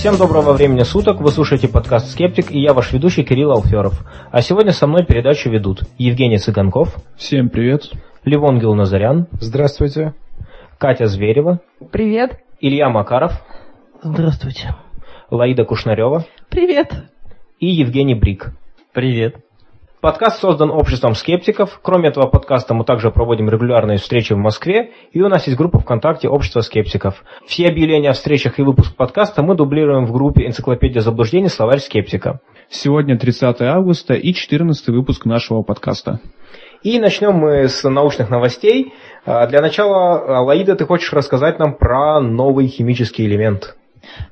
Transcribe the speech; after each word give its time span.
Всем 0.00 0.16
доброго 0.16 0.54
времени 0.54 0.82
суток, 0.82 1.20
вы 1.20 1.30
слушаете 1.30 1.68
подкаст 1.68 2.10
«Скептик» 2.10 2.50
и 2.50 2.58
я 2.58 2.72
ваш 2.72 2.90
ведущий 2.90 3.22
Кирилл 3.22 3.50
Алферов. 3.50 4.02
А 4.30 4.40
сегодня 4.40 4.72
со 4.72 4.86
мной 4.86 5.04
передачу 5.04 5.50
ведут 5.50 5.82
Евгений 5.98 6.38
Цыганков. 6.38 6.96
Всем 7.18 7.50
привет. 7.50 7.90
Левон 8.24 8.58
Гилназарян. 8.60 9.26
Здравствуйте. 9.42 10.14
Катя 10.78 11.04
Зверева. 11.04 11.60
Привет. 11.92 12.40
Илья 12.60 12.88
Макаров. 12.88 13.44
Здравствуйте. 14.02 14.74
Лаида 15.30 15.66
Кушнарева. 15.66 16.24
Привет. 16.48 16.94
И 17.58 17.66
Евгений 17.66 18.14
Брик. 18.14 18.54
Привет. 18.94 19.44
Подкаст 20.00 20.40
создан 20.40 20.70
обществом 20.70 21.14
скептиков. 21.14 21.78
Кроме 21.82 22.08
этого 22.08 22.24
подкаста 22.24 22.72
мы 22.72 22.84
также 22.86 23.10
проводим 23.10 23.50
регулярные 23.50 23.98
встречи 23.98 24.32
в 24.32 24.38
Москве, 24.38 24.92
и 25.12 25.20
у 25.20 25.28
нас 25.28 25.46
есть 25.46 25.58
группа 25.58 25.78
ВКонтакте 25.78 26.26
«Общество 26.26 26.62
скептиков». 26.62 27.22
Все 27.44 27.68
объявления 27.68 28.08
о 28.08 28.14
встречах 28.14 28.58
и 28.58 28.62
выпуск 28.62 28.96
подкаста 28.96 29.42
мы 29.42 29.54
дублируем 29.54 30.06
в 30.06 30.12
группе 30.12 30.46
«Энциклопедия 30.46 31.02
заблуждений. 31.02 31.50
Словарь 31.50 31.80
скептика». 31.80 32.40
Сегодня 32.70 33.18
30 33.18 33.60
августа 33.60 34.14
и 34.14 34.32
14 34.32 34.88
выпуск 34.88 35.26
нашего 35.26 35.60
подкаста. 35.60 36.20
И 36.82 36.98
начнем 36.98 37.34
мы 37.34 37.68
с 37.68 37.86
научных 37.86 38.30
новостей. 38.30 38.94
А, 39.26 39.46
Для 39.48 39.60
начала, 39.60 40.40
Лаида, 40.40 40.76
ты 40.76 40.86
хочешь 40.86 41.12
рассказать 41.12 41.58
нам 41.58 41.74
про 41.74 42.20
новый 42.20 42.68
химический 42.68 43.26
элемент? 43.26 43.76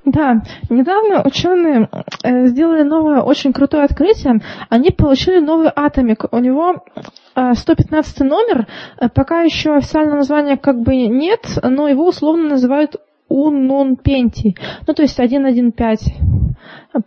Да, 0.05 0.43
недавно 0.71 1.23
ученые 1.25 1.89
э, 2.23 2.47
сделали 2.47 2.83
новое 2.83 3.21
очень 3.21 3.53
крутое 3.53 3.85
открытие. 3.85 4.41
Они 4.69 4.91
получили 4.91 5.39
новый 5.39 5.71
атомик. 5.75 6.25
У 6.33 6.39
него 6.39 6.85
э, 7.35 7.53
115 7.55 8.21
номер. 8.21 8.67
Э, 9.01 9.09
Пока 9.09 9.43
еще 9.43 9.75
официального 9.75 10.17
названия 10.17 10.57
как 10.57 10.81
бы 10.81 10.95
нет, 10.97 11.41
но 11.63 11.89
его 11.89 12.07
условно 12.07 12.51
называют 12.51 12.97
Унунпентий. 13.29 14.57
Ну, 14.87 14.95
то 14.95 15.03
есть 15.03 15.13
115 15.13 16.15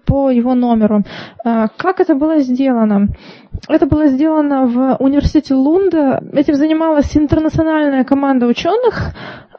по 0.06 0.30
его 0.30 0.54
номеру. 0.54 1.04
Э, 1.44 1.68
Как 1.78 2.00
это 2.00 2.14
было 2.16 2.40
сделано? 2.40 3.08
Это 3.68 3.86
было 3.88 4.08
сделано 4.08 4.66
в 4.68 4.98
университете 5.00 5.56
Лунда. 5.56 6.24
Этим 6.34 6.54
занималась 6.56 7.18
интернациональная 7.18 8.04
команда 8.04 8.46
ученых. 8.48 9.14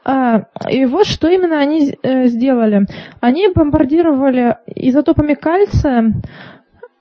А, 0.05 0.47
И 0.69 0.85
вот 0.87 1.07
что 1.07 1.29
именно 1.29 1.59
они 1.59 1.97
э, 2.03 2.27
сделали. 2.27 2.87
Они 3.21 3.49
бомбардировали 3.49 4.57
изотопами 4.67 5.35
кальция 5.35 6.15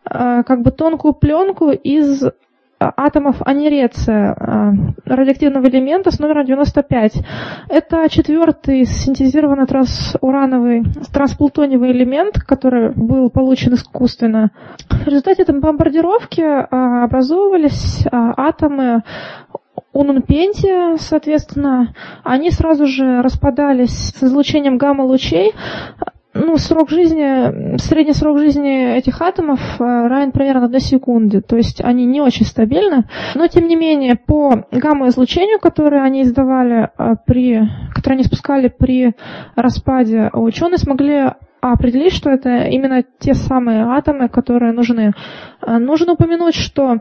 а, 0.05 0.43
как 0.43 0.61
бы 0.61 0.71
тонкую 0.71 1.13
пленку 1.15 1.71
из 1.71 2.23
а, 2.23 2.31
атомов 2.79 3.41
анереция, 3.41 4.35
радиоактивного 5.05 5.67
элемента 5.67 6.11
с 6.11 6.19
номером 6.19 6.45
95. 6.45 7.13
Это 7.69 8.07
четвертый 8.09 8.85
синтезированный 8.85 9.65
трансурановый, 9.65 10.83
трансплутониевый 11.11 11.91
элемент, 11.91 12.35
который 12.39 12.91
был 12.93 13.29
получен 13.31 13.73
искусственно. 13.73 14.51
В 14.89 15.07
результате 15.07 15.43
этой 15.43 15.59
бомбардировки 15.59 16.41
образовывались 16.41 18.05
атомы 18.11 19.03
унунпентия, 19.93 20.97
соответственно, 20.97 21.93
они 22.23 22.51
сразу 22.51 22.85
же 22.85 23.21
распадались 23.21 24.13
с 24.15 24.23
излучением 24.23 24.77
гамма-лучей. 24.77 25.53
Ну, 26.33 26.55
срок 26.55 26.89
жизни, 26.89 27.77
средний 27.77 28.13
срок 28.13 28.39
жизни 28.39 28.95
этих 28.95 29.21
атомов 29.21 29.59
э, 29.79 29.83
равен 29.83 30.31
примерно 30.31 30.63
одной 30.63 30.79
секунде, 30.79 31.41
то 31.41 31.57
есть 31.57 31.81
они 31.83 32.05
не 32.05 32.21
очень 32.21 32.45
стабильны, 32.45 33.03
но 33.35 33.47
тем 33.47 33.67
не 33.67 33.75
менее 33.75 34.15
по 34.15 34.65
гамма-излучению, 34.71 35.59
которое 35.59 36.01
они 36.03 36.21
издавали 36.21 36.89
э, 36.97 37.15
при, 37.25 37.67
которое 37.93 38.15
они 38.15 38.23
спускали 38.23 38.69
при 38.69 39.13
распаде, 39.57 40.29
ученые 40.31 40.77
смогли 40.77 41.31
определить, 41.59 42.13
что 42.13 42.29
это 42.29 42.63
именно 42.63 43.03
те 43.19 43.33
самые 43.33 43.83
атомы, 43.83 44.29
которые 44.29 44.71
нужны. 44.71 45.11
Э, 45.61 45.77
Нужно 45.77 46.13
упомянуть, 46.13 46.55
что 46.55 46.99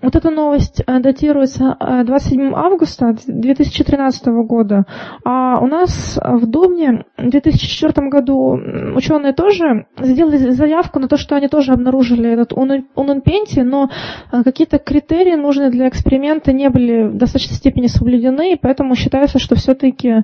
вот 0.00 0.14
эта 0.14 0.30
новость 0.30 0.82
э, 0.86 1.00
датируется 1.00 1.76
э, 1.80 2.04
27 2.04 2.52
августа 2.54 3.14
2013 3.26 4.26
года, 4.26 4.84
а 5.24 5.58
у 5.60 5.66
нас 5.66 6.18
в 6.22 6.46
Думне 6.46 7.04
в 7.16 7.28
2004 7.28 8.08
году 8.08 8.58
ученые 8.94 9.32
тоже 9.32 9.86
сделали 9.98 10.36
заявку 10.50 11.00
на 11.00 11.08
то, 11.08 11.16
что 11.16 11.34
они 11.36 11.48
тоже 11.48 11.72
обнаружили 11.72 12.30
этот 12.30 12.52
унунпентий, 12.52 13.62
но 13.62 13.90
э, 14.32 14.42
какие-то 14.44 14.78
критерии 14.78 15.34
нужные 15.34 15.70
для 15.70 15.88
эксперимента 15.88 16.52
не 16.52 16.70
были 16.70 17.08
в 17.08 17.16
достаточной 17.16 17.56
степени 17.56 17.86
соблюдены, 17.86 18.52
и 18.52 18.56
поэтому 18.56 18.94
считается, 18.94 19.38
что 19.38 19.56
все-таки 19.56 20.22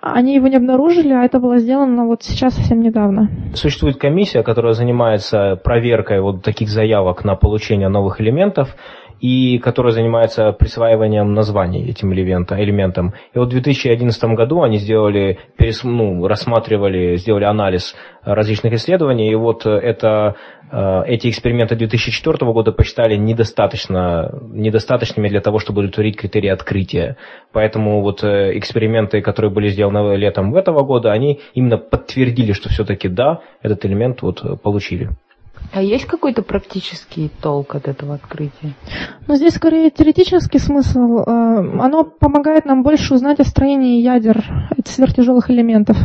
они 0.00 0.34
его 0.34 0.48
не 0.48 0.56
обнаружили, 0.56 1.12
а 1.12 1.24
это 1.24 1.40
было 1.40 1.58
сделано 1.58 2.06
вот 2.06 2.22
сейчас 2.22 2.54
совсем 2.54 2.80
недавно. 2.80 3.30
Существует 3.54 3.96
комиссия, 3.96 4.42
которая 4.42 4.74
занимается 4.74 5.56
проверкой 5.62 6.20
вот 6.20 6.42
таких 6.42 6.68
заявок 6.68 7.24
на 7.24 7.36
получение 7.36 7.88
новых 7.88 8.20
элементов, 8.20 8.74
и 9.20 9.58
которая 9.58 9.92
занимается 9.92 10.52
присваиванием 10.52 11.34
названий 11.34 11.88
этим 11.88 12.12
элемента- 12.12 12.62
элементам. 12.62 13.14
И 13.34 13.38
вот 13.38 13.48
в 13.48 13.50
2011 13.50 14.34
году 14.34 14.62
они 14.62 14.78
сделали, 14.78 15.38
перес- 15.58 15.80
ну, 15.84 16.26
рассматривали, 16.26 17.16
сделали 17.16 17.44
анализ 17.44 17.94
различных 18.24 18.72
исследований, 18.74 19.30
и 19.30 19.34
вот 19.34 19.66
это, 19.66 20.36
э, 20.70 21.02
эти 21.06 21.28
эксперименты 21.30 21.76
2004 21.76 22.52
года 22.52 22.72
посчитали 22.72 23.16
недостаточно, 23.16 24.30
недостаточными 24.52 25.28
для 25.28 25.40
того, 25.40 25.58
чтобы 25.58 25.80
удовлетворить 25.80 26.16
критерии 26.16 26.48
открытия. 26.48 27.16
Поэтому 27.52 28.02
вот 28.02 28.22
э, 28.22 28.56
эксперименты, 28.58 29.20
которые 29.20 29.50
были 29.50 29.68
сделаны 29.68 30.16
летом 30.16 30.54
этого 30.54 30.82
года, 30.82 31.12
они 31.12 31.40
именно 31.54 31.78
подтвердили, 31.78 32.52
что 32.52 32.68
все-таки 32.68 33.08
да, 33.08 33.40
этот 33.62 33.84
элемент 33.86 34.22
вот 34.22 34.44
э, 34.44 34.56
получили. 34.56 35.10
А 35.72 35.82
есть 35.82 36.06
какой-то 36.06 36.42
практический 36.42 37.30
толк 37.42 37.74
от 37.74 37.88
этого 37.88 38.14
открытия? 38.14 38.74
Но 39.26 39.36
здесь 39.36 39.54
скорее 39.54 39.90
теоретический 39.90 40.58
смысл. 40.58 41.18
Э, 41.18 41.80
Оно 41.80 42.04
помогает 42.04 42.64
нам 42.64 42.82
больше 42.82 43.14
узнать 43.14 43.40
о 43.40 43.44
строении 43.44 44.00
ядер 44.00 44.44
сверхтяжелых 44.86 45.50
элементов. 45.50 45.96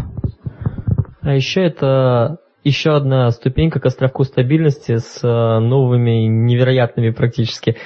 А 1.21 1.33
еще 1.33 1.61
это 1.61 2.39
еще 2.63 2.95
одна 2.95 3.29
ступенька 3.31 3.79
к 3.79 3.85
островку 3.85 4.23
стабильности 4.23 4.97
с 4.97 5.19
э, 5.23 5.59
новыми 5.59 6.27
невероятными 6.27 7.11
практически 7.11 7.77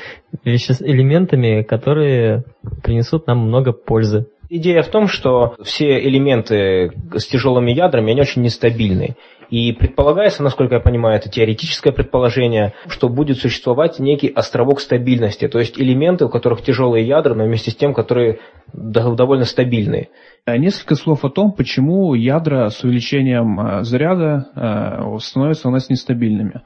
элементами, 0.44 1.64
которые 1.64 2.44
принесут 2.84 3.28
нам 3.28 3.40
много 3.40 3.72
пользы. 3.74 4.28
Идея 4.50 4.82
в 4.82 4.88
том, 4.88 5.08
что 5.08 5.56
все 5.64 6.00
элементы 6.00 6.92
с 7.14 7.28
тяжелыми 7.28 7.72
ядрами, 7.72 8.12
они 8.12 8.22
очень 8.22 8.44
нестабильны. 8.44 9.18
И 9.50 9.72
предполагается, 9.72 10.44
насколько 10.44 10.76
я 10.76 10.82
понимаю, 10.82 11.18
это 11.18 11.30
теоретическое 11.30 11.92
предположение, 11.92 12.74
что 12.88 13.08
будет 13.08 13.38
существовать 13.38 14.00
некий 14.00 14.28
островок 14.28 14.80
стабильности, 14.82 15.48
то 15.48 15.60
есть 15.60 15.80
элементы, 15.80 16.26
у 16.26 16.30
которых 16.30 16.62
тяжелые 16.62 17.08
ядра, 17.08 17.34
но 17.34 17.46
вместе 17.46 17.72
с 17.72 17.76
тем, 17.76 17.94
которые 17.94 18.40
до- 18.74 19.16
довольно 19.16 19.46
стабильные. 19.46 20.10
Э, 20.46 20.58
Несколько 20.58 20.96
слов 20.96 21.24
о 21.24 21.30
том, 21.30 21.52
почему 21.54 22.14
ядра 22.14 22.70
с 22.70 22.84
увеличением 22.84 23.60
э, 23.60 23.84
заряда 23.84 24.48
э, 24.56 25.20
становятся 25.20 25.70
у 25.70 25.72
нас 25.72 25.90
нестабильными. 25.90 26.62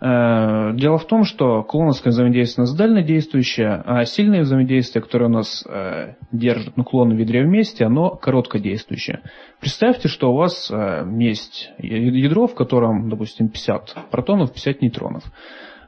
Э, 0.00 0.72
Дело 0.74 0.98
в 0.98 1.06
том, 1.06 1.24
что 1.24 1.62
клоновское 1.64 2.12
взаимодействие 2.12 2.64
у 2.64 2.66
нас 2.68 2.76
дально 2.76 3.02
действующее, 3.02 3.82
а 3.84 4.04
сильное 4.04 4.42
взаимодействие, 4.42 5.02
которое 5.02 5.26
у 5.26 5.32
нас 5.32 5.64
э, 5.68 6.14
держит 6.30 6.76
нуклоны 6.76 7.16
в 7.16 7.18
ядре 7.18 7.42
вместе, 7.42 7.84
оно 7.84 8.10
короткодействующее. 8.10 9.22
Представьте, 9.60 10.08
что 10.08 10.32
у 10.32 10.36
вас 10.36 10.70
э, 10.70 11.04
есть 11.18 11.72
ядро, 11.78 12.46
в 12.46 12.54
котором, 12.54 13.08
допустим, 13.10 13.48
50 13.48 13.96
протонов, 14.10 14.52
50 14.52 14.82
нейтронов. 14.82 15.24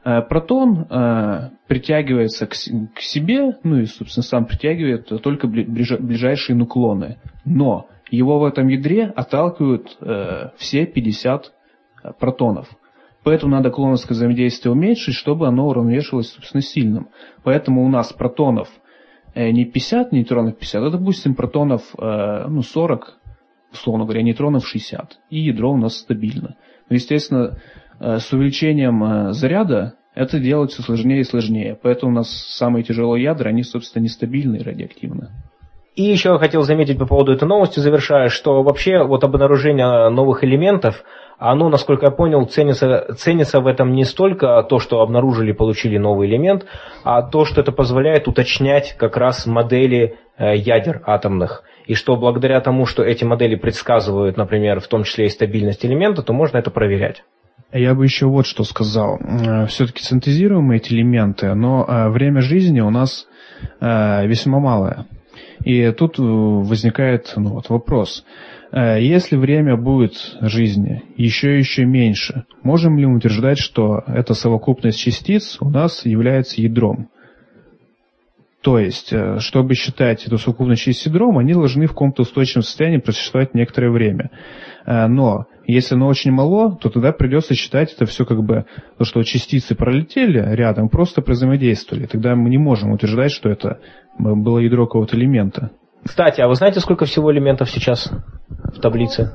Протон 0.03 0.87
притягивается 1.67 2.47
к, 2.47 2.55
себе, 2.55 3.51
ну 3.61 3.81
и, 3.81 3.85
собственно, 3.85 4.23
сам 4.23 4.45
притягивает 4.45 5.05
только 5.21 5.45
бли- 5.45 5.63
ближа- 5.63 5.99
ближайшие 5.99 6.55
нуклоны. 6.55 7.19
Но 7.45 7.85
его 8.09 8.39
в 8.39 8.45
этом 8.45 8.67
ядре 8.67 9.13
отталкивают 9.15 9.95
все 10.57 10.87
50 10.87 11.53
протонов. 12.19 12.67
Поэтому 13.23 13.51
надо 13.51 13.69
клоновское 13.69 14.15
взаимодействие 14.15 14.71
уменьшить, 14.71 15.15
чтобы 15.15 15.47
оно 15.47 15.67
уравновешивалось, 15.67 16.31
собственно, 16.31 16.61
сильным. 16.61 17.09
Поэтому 17.43 17.85
у 17.85 17.89
нас 17.89 18.11
протонов 18.11 18.69
э, 19.35 19.51
не 19.51 19.65
50 19.65 20.11
нейтронов 20.11 20.57
50, 20.57 20.83
а, 20.83 20.89
допустим, 20.89 21.35
протонов 21.35 21.83
э, 21.97 22.45
ну, 22.47 22.61
40, 22.63 23.19
условно 23.71 24.05
говоря, 24.05 24.23
нейтронов 24.23 24.67
60. 24.67 25.19
И 25.29 25.39
ядро 25.39 25.71
у 25.71 25.77
нас 25.77 25.97
стабильно. 25.97 26.55
Но, 26.89 26.95
естественно, 26.95 27.59
э, 27.99 28.17
с 28.17 28.33
увеличением 28.33 29.33
заряда 29.33 29.95
это 30.15 30.39
делать 30.39 30.71
все 30.71 30.81
сложнее 30.81 31.21
и 31.21 31.23
сложнее. 31.23 31.77
Поэтому 31.81 32.11
у 32.11 32.15
нас 32.15 32.29
самые 32.29 32.83
тяжелые 32.83 33.23
ядра, 33.23 33.49
они, 33.49 33.63
собственно, 33.63 34.03
нестабильны 34.03 34.57
и 34.57 34.63
радиоактивны. 34.63 35.29
И 35.95 36.03
еще 36.03 36.37
хотел 36.37 36.61
заметить 36.61 36.97
по 36.97 37.05
поводу 37.05 37.33
этой 37.33 37.47
новости, 37.47 37.79
завершая, 37.79 38.29
что 38.29 38.63
вообще 38.63 39.03
вот 39.03 39.25
обнаружение 39.25 40.09
новых 40.09 40.43
элементов, 40.43 41.03
оно, 41.37 41.67
насколько 41.67 42.05
я 42.05 42.11
понял, 42.11 42.45
ценится, 42.45 43.13
ценится 43.17 43.59
в 43.59 43.67
этом 43.67 43.91
не 43.91 44.05
столько 44.05 44.63
то, 44.69 44.79
что 44.79 45.01
обнаружили, 45.01 45.51
получили 45.51 45.97
новый 45.97 46.29
элемент, 46.29 46.65
а 47.03 47.23
то, 47.23 47.43
что 47.43 47.59
это 47.59 47.73
позволяет 47.73 48.29
уточнять 48.29 48.95
как 48.97 49.17
раз 49.17 49.45
модели 49.45 50.15
э, 50.37 50.55
ядер 50.55 51.01
атомных. 51.05 51.63
и 51.87 51.93
что 51.93 52.15
благодаря 52.15 52.61
тому, 52.61 52.85
что 52.85 53.03
эти 53.03 53.25
модели 53.25 53.55
предсказывают, 53.55 54.37
например, 54.37 54.79
в 54.79 54.87
том 54.87 55.03
числе 55.03 55.25
и 55.25 55.29
стабильность 55.29 55.83
элемента, 55.83 56.21
то 56.21 56.31
можно 56.31 56.57
это 56.57 56.71
проверять. 56.71 57.23
Я 57.73 57.95
бы 57.95 58.05
еще 58.05 58.27
вот 58.27 58.45
что 58.45 58.63
сказал. 58.63 59.17
Э, 59.19 59.65
Все-таки 59.65 60.03
синтезируем 60.03 60.71
эти 60.71 60.93
элементы, 60.93 61.53
но 61.53 61.83
э, 61.85 62.09
время 62.09 62.39
жизни 62.39 62.79
у 62.79 62.91
нас 62.91 63.27
весьма 63.79 64.59
малое. 64.59 65.05
И 65.63 65.91
тут 65.91 66.15
возникает 66.17 67.33
ну, 67.35 67.51
вот 67.51 67.69
вопрос. 67.69 68.25
Если 68.73 69.35
время 69.35 69.75
будет 69.75 70.13
жизни 70.41 71.03
еще 71.17 71.55
и 71.55 71.59
еще 71.59 71.85
меньше, 71.85 72.45
можем 72.63 72.97
ли 72.97 73.05
мы 73.05 73.17
утверждать, 73.17 73.59
что 73.59 74.01
эта 74.07 74.33
совокупность 74.33 74.99
частиц 74.99 75.57
у 75.59 75.69
нас 75.69 76.05
является 76.05 76.61
ядром? 76.61 77.09
То 78.61 78.79
есть, 78.79 79.13
чтобы 79.39 79.73
считать 79.73 80.25
эту 80.25 80.37
совокупность 80.37 80.83
частиц 80.83 81.07
ядром, 81.07 81.37
они 81.37 81.53
должны 81.53 81.85
в 81.85 81.91
каком-то 81.91 82.21
устойчивом 82.21 82.61
состоянии 82.61 82.97
просуществовать 82.97 83.53
некоторое 83.55 83.91
время. 83.91 84.29
Но 84.85 85.47
если 85.73 85.95
оно 85.95 86.07
очень 86.07 86.31
мало, 86.31 86.75
то 86.75 86.89
тогда 86.89 87.11
придется 87.11 87.53
считать 87.53 87.93
это 87.93 88.05
все 88.05 88.25
как 88.25 88.43
бы, 88.43 88.65
то, 88.97 89.03
что 89.03 89.23
частицы 89.23 89.75
пролетели 89.75 90.39
рядом, 90.55 90.89
просто 90.89 91.21
взаимодействовали. 91.25 92.05
Тогда 92.05 92.35
мы 92.35 92.49
не 92.49 92.57
можем 92.57 92.91
утверждать, 92.91 93.31
что 93.31 93.49
это 93.49 93.79
было 94.17 94.59
ядро 94.59 94.85
какого-то 94.85 95.15
элемента. 95.17 95.71
Кстати, 96.03 96.41
а 96.41 96.47
вы 96.47 96.55
знаете, 96.55 96.79
сколько 96.79 97.05
всего 97.05 97.31
элементов 97.31 97.69
сейчас 97.69 98.11
в 98.49 98.79
таблице? 98.81 99.31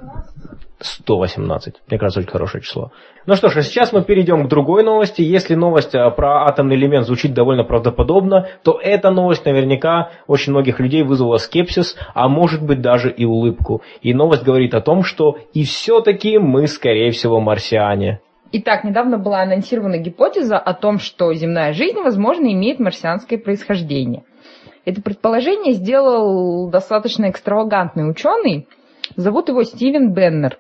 118. 0.81 1.75
Мне 1.89 1.99
кажется, 1.99 2.21
очень 2.21 2.31
хорошее 2.31 2.63
число. 2.63 2.91
Ну 3.25 3.35
что 3.35 3.49
ж, 3.49 3.57
а 3.57 3.63
сейчас 3.63 3.93
мы 3.93 4.03
перейдем 4.03 4.45
к 4.45 4.49
другой 4.49 4.85
новости. 4.85 5.23
Если 5.23 5.55
новость 5.55 5.95
а, 5.95 6.11
про 6.11 6.47
атомный 6.47 6.77
элемент 6.77 7.07
звучит 7.07 7.33
довольно 7.33 7.65
правдоподобно, 7.65 8.49
то 8.63 8.79
эта 8.83 9.11
новость 9.11 9.47
наверняка 9.47 10.11
очень 10.27 10.53
многих 10.53 10.79
людей 10.79 11.03
вызвала 11.03 11.39
скепсис, 11.39 11.97
а 12.15 12.29
может 12.29 12.63
быть 12.63 12.81
даже 12.81 13.11
и 13.11 13.25
улыбку. 13.25 13.83
И 14.03 14.13
новость 14.13 14.45
говорит 14.45 14.75
о 14.75 14.81
том, 14.81 15.03
что 15.03 15.39
и 15.55 15.65
все-таки 15.65 16.39
мы, 16.39 16.67
скорее 16.67 17.11
всего, 17.11 17.41
марсиане. 17.41 18.21
Итак, 18.53 18.85
недавно 18.85 19.19
была 19.19 19.43
анонсирована 19.43 19.99
гипотеза 19.99 20.57
о 20.57 20.73
том, 20.73 20.99
что 20.99 21.33
земная 21.35 21.73
жизнь, 21.73 21.99
возможно, 22.03 22.47
имеет 22.53 22.79
марсианское 22.79 23.39
происхождение. 23.39 24.23
Это 24.85 25.03
предположение 25.03 25.75
сделал 25.75 26.71
достаточно 26.71 27.29
экстравагантный 27.29 28.09
ученый, 28.09 28.69
зовут 29.17 29.49
его 29.49 29.65
Стивен 29.65 30.13
Беннер. 30.13 30.59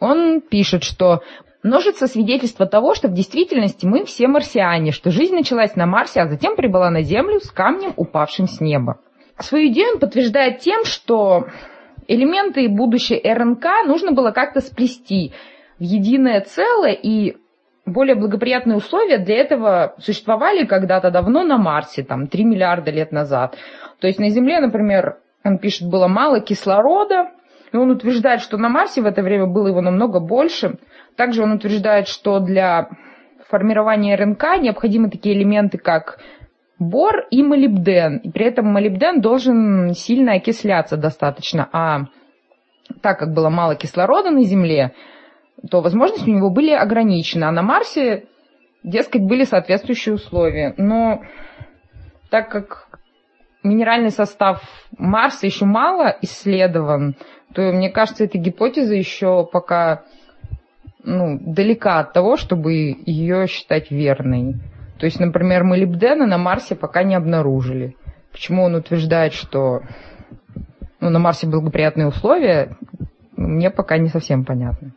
Он 0.00 0.40
пишет, 0.40 0.82
что 0.82 1.22
множится 1.62 2.06
свидетельство 2.06 2.66
того, 2.66 2.94
что 2.94 3.08
в 3.08 3.14
действительности 3.14 3.86
мы 3.86 4.04
все 4.04 4.28
марсиане, 4.28 4.92
что 4.92 5.10
жизнь 5.10 5.34
началась 5.34 5.76
на 5.76 5.86
Марсе, 5.86 6.20
а 6.20 6.28
затем 6.28 6.56
прибыла 6.56 6.90
на 6.90 7.02
Землю 7.02 7.40
с 7.40 7.50
камнем, 7.50 7.92
упавшим 7.96 8.46
с 8.46 8.60
неба. 8.60 9.00
Свою 9.38 9.68
идею 9.68 9.94
он 9.94 9.98
подтверждает 9.98 10.60
тем, 10.60 10.84
что 10.84 11.46
элементы 12.06 12.68
будущей 12.68 13.20
РНК 13.24 13.64
нужно 13.86 14.12
было 14.12 14.30
как-то 14.30 14.60
сплести 14.60 15.32
в 15.78 15.82
единое 15.82 16.40
целое, 16.42 16.92
и 16.92 17.36
более 17.86 18.14
благоприятные 18.14 18.76
условия 18.76 19.18
для 19.18 19.36
этого 19.36 19.94
существовали 19.98 20.64
когда-то 20.64 21.10
давно 21.10 21.42
на 21.42 21.58
Марсе, 21.58 22.02
там 22.02 22.28
3 22.28 22.44
миллиарда 22.44 22.90
лет 22.90 23.12
назад. 23.12 23.56
То 24.00 24.06
есть 24.06 24.18
на 24.18 24.30
Земле, 24.30 24.60
например, 24.60 25.18
он 25.44 25.58
пишет, 25.58 25.88
было 25.88 26.08
мало 26.08 26.40
кислорода, 26.40 27.30
и 27.74 27.76
он 27.76 27.90
утверждает, 27.90 28.40
что 28.40 28.56
на 28.56 28.68
Марсе 28.68 29.02
в 29.02 29.06
это 29.06 29.20
время 29.20 29.46
было 29.46 29.66
его 29.66 29.80
намного 29.80 30.20
больше. 30.20 30.78
Также 31.16 31.42
он 31.42 31.50
утверждает, 31.50 32.06
что 32.06 32.38
для 32.38 32.88
формирования 33.48 34.14
РНК 34.14 34.60
необходимы 34.60 35.10
такие 35.10 35.36
элементы, 35.36 35.78
как 35.78 36.20
бор 36.78 37.26
и 37.32 37.42
молибден. 37.42 38.18
И 38.18 38.30
при 38.30 38.46
этом 38.46 38.66
молибден 38.66 39.20
должен 39.20 39.92
сильно 39.94 40.34
окисляться 40.34 40.96
достаточно. 40.96 41.68
А 41.72 42.04
так 43.02 43.18
как 43.18 43.34
было 43.34 43.50
мало 43.50 43.74
кислорода 43.74 44.30
на 44.30 44.44
Земле, 44.44 44.92
то 45.68 45.80
возможности 45.80 46.30
у 46.30 46.34
него 46.34 46.50
были 46.50 46.70
ограничены. 46.70 47.46
А 47.46 47.50
на 47.50 47.62
Марсе, 47.62 48.26
дескать, 48.84 49.22
были 49.22 49.42
соответствующие 49.42 50.14
условия. 50.14 50.74
Но 50.76 51.22
так 52.30 52.50
как 52.50 53.00
минеральный 53.64 54.10
состав 54.10 54.62
Марса 54.96 55.46
еще 55.46 55.64
мало 55.64 56.16
исследован, 56.22 57.16
то 57.54 57.62
мне 57.72 57.88
кажется, 57.88 58.24
эта 58.24 58.36
гипотеза 58.36 58.94
еще 58.94 59.48
пока 59.50 60.02
ну, 61.04 61.38
далека 61.40 62.00
от 62.00 62.12
того, 62.12 62.36
чтобы 62.36 62.72
ее 62.72 63.46
считать 63.46 63.90
верной. 63.90 64.54
То 64.98 65.06
есть, 65.06 65.20
например, 65.20 65.64
молибдена 65.64 66.26
на 66.26 66.38
Марсе 66.38 66.74
пока 66.74 67.02
не 67.02 67.14
обнаружили. 67.14 67.96
Почему 68.32 68.64
он 68.64 68.74
утверждает, 68.74 69.32
что 69.32 69.82
ну, 71.00 71.10
на 71.10 71.18
Марсе 71.18 71.46
благоприятные 71.46 72.08
условия, 72.08 72.76
мне 73.36 73.70
пока 73.70 73.98
не 73.98 74.08
совсем 74.08 74.44
понятно. 74.44 74.92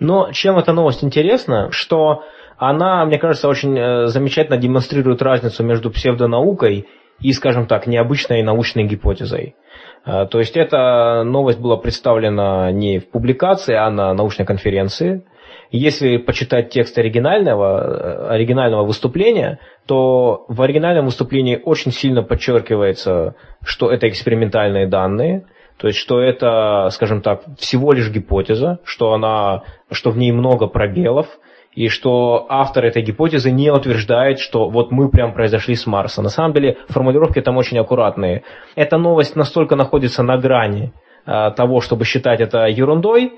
Но 0.00 0.32
чем 0.32 0.58
эта 0.58 0.72
новость 0.72 1.04
интересна, 1.04 1.68
что 1.70 2.24
она, 2.56 3.04
мне 3.04 3.18
кажется, 3.18 3.48
очень 3.48 3.78
э, 3.78 4.06
замечательно 4.06 4.56
демонстрирует 4.56 5.22
разницу 5.22 5.62
между 5.62 5.90
псевдонаукой 5.90 6.86
и, 7.20 7.32
скажем 7.32 7.66
так, 7.66 7.86
необычной 7.86 8.42
научной 8.42 8.84
гипотезой. 8.84 9.54
А, 10.04 10.26
то 10.26 10.38
есть 10.38 10.56
эта 10.56 11.22
новость 11.24 11.60
была 11.60 11.76
представлена 11.76 12.72
не 12.72 12.98
в 12.98 13.10
публикации, 13.10 13.74
а 13.74 13.90
на 13.90 14.12
научной 14.14 14.46
конференции. 14.46 15.24
Если 15.70 16.18
почитать 16.18 16.70
текст 16.70 16.98
оригинального, 16.98 17.80
э, 17.80 18.28
оригинального 18.34 18.84
выступления, 18.84 19.58
то 19.86 20.44
в 20.48 20.60
оригинальном 20.60 21.06
выступлении 21.06 21.60
очень 21.62 21.92
сильно 21.92 22.22
подчеркивается, 22.22 23.36
что 23.64 23.90
это 23.90 24.08
экспериментальные 24.08 24.86
данные, 24.86 25.46
то 25.78 25.86
есть 25.86 25.98
что 25.98 26.20
это, 26.20 26.88
скажем 26.90 27.22
так, 27.22 27.42
всего 27.58 27.92
лишь 27.92 28.10
гипотеза, 28.10 28.80
что, 28.84 29.14
она, 29.14 29.62
что 29.90 30.10
в 30.10 30.18
ней 30.18 30.30
много 30.30 30.66
пробелов, 30.66 31.26
и 31.74 31.88
что 31.88 32.46
автор 32.48 32.84
этой 32.84 33.02
гипотезы 33.02 33.50
не 33.50 33.70
утверждает, 33.70 34.38
что 34.38 34.68
вот 34.68 34.90
мы 34.90 35.08
прям 35.08 35.32
произошли 35.32 35.74
с 35.74 35.86
Марса. 35.86 36.22
На 36.22 36.28
самом 36.28 36.52
деле 36.52 36.76
формулировки 36.88 37.40
там 37.40 37.56
очень 37.56 37.78
аккуратные. 37.78 38.42
Эта 38.76 38.98
новость 38.98 39.36
настолько 39.36 39.74
находится 39.76 40.22
на 40.22 40.36
грани 40.36 40.92
э, 41.26 41.50
того, 41.56 41.80
чтобы 41.80 42.04
считать 42.04 42.40
это 42.40 42.66
ерундой, 42.66 43.32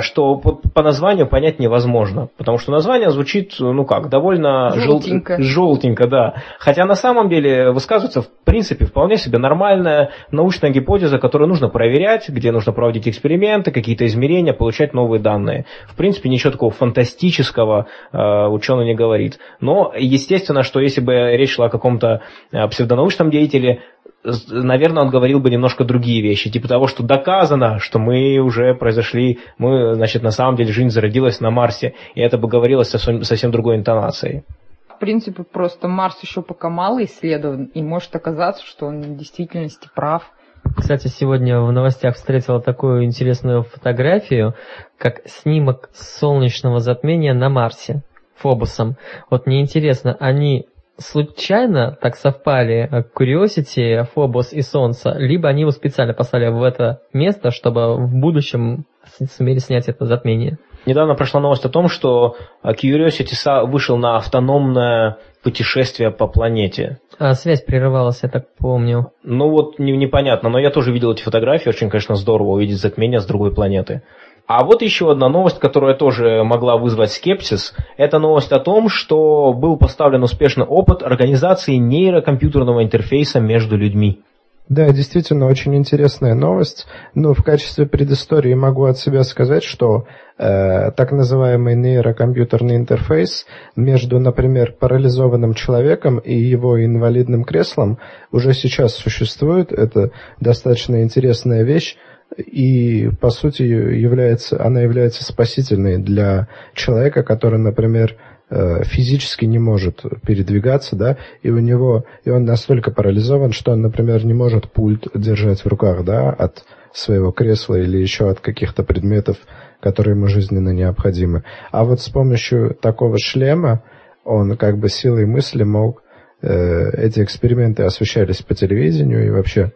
что 0.00 0.36
по, 0.36 0.52
по 0.52 0.82
названию 0.82 1.26
понять 1.26 1.58
невозможно, 1.58 2.28
потому 2.36 2.58
что 2.58 2.72
название 2.72 3.10
звучит, 3.10 3.54
ну 3.58 3.84
как, 3.84 4.08
довольно 4.08 4.72
желтенько. 4.74 5.42
Жел, 5.42 5.64
желтенько, 5.74 6.06
да. 6.06 6.34
Хотя 6.58 6.84
на 6.84 6.94
самом 6.94 7.28
деле 7.28 7.70
высказывается 7.70 8.22
в 8.22 8.28
принципе 8.44 8.84
вполне 8.84 9.16
себе 9.16 9.38
нормальная 9.38 10.10
научная 10.30 10.70
гипотеза, 10.70 11.18
которую 11.18 11.48
нужно 11.48 11.68
проверять, 11.68 12.28
где 12.28 12.52
нужно 12.52 12.72
проводить 12.72 13.08
эксперименты, 13.08 13.70
какие-то 13.70 14.06
измерения, 14.06 14.52
получать 14.52 14.94
новые 14.94 15.20
данные. 15.20 15.66
В 15.88 15.96
принципе, 15.96 16.28
ничего 16.28 16.52
такого 16.52 16.70
фантастического 16.70 17.86
э, 18.12 18.46
ученый 18.48 18.86
не 18.86 18.94
говорит. 18.94 19.38
Но 19.60 19.92
естественно, 19.96 20.62
что 20.62 20.80
если 20.80 21.00
бы 21.00 21.12
речь 21.36 21.54
шла 21.54 21.66
о 21.66 21.70
каком-то 21.70 22.22
э, 22.52 22.68
псевдонаучном 22.68 23.30
деятеле, 23.30 23.82
наверное, 24.24 25.02
он 25.02 25.10
говорил 25.10 25.40
бы 25.40 25.50
немножко 25.50 25.84
другие 25.84 26.22
вещи, 26.22 26.50
типа 26.50 26.68
того, 26.68 26.86
что 26.86 27.02
доказано, 27.02 27.78
что 27.78 27.98
мы 27.98 28.38
уже 28.38 28.74
произошли, 28.74 29.40
мы, 29.58 29.94
значит, 29.94 30.22
на 30.22 30.30
самом 30.30 30.56
деле 30.56 30.72
жизнь 30.72 30.90
зародилась 30.90 31.40
на 31.40 31.50
Марсе, 31.50 31.94
и 32.14 32.20
это 32.20 32.38
бы 32.38 32.48
говорилось 32.48 32.88
совсем, 32.88 33.22
совсем 33.22 33.50
другой 33.50 33.76
интонацией. 33.76 34.44
В 34.88 34.98
принципе, 34.98 35.42
просто 35.42 35.88
Марс 35.88 36.22
еще 36.22 36.40
пока 36.40 36.70
мало 36.70 37.04
исследован, 37.04 37.64
и 37.64 37.82
может 37.82 38.14
оказаться, 38.16 38.64
что 38.64 38.86
он 38.86 39.02
в 39.02 39.16
действительности 39.16 39.88
прав. 39.94 40.30
Кстати, 40.76 41.08
сегодня 41.08 41.60
в 41.60 41.70
новостях 41.72 42.14
встретила 42.14 42.60
такую 42.60 43.04
интересную 43.04 43.64
фотографию, 43.64 44.54
как 44.96 45.20
снимок 45.26 45.90
солнечного 45.92 46.80
затмения 46.80 47.34
на 47.34 47.50
Марсе 47.50 48.02
Фобусом. 48.36 48.96
Вот 49.30 49.46
мне 49.46 49.60
интересно, 49.60 50.16
они 50.18 50.66
случайно 50.98 51.96
так 52.00 52.16
совпали 52.16 52.88
э, 52.90 53.02
Curiosity, 53.16 54.06
Phobos 54.14 54.52
и 54.52 54.62
Солнце, 54.62 55.14
либо 55.16 55.48
они 55.48 55.62
его 55.62 55.70
специально 55.70 56.14
послали 56.14 56.48
в 56.48 56.62
это 56.62 57.00
место, 57.12 57.50
чтобы 57.50 57.96
в 57.96 58.14
будущем 58.14 58.86
сумели 59.30 59.58
снять 59.58 59.88
это 59.88 60.04
затмение. 60.06 60.58
Недавно 60.86 61.14
прошла 61.14 61.40
новость 61.40 61.64
о 61.64 61.70
том, 61.70 61.88
что 61.88 62.36
э, 62.62 62.72
Curiosity 62.72 63.66
вышел 63.66 63.96
на 63.96 64.16
автономное 64.16 65.18
путешествие 65.42 66.10
по 66.10 66.26
планете. 66.26 66.98
А 67.18 67.34
связь 67.34 67.62
прерывалась, 67.62 68.20
я 68.22 68.28
так 68.28 68.46
помню. 68.58 69.12
Ну 69.22 69.50
вот 69.50 69.78
не, 69.78 69.96
непонятно, 69.96 70.48
но 70.48 70.58
я 70.58 70.70
тоже 70.70 70.92
видел 70.92 71.12
эти 71.12 71.22
фотографии, 71.22 71.68
очень, 71.68 71.90
конечно, 71.90 72.14
здорово 72.16 72.52
увидеть 72.52 72.78
затмение 72.78 73.20
с 73.20 73.26
другой 73.26 73.54
планеты. 73.54 74.02
А 74.46 74.62
вот 74.64 74.82
еще 74.82 75.10
одна 75.10 75.28
новость, 75.28 75.58
которая 75.58 75.94
тоже 75.94 76.44
могла 76.44 76.76
вызвать 76.76 77.12
скепсис. 77.12 77.74
Это 77.96 78.18
новость 78.18 78.52
о 78.52 78.60
том, 78.60 78.88
что 78.90 79.54
был 79.54 79.78
поставлен 79.78 80.22
успешный 80.22 80.66
опыт 80.66 81.02
организации 81.02 81.76
нейрокомпьютерного 81.76 82.84
интерфейса 82.84 83.40
между 83.40 83.76
людьми. 83.76 84.20
Да, 84.68 84.90
действительно, 84.90 85.46
очень 85.46 85.74
интересная 85.76 86.34
новость. 86.34 86.86
Но 87.14 87.34
в 87.34 87.42
качестве 87.42 87.86
предыстории 87.86 88.54
могу 88.54 88.84
от 88.84 88.98
себя 88.98 89.22
сказать, 89.22 89.62
что 89.62 90.06
э, 90.38 90.90
так 90.92 91.12
называемый 91.12 91.74
нейрокомпьютерный 91.74 92.76
интерфейс 92.76 93.46
между, 93.76 94.18
например, 94.18 94.72
парализованным 94.72 95.52
человеком 95.52 96.18
и 96.18 96.34
его 96.34 96.82
инвалидным 96.82 97.44
креслом 97.44 97.98
уже 98.32 98.54
сейчас 98.54 98.94
существует. 98.94 99.70
Это 99.70 100.12
достаточно 100.40 101.02
интересная 101.02 101.62
вещь 101.62 101.96
и 102.36 103.10
по 103.20 103.30
сути 103.30 103.62
является, 103.62 104.62
она 104.64 104.80
является 104.80 105.24
спасительной 105.24 105.98
для 105.98 106.48
человека, 106.74 107.22
который, 107.22 107.58
например, 107.58 108.16
э, 108.50 108.82
физически 108.84 109.44
не 109.44 109.58
может 109.58 110.02
передвигаться, 110.26 110.96
да, 110.96 111.16
и 111.42 111.50
у 111.50 111.58
него, 111.58 112.04
и 112.24 112.30
он 112.30 112.44
настолько 112.44 112.90
парализован, 112.90 113.52
что 113.52 113.72
он, 113.72 113.82
например, 113.82 114.24
не 114.24 114.34
может 114.34 114.70
пульт 114.70 115.06
держать 115.14 115.60
в 115.60 115.66
руках, 115.66 116.04
да, 116.04 116.30
от 116.30 116.64
своего 116.92 117.32
кресла 117.32 117.74
или 117.74 117.98
еще 117.98 118.30
от 118.30 118.40
каких-то 118.40 118.84
предметов, 118.84 119.36
которые 119.80 120.16
ему 120.16 120.28
жизненно 120.28 120.70
необходимы. 120.70 121.44
А 121.70 121.84
вот 121.84 122.00
с 122.00 122.08
помощью 122.08 122.74
такого 122.74 123.18
шлема 123.18 123.82
он 124.24 124.56
как 124.56 124.78
бы 124.78 124.88
силой 124.88 125.26
мысли 125.26 125.64
мог 125.64 126.02
э, 126.40 126.90
эти 126.92 127.22
эксперименты 127.22 127.82
освещались 127.82 128.42
по 128.42 128.54
телевидению 128.54 129.26
и 129.26 129.30
вообще 129.30 129.72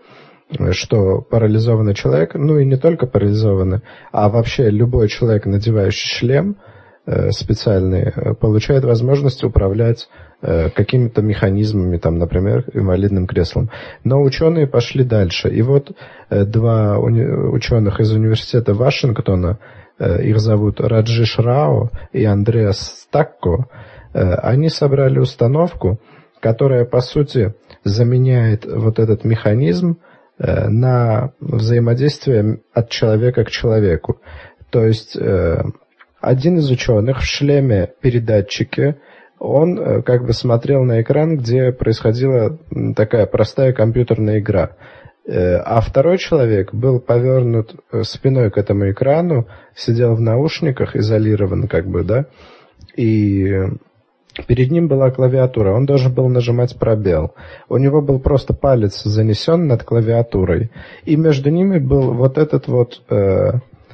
что 0.71 1.21
парализованный 1.21 1.95
человек, 1.95 2.35
ну 2.35 2.59
и 2.59 2.64
не 2.64 2.76
только 2.76 3.07
парализованный, 3.07 3.81
а 4.12 4.28
вообще 4.28 4.71
любой 4.71 5.09
человек, 5.09 5.47
надевающий 5.47 6.09
шлем 6.09 6.57
э, 7.07 7.31
специальный, 7.33 8.12
э, 8.14 8.35
получает 8.35 8.85
возможность 8.85 9.45
управлять 9.45 10.09
э, 10.40 10.71
какими-то 10.71 11.21
механизмами, 11.21 11.99
там, 11.99 12.19
например, 12.19 12.64
инвалидным 12.73 13.26
креслом. 13.26 13.71
Но 14.05 14.23
ученые 14.23 14.67
пошли 14.67 15.05
дальше. 15.05 15.50
И 15.50 15.61
вот 15.62 15.93
два 16.31 16.99
ученых 16.99 18.00
из 18.00 18.12
университета 18.12 18.75
Вашингтона, 18.75 19.59
их 19.99 20.38
зовут 20.38 20.81
Раджиш 20.81 21.38
Рао 21.38 21.90
и 22.12 22.25
Андреас 22.25 23.02
Стакко, 23.02 23.67
они 24.12 24.69
собрали 24.69 25.19
установку, 25.19 25.99
которая, 26.40 26.85
по 26.85 27.00
сути, 27.00 27.55
заменяет 27.83 28.64
вот 28.64 29.00
этот 29.00 29.25
механизм, 29.25 29.99
на 30.38 31.33
взаимодействие 31.40 32.61
от 32.73 32.90
человека 32.90 33.45
к 33.45 33.50
человеку. 33.50 34.21
То 34.71 34.85
есть 34.85 35.16
э, 35.16 35.62
один 36.21 36.59
из 36.59 36.71
ученых 36.71 37.21
в 37.21 37.25
шлеме 37.25 37.92
передатчики, 38.00 38.97
он 39.38 39.78
э, 39.78 40.02
как 40.02 40.25
бы 40.25 40.33
смотрел 40.33 40.85
на 40.85 41.00
экран, 41.00 41.37
где 41.37 41.73
происходила 41.73 42.59
такая 42.95 43.26
простая 43.26 43.73
компьютерная 43.73 44.38
игра. 44.40 44.76
А 45.30 45.83
второй 45.83 46.16
человек 46.16 46.73
был 46.73 47.00
повернут 47.00 47.75
спиной 48.02 48.50
к 48.50 48.57
этому 48.57 48.90
экрану, 48.90 49.47
сидел 49.76 50.14
в 50.14 50.21
наушниках, 50.23 50.97
изолирован 50.97 51.68
как 51.68 51.87
бы, 51.87 52.02
да, 52.02 52.25
и 52.97 53.45
Перед 54.47 54.71
ним 54.71 54.88
была 54.88 55.11
клавиатура, 55.11 55.73
он 55.73 55.87
должен 55.87 56.12
был 56.12 56.28
нажимать 56.28 56.76
пробел. 56.76 57.35
У 57.68 57.76
него 57.76 58.00
был 58.00 58.21
просто 58.21 58.54
палец 58.54 59.02
занесен 59.02 59.66
над 59.66 59.83
клавиатурой, 59.83 60.71
и 61.04 61.16
между 61.16 61.50
ними 61.50 61.78
был 61.78 62.12
вот 62.14 62.38
этот 62.38 62.68
вот, 62.68 63.02
э, 63.11 63.52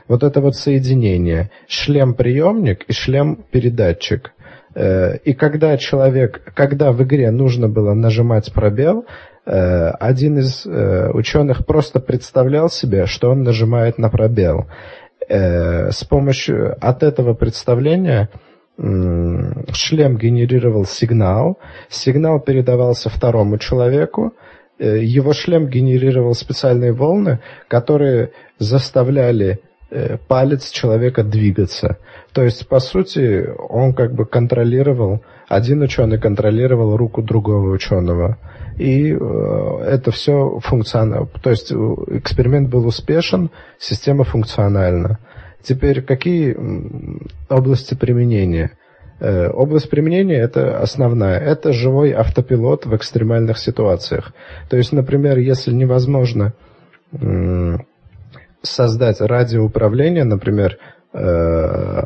вот 0.08 0.22
это 0.22 0.40
вот 0.40 0.56
соединение, 0.56 1.50
шлем-приемник 1.66 2.84
и 2.88 2.92
шлем-передатчик. 2.92 4.32
Э, 4.74 5.16
и 5.18 5.32
когда 5.32 5.76
человек, 5.76 6.42
когда 6.54 6.92
в 6.92 7.02
игре 7.02 7.30
нужно 7.30 7.68
было 7.68 7.94
нажимать 7.94 8.52
пробел, 8.52 9.06
э, 9.46 9.88
один 9.88 10.38
из 10.38 10.66
э, 10.66 11.10
ученых 11.12 11.64
просто 11.64 12.00
представлял 12.00 12.68
себе, 12.68 13.06
что 13.06 13.30
он 13.30 13.42
нажимает 13.42 13.98
на 13.98 14.10
пробел. 14.10 14.66
Э, 15.26 15.90
с 15.90 16.04
помощью 16.04 16.76
от 16.80 17.02
этого 17.02 17.34
представления 17.34 18.28
шлем 18.76 20.16
генерировал 20.16 20.84
сигнал, 20.84 21.58
сигнал 21.88 22.40
передавался 22.40 23.08
второму 23.08 23.58
человеку, 23.58 24.34
э, 24.78 24.98
его 25.02 25.32
шлем 25.32 25.68
генерировал 25.68 26.34
специальные 26.34 26.92
волны, 26.92 27.40
которые 27.68 28.32
заставляли 28.58 29.60
э, 29.90 30.16
палец 30.26 30.70
человека 30.70 31.22
двигаться. 31.22 31.98
То 32.32 32.42
есть, 32.42 32.66
по 32.68 32.80
сути, 32.80 33.48
он 33.68 33.94
как 33.94 34.12
бы 34.12 34.26
контролировал, 34.26 35.22
один 35.48 35.82
ученый 35.82 36.18
контролировал 36.18 36.96
руку 36.96 37.22
другого 37.22 37.70
ученого. 37.70 38.38
И 38.76 39.12
э, 39.12 39.16
это 39.86 40.10
все 40.10 40.58
функционально. 40.58 41.26
То 41.42 41.50
есть 41.50 41.70
эксперимент 41.70 42.70
был 42.70 42.86
успешен, 42.86 43.50
система 43.78 44.24
функциональна. 44.24 45.20
Теперь 45.64 46.02
какие 46.02 46.56
области 47.49 47.94
применения? 47.94 48.73
Э, 49.21 49.49
область 49.49 49.90
применения 49.90 50.38
это 50.38 50.78
основная. 50.80 51.38
Это 51.40 51.73
живой 51.73 52.12
автопилот 52.12 52.87
в 52.87 52.94
экстремальных 52.94 53.59
ситуациях. 53.59 54.33
То 54.68 54.76
есть, 54.76 54.92
например, 54.92 55.38
если 55.38 55.73
невозможно 55.73 56.52
создать 58.62 59.21
радиоуправление, 59.21 60.25
например, 60.25 60.78
э, 61.12 62.02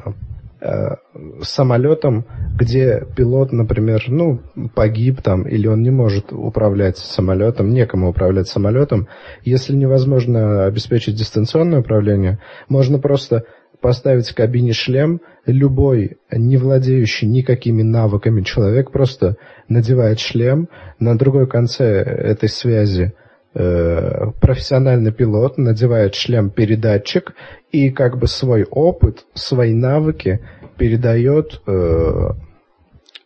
самолетом, 1.42 2.24
где 2.58 3.06
пилот, 3.16 3.52
например, 3.52 4.04
ну, 4.08 4.40
погиб 4.74 5.22
там, 5.22 5.42
или 5.46 5.68
он 5.68 5.82
не 5.82 5.90
может 5.90 6.32
управлять 6.32 6.98
самолетом, 6.98 7.70
некому 7.70 8.10
управлять 8.10 8.48
самолетом. 8.48 9.08
Если 9.44 9.74
невозможно 9.74 10.64
обеспечить 10.66 11.14
дистанционное 11.14 11.80
управление, 11.80 12.40
можно 12.68 12.98
просто 12.98 13.44
поставить 13.80 14.28
в 14.28 14.34
кабине 14.34 14.72
шлем, 14.72 15.20
любой, 15.46 16.18
не 16.32 16.56
владеющий 16.56 17.28
никакими 17.28 17.82
навыками 17.82 18.42
человек 18.42 18.90
просто 18.90 19.36
надевает 19.68 20.18
шлем, 20.18 20.68
на 20.98 21.16
другой 21.16 21.46
конце 21.46 22.02
этой 22.02 22.48
связи 22.48 23.12
э, 23.12 23.27
профессиональный 23.52 25.12
пилот 25.12 25.58
надевает 25.58 26.14
шлем-передатчик 26.14 27.34
и 27.72 27.90
как 27.90 28.18
бы 28.18 28.26
свой 28.26 28.64
опыт, 28.64 29.24
свои 29.34 29.74
навыки 29.74 30.40
передает 30.76 31.60
э, 31.66 32.30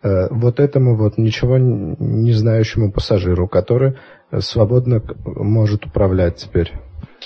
э, 0.02 0.28
вот 0.30 0.60
этому 0.60 0.96
вот 0.96 1.18
ничего 1.18 1.58
не 1.58 2.32
знающему 2.32 2.92
пассажиру, 2.92 3.48
который 3.48 3.96
свободно 4.38 5.02
может 5.24 5.86
управлять 5.86 6.36
теперь. 6.36 6.72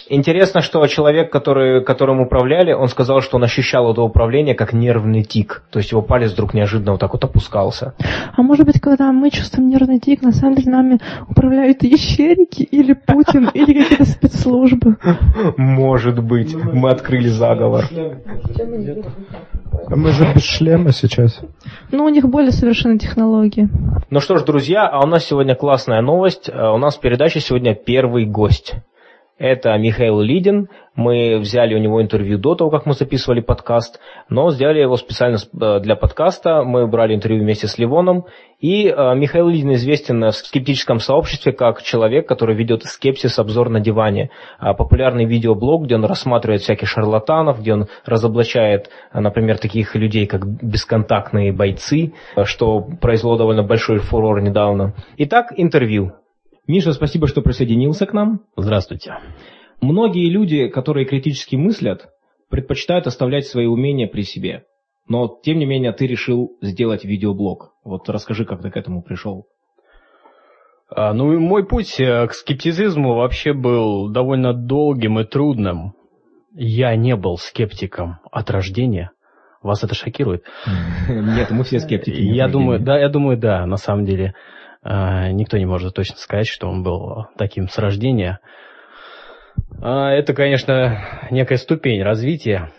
Интересно, 0.08 0.60
что 0.60 0.86
человек, 0.86 1.30
который, 1.32 1.82
которым 1.82 2.20
управляли, 2.20 2.72
он 2.72 2.88
сказал, 2.88 3.20
что 3.20 3.36
он 3.36 3.44
ощущал 3.44 3.90
это 3.90 4.02
управление 4.02 4.54
как 4.54 4.72
нервный 4.72 5.22
тик. 5.22 5.62
То 5.70 5.78
есть 5.78 5.92
его 5.92 6.02
палец 6.02 6.32
вдруг 6.32 6.54
неожиданно 6.54 6.92
вот 6.92 7.00
так 7.00 7.12
вот 7.12 7.24
опускался. 7.24 7.94
А 8.36 8.42
может 8.42 8.66
быть, 8.66 8.80
когда 8.80 9.12
мы 9.12 9.30
чувствуем 9.30 9.68
нервный 9.68 9.98
тик, 9.98 10.22
на 10.22 10.32
самом 10.32 10.54
деле 10.56 10.70
нами 10.70 10.98
управляют 11.28 11.82
ящерики 11.82 12.62
или 12.62 12.92
Путин, 12.92 13.48
или 13.54 13.82
какие-то 13.82 14.04
спецслужбы? 14.04 14.96
Может 15.56 16.22
быть. 16.22 16.54
Мы 16.54 16.90
открыли 16.90 17.28
заговор. 17.28 17.84
Мы 19.88 20.10
же 20.10 20.32
без 20.34 20.44
шлема 20.44 20.92
сейчас. 20.92 21.40
Ну, 21.92 22.04
у 22.04 22.08
них 22.08 22.28
более 22.28 22.52
совершенные 22.52 22.98
технологии. 22.98 23.68
Ну 24.10 24.20
что 24.20 24.36
ж, 24.38 24.44
друзья, 24.44 24.88
а 24.88 25.04
у 25.04 25.06
нас 25.06 25.24
сегодня 25.24 25.54
классная 25.54 26.00
новость. 26.00 26.50
А 26.52 26.72
у 26.72 26.78
нас 26.78 26.96
в 26.96 27.00
передаче 27.00 27.40
сегодня 27.40 27.74
первый 27.74 28.24
гость. 28.24 28.74
Это 29.38 29.76
Михаил 29.76 30.20
Лидин. 30.20 30.70
Мы 30.94 31.38
взяли 31.38 31.74
у 31.74 31.78
него 31.78 32.00
интервью 32.00 32.38
до 32.38 32.54
того, 32.54 32.70
как 32.70 32.86
мы 32.86 32.94
записывали 32.94 33.40
подкаст, 33.40 34.00
но 34.30 34.50
сделали 34.50 34.80
его 34.80 34.96
специально 34.96 35.36
э, 35.36 35.80
для 35.80 35.94
подкаста. 35.94 36.62
Мы 36.64 36.86
брали 36.86 37.14
интервью 37.14 37.42
вместе 37.42 37.66
с 37.66 37.76
Ливоном. 37.76 38.24
И 38.60 38.88
э, 38.88 39.14
Михаил 39.14 39.48
Лидин 39.48 39.74
известен 39.74 40.24
в 40.24 40.32
скептическом 40.32 41.00
сообществе 41.00 41.52
как 41.52 41.82
человек, 41.82 42.26
который 42.26 42.56
ведет 42.56 42.84
скепсис 42.84 43.38
обзор 43.38 43.68
на 43.68 43.80
диване. 43.80 44.30
А 44.58 44.72
популярный 44.72 45.26
видеоблог, 45.26 45.84
где 45.84 45.96
он 45.96 46.06
рассматривает 46.06 46.62
всяких 46.62 46.88
шарлатанов, 46.88 47.60
где 47.60 47.74
он 47.74 47.88
разоблачает, 48.06 48.88
э, 49.12 49.20
например, 49.20 49.58
таких 49.58 49.94
людей, 49.96 50.26
как 50.26 50.46
бесконтактные 50.46 51.52
бойцы, 51.52 52.14
что 52.44 52.80
произвело 52.80 53.36
довольно 53.36 53.62
большой 53.62 53.98
фурор 53.98 54.40
недавно. 54.40 54.94
Итак, 55.18 55.52
интервью. 55.54 56.12
Миша, 56.66 56.92
спасибо, 56.92 57.28
что 57.28 57.42
присоединился 57.42 58.06
к 58.06 58.12
нам. 58.12 58.40
Здравствуйте. 58.56 59.18
Многие 59.80 60.28
люди, 60.28 60.68
которые 60.68 61.06
критически 61.06 61.54
мыслят, 61.54 62.08
предпочитают 62.50 63.06
оставлять 63.06 63.46
свои 63.46 63.66
умения 63.66 64.08
при 64.08 64.22
себе. 64.22 64.64
Но, 65.08 65.38
тем 65.42 65.58
не 65.58 65.66
менее, 65.66 65.92
ты 65.92 66.06
решил 66.06 66.56
сделать 66.60 67.04
видеоблог. 67.04 67.72
Вот 67.84 68.08
расскажи, 68.08 68.44
как 68.44 68.62
ты 68.62 68.70
к 68.70 68.76
этому 68.76 69.02
пришел. 69.02 69.46
А, 70.88 71.12
ну, 71.12 71.38
мой 71.38 71.64
путь 71.64 72.00
э, 72.00 72.26
к 72.26 72.32
скептицизму 72.32 73.14
вообще 73.14 73.52
был 73.52 74.08
довольно 74.10 74.52
долгим 74.52 75.20
и 75.20 75.24
трудным. 75.24 75.94
Я 76.52 76.96
не 76.96 77.14
был 77.14 77.36
скептиком 77.36 78.18
от 78.32 78.50
рождения. 78.50 79.12
Вас 79.62 79.84
это 79.84 79.94
шокирует? 79.94 80.44
Нет, 81.08 81.50
мы 81.50 81.64
все 81.64 81.78
скептики. 81.80 82.20
Я 82.20 82.48
думаю, 82.48 82.80
да, 82.80 82.98
я 82.98 83.08
думаю, 83.08 83.36
да, 83.36 83.66
на 83.66 83.76
самом 83.76 84.04
деле. 84.04 84.34
А, 84.88 85.32
никто 85.32 85.58
не 85.58 85.66
может 85.66 85.94
точно 85.94 86.16
сказать, 86.16 86.46
что 86.46 86.68
он 86.68 86.84
был 86.84 87.26
таким 87.36 87.68
с 87.68 87.76
рождения. 87.78 88.38
А, 89.82 90.12
это, 90.12 90.32
конечно, 90.32 91.26
некая 91.30 91.56
ступень 91.56 92.02
развития. 92.02 92.70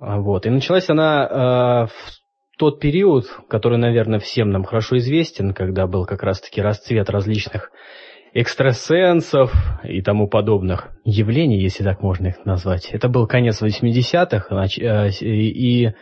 А, 0.00 0.20
вот. 0.20 0.46
И 0.46 0.50
началась 0.50 0.88
она 0.88 1.86
в 1.86 2.58
тот 2.58 2.80
период, 2.80 3.26
который, 3.48 3.78
наверное, 3.78 4.20
всем 4.20 4.50
нам 4.50 4.64
хорошо 4.64 4.96
известен, 4.96 5.52
когда 5.52 5.86
был 5.86 6.06
как 6.06 6.22
раз-таки 6.22 6.62
расцвет 6.62 7.10
различных 7.10 7.70
экстрасенсов 8.32 9.52
и 9.84 10.00
тому 10.00 10.28
подобных 10.28 10.88
явлений, 11.04 11.60
если 11.60 11.84
так 11.84 12.02
можно 12.02 12.28
их 12.28 12.44
назвать. 12.46 12.88
Это 12.90 13.08
был 13.08 13.26
конец 13.26 13.62
80-х, 13.62 14.54
э, 14.80 15.10
и 15.20 15.92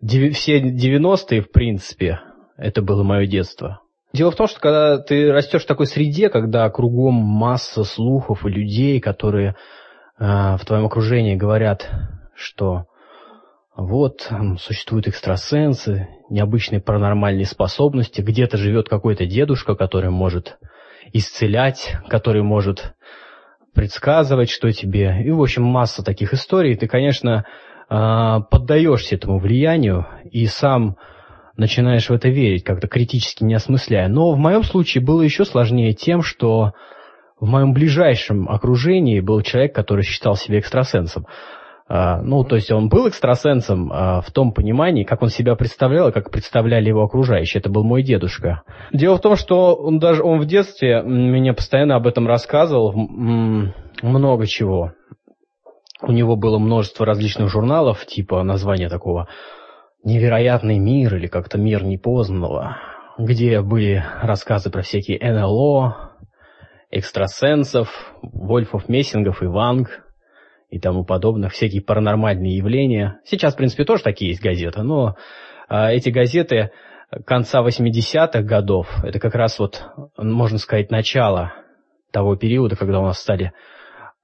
все 0.00 0.60
90-е, 0.60 1.40
в 1.40 1.50
принципе, 1.50 2.20
это 2.56 2.80
было 2.82 3.02
мое 3.02 3.26
детство. 3.26 3.80
Дело 4.16 4.30
в 4.30 4.36
том, 4.36 4.46
что 4.46 4.60
когда 4.60 4.98
ты 4.98 5.30
растешь 5.30 5.64
в 5.64 5.66
такой 5.66 5.86
среде, 5.86 6.30
когда 6.30 6.70
кругом 6.70 7.12
масса 7.14 7.84
слухов 7.84 8.46
и 8.46 8.48
людей, 8.48 8.98
которые 8.98 9.56
э, 10.18 10.56
в 10.56 10.60
твоем 10.64 10.86
окружении 10.86 11.36
говорят, 11.36 11.90
что 12.34 12.86
вот 13.76 14.30
существуют 14.58 15.06
экстрасенсы, 15.06 16.08
необычные 16.30 16.80
паранормальные 16.80 17.44
способности, 17.44 18.22
где-то 18.22 18.56
живет 18.56 18.88
какой-то 18.88 19.26
дедушка, 19.26 19.74
который 19.74 20.08
может 20.08 20.56
исцелять, 21.12 21.96
который 22.08 22.42
может 22.42 22.94
предсказывать, 23.74 24.48
что 24.48 24.72
тебе. 24.72 25.22
И, 25.26 25.30
в 25.30 25.42
общем, 25.42 25.64
масса 25.64 26.02
таких 26.02 26.32
историй. 26.32 26.74
Ты, 26.74 26.88
конечно, 26.88 27.44
а, 27.90 28.40
поддаешься 28.40 29.16
этому 29.16 29.38
влиянию 29.38 30.06
и 30.24 30.46
сам 30.46 30.96
начинаешь 31.56 32.08
в 32.08 32.12
это 32.12 32.28
верить, 32.28 32.64
как-то 32.64 32.88
критически 32.88 33.44
не 33.44 33.54
осмысляя. 33.54 34.08
Но 34.08 34.32
в 34.32 34.38
моем 34.38 34.62
случае 34.62 35.04
было 35.04 35.22
еще 35.22 35.44
сложнее 35.44 35.92
тем, 35.92 36.22
что 36.22 36.72
в 37.38 37.46
моем 37.46 37.72
ближайшем 37.72 38.48
окружении 38.48 39.20
был 39.20 39.42
человек, 39.42 39.74
который 39.74 40.02
считал 40.02 40.36
себя 40.36 40.58
экстрасенсом. 40.58 41.26
А, 41.88 42.20
ну, 42.20 42.42
то 42.42 42.56
есть 42.56 42.70
он 42.72 42.88
был 42.88 43.08
экстрасенсом 43.08 43.92
а, 43.92 44.20
в 44.20 44.30
том 44.32 44.52
понимании, 44.52 45.04
как 45.04 45.22
он 45.22 45.28
себя 45.28 45.54
представлял 45.54 46.08
и 46.08 46.12
как 46.12 46.30
представляли 46.30 46.88
его 46.88 47.02
окружающие. 47.02 47.60
Это 47.60 47.70
был 47.70 47.84
мой 47.84 48.02
дедушка. 48.02 48.62
Дело 48.92 49.18
в 49.18 49.20
том, 49.20 49.36
что 49.36 49.74
он 49.74 49.98
даже 49.98 50.22
он 50.22 50.40
в 50.40 50.46
детстве 50.46 51.02
мне 51.02 51.52
постоянно 51.52 51.94
об 51.94 52.06
этом 52.06 52.26
рассказывал, 52.26 52.92
много 54.02 54.46
чего. 54.46 54.92
У 56.02 56.12
него 56.12 56.36
было 56.36 56.58
множество 56.58 57.06
различных 57.06 57.48
журналов, 57.48 58.04
типа 58.04 58.42
названия 58.42 58.88
такого 58.88 59.28
«Невероятный 60.06 60.78
мир» 60.78 61.16
или 61.16 61.26
как-то 61.26 61.58
«Мир 61.58 61.84
непознанного», 61.84 62.78
где 63.18 63.60
были 63.60 64.02
рассказы 64.22 64.70
про 64.70 64.80
всякие 64.80 65.18
НЛО, 65.20 66.12
экстрасенсов, 66.90 67.88
Вольфов 68.22 68.88
Мессингов 68.88 69.42
и 69.42 69.46
Ванг– 69.46 70.02
и 70.70 70.78
тому 70.78 71.04
подобных, 71.04 71.52
всякие 71.52 71.82
паранормальные 71.82 72.56
явления. 72.56 73.20
Сейчас, 73.24 73.54
в 73.54 73.56
принципе, 73.56 73.84
тоже 73.84 74.02
такие 74.02 74.30
есть 74.30 74.42
газеты, 74.42 74.82
но 74.82 75.16
а, 75.68 75.92
эти 75.92 76.10
газеты 76.10 76.70
конца 77.24 77.62
80-х 77.62 78.42
годов, 78.42 78.88
это 79.04 79.20
как 79.20 79.34
раз 79.34 79.58
вот, 79.58 79.84
можно 80.16 80.58
сказать, 80.58 80.90
начало 80.90 81.52
того 82.10 82.36
периода, 82.36 82.76
когда 82.76 83.00
у 83.00 83.04
нас 83.04 83.20
стали 83.20 83.52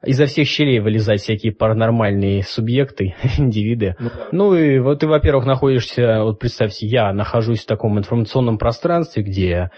изо 0.04 0.26
всех 0.26 0.48
щелей 0.48 0.80
вылезать 0.80 1.20
всякие 1.20 1.52
паранормальные 1.52 2.42
субъекты, 2.42 3.14
индивиды. 3.38 3.96
Ну, 3.98 4.10
ну 4.32 4.54
и 4.54 4.78
вот 4.78 5.00
ты, 5.00 5.06
во-первых, 5.06 5.46
находишься, 5.46 6.22
вот 6.22 6.38
представьте, 6.38 6.86
я 6.86 7.12
нахожусь 7.12 7.62
в 7.62 7.66
таком 7.66 7.98
информационном 7.98 8.58
пространстве, 8.58 9.22
где 9.22 9.70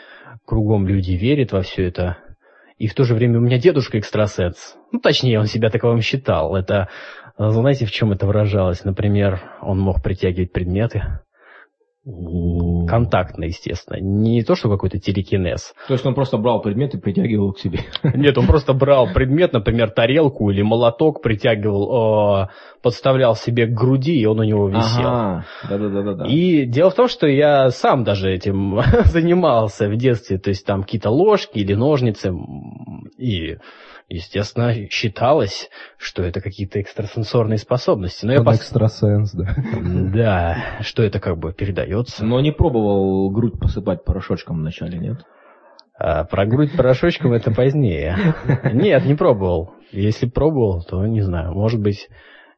кругом 0.45 0.87
люди 0.87 1.13
верят 1.13 1.53
во 1.53 1.63
все 1.63 1.87
это, 1.89 2.19
и 2.79 2.87
в 2.89 2.95
то 2.95 3.05
же 3.05 3.15
время 3.15 3.39
у 3.39 3.43
меня 3.43 3.59
дедушка 3.59 3.99
экстрасенс. 3.99 4.77
Ну, 4.91 4.99
точнее, 4.99 5.39
он 5.39 5.47
себя 5.47 5.71
таковым 5.71 6.01
считал. 6.01 6.57
Это, 6.57 6.89
знаете, 7.39 7.87
в 7.87 7.93
чем 7.93 8.13
это 8.13 8.27
выражалось? 8.27 8.85
Например, 8.85 9.41
он 9.63 9.79
мог 9.79 10.03
притягивать 10.03 10.53
предметы, 10.53 11.21
Контактно, 12.07 13.45
естественно. 13.45 13.99
Не 13.99 14.43
то, 14.43 14.55
что 14.55 14.69
какой-то 14.69 14.99
телекинез. 14.99 15.75
То 15.89 15.95
есть 15.95 16.05
он 16.05 16.15
просто 16.15 16.37
брал 16.37 16.61
предмет 16.61 16.95
и 16.95 16.99
притягивал 16.99 17.53
к 17.53 17.59
себе. 17.59 17.81
Нет, 18.03 18.37
он 18.37 18.47
просто 18.47 18.75
брал 18.75 19.09
предмет, 19.15 19.55
например, 19.55 19.91
тарелку 19.91 20.51
или 20.51 20.61
молоток, 20.61 21.23
притягивал, 21.23 22.43
э, 22.43 22.49
подставлял 22.83 23.35
себе 23.35 23.67
к 23.67 23.71
груди, 23.71 24.19
и 24.21 24.27
он 24.27 24.39
у 24.39 24.45
него 24.45 24.69
висел. 24.69 25.07
Ага. 25.07 25.47
Да-да-да. 25.69 26.27
И 26.27 26.67
дело 26.67 26.91
в 26.91 26.95
том, 26.95 27.09
что 27.09 27.27
я 27.27 27.71
сам 27.71 28.05
даже 28.05 28.31
этим 28.31 28.83
занимался 29.05 29.89
в 29.89 29.97
детстве. 29.97 30.39
То 30.39 30.51
есть 30.51 30.67
там 30.67 30.83
какие-то 30.83 31.09
ложки 31.09 31.59
или 31.59 31.73
ножницы. 31.73 32.35
И 33.17 33.57
естественно, 34.09 34.89
считалось, 34.91 35.69
что 35.99 36.23
это 36.23 36.41
какие-то 36.41 36.81
экстрасенсорные 36.81 37.59
способности. 37.59 38.27
Но 38.27 38.33
Он 38.33 38.39
я 38.39 38.45
пос... 38.45 38.57
экстрасенс, 38.57 39.33
да. 39.33 39.55
Да, 39.83 40.57
что 40.81 41.03
это 41.03 41.21
как 41.21 41.39
бы 41.39 41.53
передается. 41.53 42.25
Но 42.25 42.41
не 42.41 42.53
пробовал 42.53 43.31
грудь 43.31 43.59
посыпать 43.59 44.05
порошочком 44.05 44.59
вначале, 44.59 44.99
нет? 44.99 45.25
А, 45.97 46.25
про 46.25 46.45
грудь 46.45 46.77
порошочком 46.77 47.33
это 47.33 47.53
позднее. 47.53 48.35
Нет, 48.73 49.05
не 49.05 49.15
пробовал. 49.15 49.75
Если 49.93 50.27
пробовал, 50.27 50.83
то 50.83 51.07
не 51.07 51.21
знаю, 51.21 51.53
может 51.53 51.81
быть... 51.81 52.09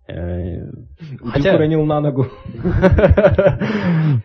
Э, 0.08 0.70
хотя... 1.32 1.50
Ты 1.50 1.56
уронил 1.56 1.84
на 1.84 2.00
ногу. 2.00 2.28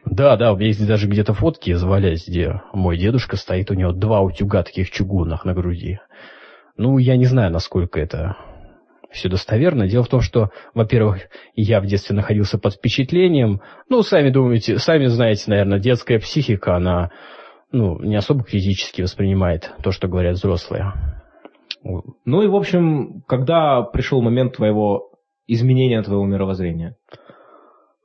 Да, 0.05 0.36
да, 0.36 0.53
у 0.53 0.57
меня 0.57 0.67
есть 0.67 0.86
даже 0.86 1.07
где-то 1.07 1.34
фотки 1.34 1.73
завалялись, 1.73 2.27
где 2.27 2.62
мой 2.73 2.97
дедушка 2.97 3.38
стоит, 3.38 3.71
у 3.71 3.75
него 3.75 3.93
два 3.93 4.19
утюга 4.19 4.62
таких 4.62 4.91
чугунных 4.91 5.45
на 5.45 5.53
груди. 5.53 5.99
Ну, 6.77 6.97
я 6.97 7.17
не 7.17 7.25
знаю, 7.25 7.51
насколько 7.51 7.99
это 7.99 8.38
все 9.12 9.29
достоверно. 9.29 9.88
Дело 9.88 10.03
в 10.03 10.07
том, 10.07 10.21
что, 10.21 10.49
во-первых, 10.73 11.29
я 11.53 11.81
в 11.81 11.86
детстве 11.86 12.15
находился 12.15 12.57
под 12.57 12.75
впечатлением. 12.75 13.62
Ну, 13.89 14.03
сами 14.03 14.29
думаете, 14.29 14.77
сами 14.77 15.05
знаете, 15.05 15.43
наверное, 15.47 15.79
детская 15.79 16.19
психика, 16.19 16.75
она 16.75 17.12
ну, 17.71 17.99
не 18.01 18.15
особо 18.15 18.43
критически 18.43 19.01
воспринимает 19.01 19.71
то, 19.84 19.91
что 19.91 20.07
говорят 20.07 20.36
взрослые. 20.36 20.93
Ну 21.84 22.41
и, 22.41 22.47
в 22.47 22.55
общем, 22.55 23.23
когда 23.27 23.81
пришел 23.81 24.21
момент 24.21 24.55
твоего 24.55 25.12
изменения 25.47 26.01
твоего 26.03 26.25
мировоззрения? 26.25 26.95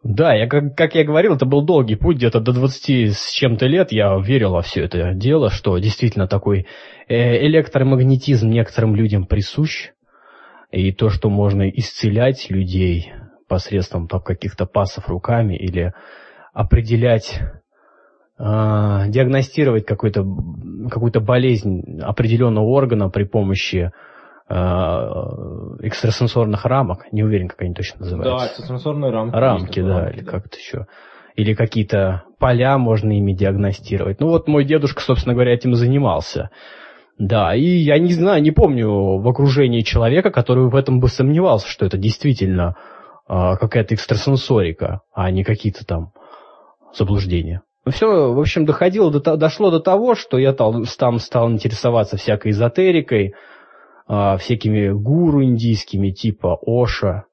Да, 0.08 0.34
я, 0.34 0.46
как, 0.46 0.76
как 0.76 0.94
я 0.94 1.04
говорил, 1.04 1.34
это 1.34 1.46
был 1.46 1.62
долгий 1.62 1.96
путь, 1.96 2.18
где-то 2.18 2.38
до 2.38 2.52
20 2.52 3.12
с 3.12 3.32
чем-то 3.32 3.66
лет 3.66 3.90
я 3.90 4.16
верил 4.20 4.52
во 4.52 4.62
все 4.62 4.84
это 4.84 5.14
дело, 5.14 5.50
что 5.50 5.76
действительно 5.78 6.28
такой 6.28 6.68
э, 7.08 7.44
электромагнетизм 7.44 8.48
некоторым 8.48 8.94
людям 8.94 9.26
присущ, 9.26 9.90
и 10.70 10.92
то, 10.92 11.10
что 11.10 11.28
можно 11.28 11.68
исцелять 11.68 12.50
людей 12.50 13.12
посредством 13.48 14.06
каких-то 14.06 14.64
пасов 14.64 15.08
руками 15.08 15.56
или 15.56 15.92
определять, 16.52 17.40
э, 18.38 18.44
диагностировать 19.08 19.86
какую-то 19.86 20.24
какую 20.88 21.20
болезнь 21.20 22.00
определенного 22.00 22.66
органа 22.66 23.10
при 23.10 23.24
помощи 23.24 23.90
экстрасенсорных 24.48 26.64
рамок, 26.64 27.12
не 27.12 27.24
уверен, 27.24 27.48
как 27.48 27.62
они 27.62 27.74
точно 27.74 28.00
называются. 28.00 28.38
Да, 28.38 28.46
экстрасенсорные 28.46 29.10
рамки. 29.10 29.34
Рамки, 29.34 29.82
да, 29.82 30.00
рамки, 30.00 30.16
или 30.16 30.24
да. 30.24 30.30
как-то 30.30 30.56
еще. 30.56 30.86
Или 31.34 31.54
какие-то 31.54 32.22
поля 32.38 32.78
можно 32.78 33.16
ими 33.16 33.32
диагностировать. 33.32 34.20
Ну 34.20 34.28
вот 34.28 34.48
мой 34.48 34.64
дедушка, 34.64 35.02
собственно 35.02 35.34
говоря, 35.34 35.52
этим 35.52 35.74
занимался. 35.74 36.50
Да, 37.18 37.54
и 37.54 37.62
я 37.62 37.98
не 37.98 38.12
знаю, 38.12 38.42
не 38.42 38.50
помню 38.50 39.18
в 39.18 39.28
окружении 39.28 39.80
человека, 39.80 40.30
который 40.30 40.68
в 40.68 40.76
этом 40.76 41.00
бы 41.00 41.08
сомневался, 41.08 41.68
что 41.68 41.86
это 41.86 41.96
действительно 41.96 42.76
э, 43.28 43.56
какая-то 43.58 43.94
экстрасенсорика, 43.94 45.00
а 45.14 45.30
не 45.30 45.42
какие-то 45.42 45.86
там 45.86 46.12
заблуждения. 46.94 47.62
Все, 47.88 48.32
в 48.32 48.38
общем, 48.38 48.64
доходило 48.64 49.10
до, 49.10 49.36
дошло 49.36 49.70
до 49.70 49.80
того, 49.80 50.14
что 50.14 50.38
я 50.38 50.52
там 50.52 50.84
стал 50.84 51.50
интересоваться 51.50 52.16
всякой 52.16 52.50
эзотерикой, 52.50 53.34
а, 54.06 54.36
всякими 54.36 54.90
гуру 54.90 55.42
индийскими 55.42 56.10
типа 56.10 56.58
Оша. 56.64 57.24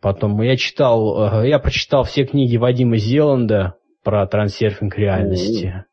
Потом 0.00 0.40
я 0.42 0.56
читал, 0.56 1.42
э, 1.42 1.48
я 1.48 1.58
прочитал 1.58 2.04
все 2.04 2.24
книги 2.24 2.56
Вадима 2.56 2.96
Зеланда 2.96 3.74
про 4.02 4.26
трансерфинг 4.26 4.96
реальности. 4.96 5.84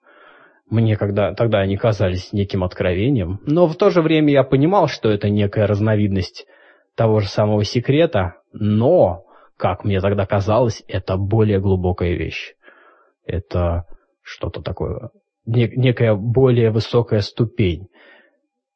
Мне 0.69 0.95
когда, 0.95 1.33
тогда 1.33 1.59
они 1.59 1.77
казались 1.77 2.33
неким 2.33 2.63
откровением. 2.63 3.39
Но 3.45 3.67
в 3.67 3.75
то 3.75 3.89
же 3.89 4.01
время 4.01 4.31
я 4.31 4.43
понимал, 4.43 4.87
что 4.87 5.09
это 5.09 5.29
некая 5.29 5.67
разновидность 5.67 6.45
того 6.95 7.19
же 7.19 7.27
самого 7.27 7.63
секрета, 7.63 8.35
но, 8.51 9.25
как 9.55 9.83
мне 9.85 10.01
тогда 10.01 10.25
казалось, 10.25 10.83
это 10.87 11.15
более 11.15 11.59
глубокая 11.59 12.15
вещь. 12.15 12.55
Это 13.25 13.85
что-то 14.23 14.61
такое, 14.61 15.11
некая 15.45 16.15
более 16.15 16.71
высокая 16.71 17.21
ступень. 17.21 17.87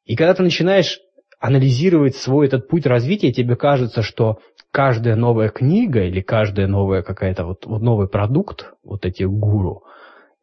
И 0.04 0.14
когда 0.14 0.34
ты 0.34 0.42
начинаешь 0.42 1.00
анализировать 1.42 2.14
свой 2.14 2.46
этот 2.46 2.68
путь 2.68 2.86
развития, 2.86 3.32
тебе 3.32 3.56
кажется, 3.56 4.02
что 4.02 4.38
каждая 4.70 5.16
новая 5.16 5.48
книга 5.48 6.04
или 6.04 6.20
каждая 6.20 6.68
новая 6.68 7.02
какая-то 7.02 7.44
вот, 7.44 7.66
вот 7.66 7.82
новый 7.82 8.08
продукт, 8.08 8.72
вот 8.84 9.04
эти 9.04 9.24
гуру, 9.24 9.82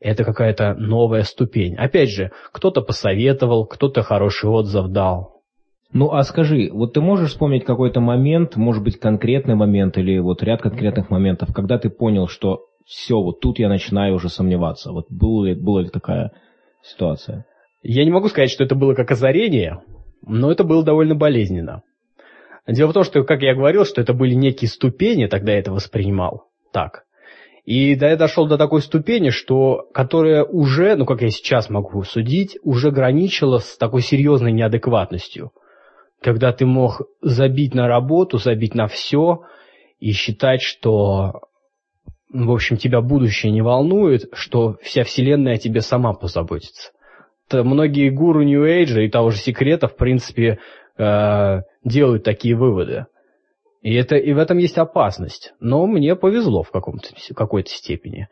это 0.02 0.26
какая-то 0.26 0.76
новая 0.76 1.24
ступень. 1.24 1.76
Опять 1.76 2.10
же, 2.10 2.32
кто-то 2.52 2.82
посоветовал, 2.82 3.66
кто-то 3.66 4.04
хороший 4.04 4.50
отзыв 4.50 4.88
дал. 4.90 5.42
Ну 5.94 6.12
а 6.12 6.22
скажи, 6.24 6.70
вот 6.70 6.94
ты 6.94 7.02
можешь 7.02 7.30
вспомнить 7.30 7.64
какой-то 7.64 8.02
момент, 8.02 8.58
может 8.58 8.84
быть 8.84 9.00
конкретный 9.00 9.56
момент 9.56 9.98
или 9.98 10.20
вот 10.20 10.44
ряд 10.44 10.62
конкретных 10.62 11.10
моментов, 11.10 11.54
когда 11.54 11.80
ты 11.80 11.90
понял, 11.90 12.28
что 12.28 12.66
все, 12.86 13.16
вот 13.16 13.40
тут 13.40 13.58
я 13.58 13.70
начинаю 13.70 14.16
уже 14.16 14.28
сомневаться. 14.28 14.92
Вот 14.92 15.06
была 15.10 15.48
ли, 15.48 15.56
была 15.56 15.82
ли 15.82 15.90
такая 15.90 16.34
ситуация? 16.84 17.46
Я 17.84 18.04
не 18.04 18.12
могу 18.12 18.28
сказать, 18.28 18.52
что 18.52 18.66
это 18.66 18.76
было 18.76 18.94
как 18.96 19.10
озарение, 19.12 19.80
но 20.30 20.52
это 20.52 20.64
было 20.64 20.84
довольно 20.84 21.16
болезненно. 21.16 21.84
Дело 22.68 22.90
в 22.90 22.94
том, 22.94 23.04
что, 23.04 23.24
как 23.24 23.42
я 23.42 23.56
говорил, 23.56 23.84
что 23.84 24.00
это 24.00 24.14
были 24.14 24.36
некие 24.36 24.70
ступени, 24.70 25.26
тогда 25.26 25.54
я 25.54 25.60
это 25.60 25.72
воспринимал 25.72 26.46
так. 26.72 27.04
И 27.66 27.96
да, 27.96 28.10
я 28.10 28.16
дошел 28.16 28.48
до 28.48 28.58
такой 28.58 28.82
ступени, 28.82 29.30
что, 29.30 29.88
которая 29.94 30.44
уже, 30.44 30.96
ну 30.96 31.06
как 31.06 31.22
я 31.22 31.30
сейчас 31.30 31.70
могу 31.70 32.04
судить, 32.04 32.58
уже 32.64 32.92
граничила 32.92 33.60
с 33.60 33.78
такой 33.78 34.02
серьезной 34.02 34.52
неадекватностью. 34.52 35.52
Когда 36.22 36.52
ты 36.52 36.66
мог 36.66 37.02
забить 37.22 37.74
на 37.74 37.88
работу, 37.88 38.38
забить 38.38 38.76
на 38.76 38.88
все 38.88 39.44
и 40.00 40.12
считать, 40.12 40.62
что, 40.62 41.42
в 42.32 42.52
общем, 42.52 42.78
тебя 42.78 43.02
будущее 43.02 43.52
не 43.52 43.62
волнует, 43.62 44.30
что 44.34 44.78
вся 44.82 45.04
вселенная 45.04 45.56
о 45.56 45.58
тебе 45.58 45.82
сама 45.82 46.14
позаботится. 46.14 46.92
Многие 47.54 48.10
гуру 48.10 48.44
New 48.44 48.64
Age 48.66 49.06
и 49.06 49.10
того 49.10 49.32
же 49.32 49.38
секрета, 49.38 49.88
в 49.88 49.96
принципе, 49.96 50.60
э, 50.98 51.62
делают 51.84 52.24
такие 52.24 52.56
выводы. 52.56 53.06
И, 53.82 53.94
это, 53.94 54.16
и 54.16 54.34
в 54.34 54.38
этом 54.38 54.58
есть 54.58 54.78
опасность. 54.78 55.54
Но 55.60 55.86
мне 55.88 56.16
повезло 56.16 56.64
в 56.64 56.72
какой-то 56.72 57.70
степени. 57.70 58.28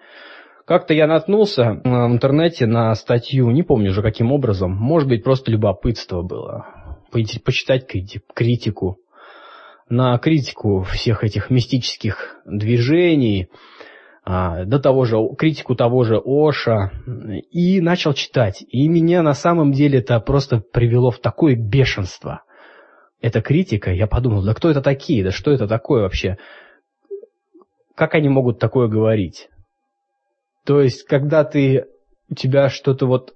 Как-то 0.65 0.93
я 0.93 1.08
наткнулся 1.08 1.63
э, 1.63 1.82
в 1.84 2.12
интернете 2.12 2.65
на 2.65 2.93
статью, 2.95 3.49
не 3.51 3.63
помню 3.63 3.91
уже 3.91 4.01
каким 4.01 4.34
образом, 4.34 4.71
может 4.71 5.08
быть, 5.08 5.23
просто 5.23 5.49
любопытство 5.49 6.21
было, 6.21 6.67
почитать 7.12 7.88
критику, 7.88 8.97
на 9.89 10.17
критику 10.17 10.82
всех 10.82 11.23
этих 11.23 11.49
мистических 11.49 12.41
движений, 12.45 13.47
до 14.27 14.79
того 14.79 15.05
же, 15.05 15.17
критику 15.37 15.75
того 15.75 16.03
же 16.03 16.21
Оша, 16.23 16.91
и 17.51 17.79
начал 17.79 18.13
читать. 18.13 18.63
И 18.69 18.87
меня 18.87 19.21
на 19.21 19.33
самом 19.33 19.71
деле 19.71 19.99
это 19.99 20.19
просто 20.19 20.59
привело 20.59 21.11
в 21.11 21.19
такое 21.19 21.55
бешенство– 21.55 22.41
эта 23.21 23.41
критика, 23.41 23.91
я 23.91 24.07
подумал, 24.07 24.43
да 24.43 24.53
кто 24.53 24.69
это 24.69 24.81
такие, 24.81 25.23
да 25.23 25.31
что 25.31 25.51
это 25.51 25.67
такое 25.67 26.03
вообще? 26.03 26.37
Как 27.95 28.13
они 28.13 28.29
могут 28.29 28.59
такое 28.59 28.87
говорить? 28.87 29.49
То 30.65 30.81
есть, 30.81 31.03
когда 31.03 31.43
ты, 31.43 31.85
у 32.29 32.35
тебя 32.35 32.69
что-то 32.69 33.07
вот 33.07 33.33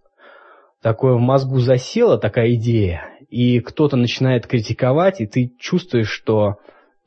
такое 0.81 1.13
в 1.13 1.19
мозгу 1.19 1.59
засело, 1.59 2.17
такая 2.17 2.53
идея, 2.55 3.09
и 3.29 3.59
кто-то 3.59 3.95
начинает 3.95 4.45
критиковать, 4.45 5.21
и 5.21 5.27
ты 5.27 5.51
чувствуешь, 5.57 6.09
что 6.09 6.57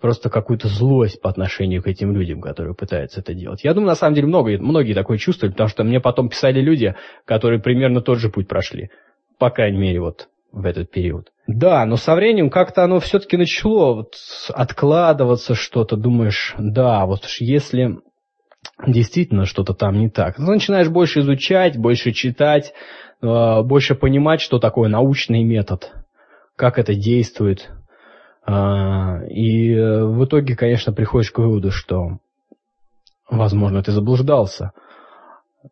просто 0.05 0.29
какую-то 0.29 0.69
злость 0.69 1.23
по 1.23 1.31
отношению 1.31 1.83
к 1.83 1.87
этим 1.87 2.13
людям, 2.13 2.43
которые 2.43 2.75
пытаются 2.75 3.21
это 3.21 3.33
делать. 3.33 3.65
Я 3.65 3.73
думаю, 3.73 3.89
на 3.89 3.95
самом 3.95 4.15
деле, 4.15 4.27
много, 4.27 4.51
многие 4.59 4.93
такое 4.93 5.17
чувствуют, 5.17 5.55
потому 5.55 5.71
что 5.71 5.83
мне 5.83 5.99
потом 5.99 6.29
писали 6.29 6.61
люди, 6.61 6.95
которые 7.25 7.59
примерно 7.59 8.03
тот 8.03 8.19
же 8.19 8.29
путь 8.29 8.47
прошли. 8.47 8.91
По 9.39 9.49
крайней 9.49 9.79
мере, 9.79 10.03
вот 10.03 10.29
в 10.53 10.67
этот 10.67 10.91
период. 10.91 11.29
Да, 11.47 11.87
но 11.87 11.97
со 11.97 12.15
временем 12.17 12.51
как-то 12.51 12.85
оно 12.85 13.01
все-таки 13.01 13.39
начало 13.39 13.95
вот 13.95 14.17
откладываться 14.51 15.55
что-то, 15.55 15.97
думаешь, 15.97 16.55
да, 16.59 17.07
вот 17.07 17.25
если 17.39 17.97
действительно 18.87 19.47
что-то 19.47 19.73
там 19.73 19.99
не 19.99 20.11
так. 20.11 20.37
Ты 20.37 20.43
начинаешь 20.43 20.91
больше 20.91 21.21
изучать, 21.21 21.79
больше 21.79 22.13
читать, 22.13 22.75
э, 23.23 23.63
больше 23.63 23.95
понимать, 23.95 24.43
что 24.43 24.59
такое 24.59 24.91
научный 24.91 25.43
метод, 25.45 25.95
как 26.57 26.79
это 26.79 26.95
действует. 26.95 27.71
Э, 28.47 29.27
и 29.29 29.75
в 29.75 30.25
итоге, 30.25 30.57
конечно, 30.57 30.93
приходишь 30.93 31.31
к 31.31 31.39
выводу, 31.39 31.71
что, 31.71 32.19
возможно, 33.29 33.83
ты 33.83 33.93
заблуждался 33.93 34.73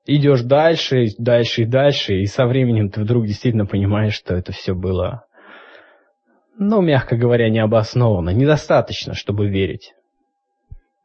идешь 0.07 0.43
дальше, 0.43 1.09
дальше 1.19 1.63
и 1.63 1.67
дальше, 1.67 2.15
и 2.21 2.27
со 2.27 2.47
временем 2.47 2.91
ты 2.91 3.01
вдруг 3.03 3.27
действительно 3.27 3.67
понимаешь, 3.67 4.15
что 4.15 4.35
это 4.35 4.53
все 4.53 4.75
было, 4.75 5.25
ну, 6.59 6.81
мягко 6.81 7.17
говоря, 7.17 7.51
необоснованно, 7.51 8.31
недостаточно, 8.31 9.15
чтобы 9.15 9.49
верить. 9.49 9.95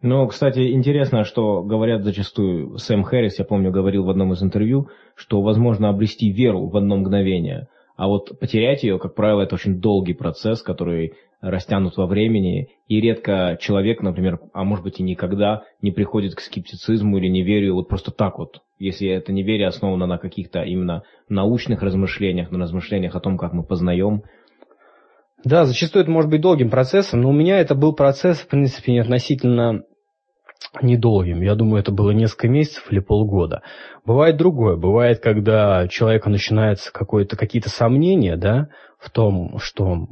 Ну, 0.02 0.28
кстати, 0.28 0.74
интересно, 0.74 1.24
что 1.24 1.64
говорят 1.64 2.04
зачастую, 2.04 2.78
Сэм 2.78 3.04
Хэррис, 3.04 3.40
я 3.40 3.46
помню, 3.46 3.72
говорил 3.72 4.04
в 4.04 4.10
одном 4.10 4.32
из 4.34 4.44
интервью, 4.44 4.90
что 5.16 5.42
возможно 5.42 5.90
обрести 5.90 6.32
веру 6.32 6.68
в 6.68 6.78
одно 6.78 6.98
мгновение, 6.98 7.68
а 7.96 8.08
вот 8.08 8.40
потерять 8.40 8.84
ее, 8.84 9.00
как 9.00 9.16
правило, 9.16 9.42
это 9.42 9.56
очень 9.56 9.82
долгий 9.82 10.14
процесс, 10.14 10.62
который 10.62 11.14
растянут 11.42 11.98
во 11.98 12.08
времени, 12.08 12.70
и 12.88 13.00
редко 13.00 13.58
человек, 13.60 14.02
например, 14.02 14.40
а 14.54 14.64
может 14.64 14.84
быть 14.84 15.00
и 15.00 15.04
никогда, 15.04 15.64
не 15.82 15.92
приходит 15.92 16.36
к 16.36 16.40
скептицизму 16.40 17.18
или 17.18 17.28
неверию 17.28 17.76
вот 17.76 17.88
просто 17.88 18.12
так 18.12 18.40
вот, 18.40 18.62
если 18.80 19.08
это 19.10 19.32
неверие 19.32 19.68
основано 19.68 20.08
на 20.08 20.18
каких-то 20.18 20.64
именно 20.64 21.04
научных 21.30 21.82
размышлениях, 21.82 22.52
на 22.52 22.60
размышлениях 22.60 23.16
о 23.16 23.20
том, 23.20 23.38
как 23.38 23.54
мы 23.54 23.64
познаем. 23.64 24.24
Да, 25.44 25.66
зачастую 25.66 26.04
это 26.04 26.12
может 26.12 26.32
быть 26.32 26.42
долгим 26.42 26.70
процессом, 26.70 27.22
но 27.22 27.30
у 27.30 27.34
меня 27.34 27.60
это 27.60 27.76
был 27.76 27.94
процесс, 27.94 28.40
в 28.40 28.48
принципе, 28.48 29.00
относительно 29.00 29.84
недолгим. 30.82 31.42
Я 31.42 31.56
думаю, 31.56 31.80
это 31.80 31.92
было 31.92 32.12
несколько 32.12 32.48
месяцев 32.48 32.92
или 32.92 33.00
полгода. 33.00 33.62
Бывает 34.06 34.38
другое. 34.38 34.76
Бывает, 34.76 35.20
когда 35.20 35.84
у 35.86 35.88
человека 35.88 36.30
начинаются 36.30 36.92
какие-то 36.92 37.70
сомнения 37.70 38.36
да, 38.36 38.70
в 39.00 39.10
том, 39.10 39.60
что 39.60 40.08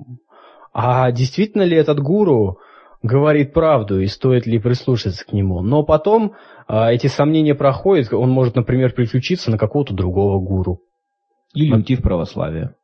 а 0.77 1.09
действительно 1.13 1.61
ли 1.61 1.77
этот 1.77 2.01
гуру 2.01 2.59
говорит 3.01 3.53
правду 3.53 4.01
и 4.01 4.07
стоит 4.07 4.45
ли 4.45 4.59
прислушаться 4.59 5.25
к 5.25 5.31
нему. 5.31 5.61
Но 5.61 5.83
потом 5.83 6.33
а, 6.67 6.91
эти 6.91 7.07
сомнения 7.07 7.55
проходят, 7.55 8.11
он 8.11 8.29
может, 8.29 8.55
например, 8.55 8.91
переключиться 8.91 9.49
на 9.51 9.57
какого-то 9.57 9.93
другого 9.93 10.37
гуру. 10.45 10.81
Или 11.53 11.73
уйти 11.73 11.95
в 11.95 12.01
православие, 12.01 12.75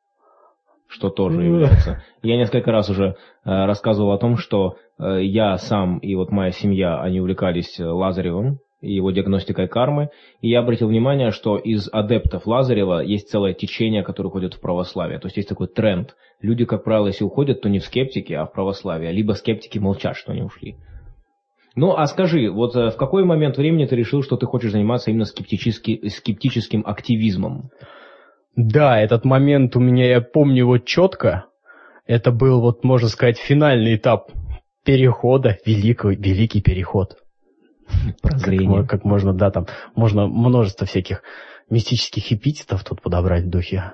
что 0.88 1.10
тоже 1.10 1.44
является. 1.44 2.02
Я 2.24 2.38
несколько 2.38 2.72
раз 2.72 2.90
уже 2.90 3.08
э, 3.08 3.16
рассказывал 3.44 4.14
о 4.14 4.18
том, 4.18 4.38
что 4.38 4.78
э, 4.98 5.24
я 5.24 5.58
сам 5.58 5.98
и 5.98 6.16
вот 6.16 6.32
моя 6.32 6.52
семья, 6.52 7.02
они 7.02 7.20
увлекались 7.20 7.78
Лазаревым, 7.78 8.60
и 8.82 8.94
его 8.94 9.12
диагностикой 9.12 9.68
кармы. 9.68 10.10
И 10.42 10.50
я 10.50 10.60
обратил 10.60 10.88
внимание, 10.88 11.32
что 11.32 11.58
из 11.58 11.88
адептов 11.92 12.48
Лазарева 12.48 13.02
есть 13.02 13.30
целое 13.30 13.54
течение, 13.54 14.04
которое 14.04 14.30
уходит 14.30 14.56
в 14.56 14.60
православие. 14.60 15.20
То 15.20 15.28
есть 15.28 15.38
есть 15.38 15.50
такой 15.50 15.68
тренд. 15.68 16.16
Люди, 16.42 16.66
как 16.66 16.84
правило, 16.84 17.08
если 17.08 17.24
уходят, 17.24 17.62
то 17.62 17.70
не 17.70 17.80
в 17.80 17.86
скептики, 17.86 18.34
а 18.34 18.46
в 18.46 18.52
православие. 18.52 19.12
Либо 19.12 19.34
скептики 19.34 19.78
молчат, 19.78 20.18
что 20.18 20.32
они 20.32 20.42
ушли. 20.42 20.76
Ну, 21.76 21.96
а 21.96 22.06
скажи, 22.08 22.50
вот 22.50 22.76
э, 22.76 22.90
в 22.90 22.98
какой 22.98 23.24
момент 23.24 23.58
времени 23.58 23.86
ты 23.86 23.96
решил, 23.96 24.24
что 24.24 24.36
ты 24.36 24.46
хочешь 24.46 24.72
заниматься 24.72 25.10
именно 25.10 25.26
скептически, 25.26 26.10
скептическим 26.10 26.84
активизмом? 26.86 27.70
Да, 28.56 29.00
этот 29.00 29.24
момент 29.24 29.76
у 29.78 29.80
меня, 29.80 30.10
я 30.10 30.22
помню 30.22 30.58
его 30.58 30.78
четко. 30.80 31.46
Это 32.06 32.32
был, 32.32 32.60
вот 32.60 32.84
можно 32.84 33.08
сказать, 33.08 33.38
финальный 33.38 33.96
этап 33.96 34.32
перехода, 34.84 35.58
великий, 35.66 36.16
великий 36.16 36.62
переход. 36.62 37.16
Прозрение. 38.22 38.82
Как, 38.82 38.90
как 38.90 39.06
можно, 39.06 39.34
да, 39.34 39.52
там 39.52 39.68
можно 39.96 40.28
множество 40.28 40.86
всяких 40.86 41.24
мистических 41.70 42.32
эпитетов 42.32 42.84
тут 42.84 43.02
подобрать 43.02 43.46
в 43.46 43.50
духе 43.50 43.94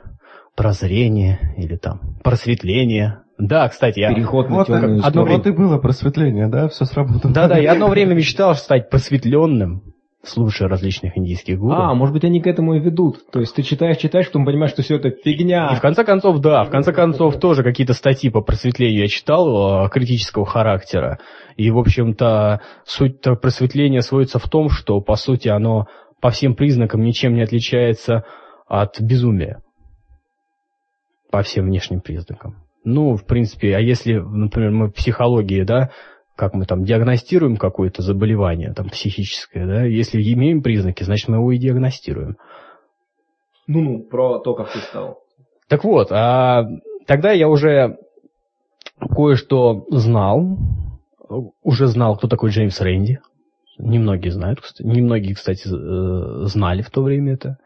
прозрение 0.56 1.54
или 1.58 1.76
там 1.76 2.18
просветление. 2.24 3.20
Да, 3.38 3.70
кстати, 3.70 4.00
я... 4.00 4.14
Переход 4.14 4.50
вот, 4.50 4.68
на 4.68 4.78
одно 4.78 5.00
сторону. 5.02 5.38
вот 5.38 5.46
и 5.46 5.52
было 5.52 5.78
просветление, 5.78 6.48
да? 6.48 6.68
Все 6.70 6.86
сработало. 6.86 7.32
Да-да, 7.32 7.60
я 7.60 7.74
одно 7.74 7.88
время 7.88 8.16
мечтал 8.16 8.56
стать 8.56 8.90
просветленным, 8.90 9.94
слушая 10.28 10.70
различных 10.70 11.18
индийских 11.18 11.60
гуру. 11.60 11.74
А, 11.74 11.94
может 11.94 12.14
быть, 12.14 12.24
они 12.24 12.42
к 12.42 12.48
этому 12.48 12.76
и 12.76 12.80
ведут. 12.80 13.30
То 13.32 13.40
есть 13.40 13.56
ты 13.56 13.64
читаешь, 13.64 13.98
читаешь, 13.98 14.28
потом 14.28 14.46
понимаешь, 14.46 14.72
что 14.72 14.82
все 14.82 14.98
это 14.98 15.10
фигня. 15.10 15.72
И 15.74 15.76
в 15.76 15.82
конце 15.82 16.04
концов, 16.04 16.40
да, 16.40 16.64
в 16.64 16.70
конце 16.70 16.94
концов 16.94 17.40
тоже 17.40 17.64
какие-то 17.64 17.94
статьи 17.94 18.30
по 18.30 18.42
просветлению 18.42 19.02
я 19.02 19.08
читал 19.08 19.86
э, 19.86 19.90
критического 19.90 20.46
характера. 20.46 21.20
И, 21.56 21.72
в 21.72 21.78
общем-то, 21.78 22.62
суть 22.86 23.22
просветления 23.42 24.02
сводится 24.02 24.40
в 24.40 24.50
том, 24.50 24.70
что, 24.70 25.02
по 25.02 25.16
сути, 25.16 25.48
оно 25.48 25.88
по 26.22 26.30
всем 26.30 26.56
признакам 26.56 27.02
ничем 27.02 27.34
не 27.34 27.42
отличается 27.42 28.26
от 28.68 29.00
безумия. 29.00 29.62
По 31.32 31.42
всем 31.42 31.66
внешним 31.66 32.02
признакам. 32.02 32.56
Ну, 32.84 33.16
в 33.16 33.26
принципе, 33.26 33.76
а 33.76 33.80
если, 33.80 34.14
например, 34.14 34.72
мы 34.72 34.88
в 34.88 34.94
психологии, 34.94 35.64
да, 35.64 35.92
как 36.38 36.54
мы 36.54 36.66
там 36.66 36.84
диагностируем 36.84 37.58
какое-то 37.58 38.04
заболевание, 38.04 38.72
там, 38.74 38.90
психическое, 38.90 39.66
да, 39.66 39.84
если 39.84 40.22
имеем 40.22 40.62
признаки, 40.62 41.04
значит, 41.04 41.28
мы 41.28 41.38
его 41.38 41.52
и 41.52 41.58
диагностируем. 41.58 42.38
Ну-ну, 43.66 44.04
про 44.04 44.40
то, 44.40 44.54
как 44.54 44.72
ты 44.72 44.80
стал. 44.80 45.20
Так 45.68 45.84
вот, 45.84 46.12
а 46.12 46.64
тогда 47.08 47.32
я 47.32 47.50
уже 47.50 47.98
кое-что 49.00 49.86
знал, 49.90 50.58
уже 51.64 51.88
знал, 51.88 52.16
кто 52.16 52.28
такой 52.28 52.52
Джеймс 52.52 52.80
Рэнди. 52.80 53.20
Немногие 53.80 54.32
знают, 54.32 54.62
кстати. 54.62 54.88
Немногие, 54.88 55.36
кстати, 55.36 55.68
э, 55.68 56.46
знали 56.46 56.82
в 56.82 56.90
то 56.90 57.04
время 57.04 57.34
это. 57.34 57.58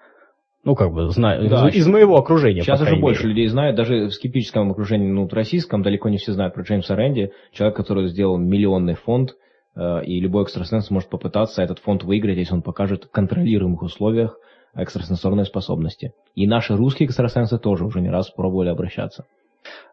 Ну, 0.64 0.76
как 0.76 0.94
бы, 0.94 1.10
знаю, 1.10 1.50
Да, 1.50 1.70
из, 1.70 1.76
из 1.76 1.88
моего 1.88 2.18
окружения. 2.18 2.62
Сейчас 2.62 2.82
уже 2.82 2.96
больше 2.96 3.28
людей 3.28 3.48
знают, 3.48 3.76
даже 3.76 4.06
в 4.06 4.12
скептическом 4.12 4.72
окружении, 4.72 5.08
ну, 5.08 5.24
вот 5.24 5.34
российском, 5.34 5.82
далеко 5.82 6.10
не 6.10 6.18
все 6.18 6.34
знают 6.34 6.54
про 6.54 6.62
Джеймса 6.62 6.96
Рэнди, 6.96 7.32
человек, 7.52 7.76
который 7.76 8.08
сделал 8.08 8.38
миллионный 8.38 8.94
фонд, 8.94 9.36
э, 9.76 10.04
и 10.06 10.20
любой 10.20 10.44
экстрасенс 10.44 10.92
может 10.92 11.10
попытаться 11.10 11.64
этот 11.64 11.80
фонд 11.80 12.04
выиграть, 12.04 12.38
если 12.38 12.54
он 12.54 12.62
покажет 12.62 13.06
в 13.06 13.12
контролируемых 13.12 13.82
условиях 13.82 14.38
экстрасенсорные 14.76 15.46
способности. 15.46 16.14
И 16.36 16.48
наши 16.48 16.76
русские 16.76 17.08
экстрасенсы 17.08 17.58
тоже 17.58 17.84
уже 17.84 18.00
не 18.00 18.10
раз 18.10 18.30
пробовали 18.30 18.70
обращаться. 18.70 19.26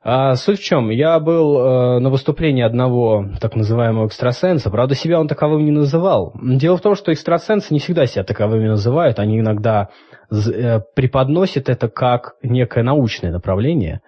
А 0.03 0.37
суть 0.37 0.61
в 0.61 0.65
чем? 0.65 0.91
Я 0.91 1.19
был 1.19 1.59
э, 1.59 1.99
на 1.99 2.09
выступлении 2.11 2.63
одного 2.63 3.27
так 3.41 3.57
называемого 3.57 4.07
экстрасенса. 4.07 4.71
Правда, 4.71 4.95
себя 4.95 5.21
он 5.21 5.29
таковым 5.29 5.65
не 5.65 5.73
называл. 5.73 6.33
Дело 6.41 6.77
в 6.77 6.81
том, 6.81 6.95
что 6.95 7.13
экстрасенсы 7.13 7.75
не 7.75 7.81
всегда 7.81 8.07
себя 8.07 8.25
таковыми 8.25 8.69
называют. 8.69 9.19
Они 9.19 9.39
иногда 9.39 9.89
э, 10.31 10.81
преподносят 10.95 11.69
это 11.69 11.89
как 11.89 12.35
некое 12.43 12.83
научное 12.83 13.33
направление. 13.33 14.01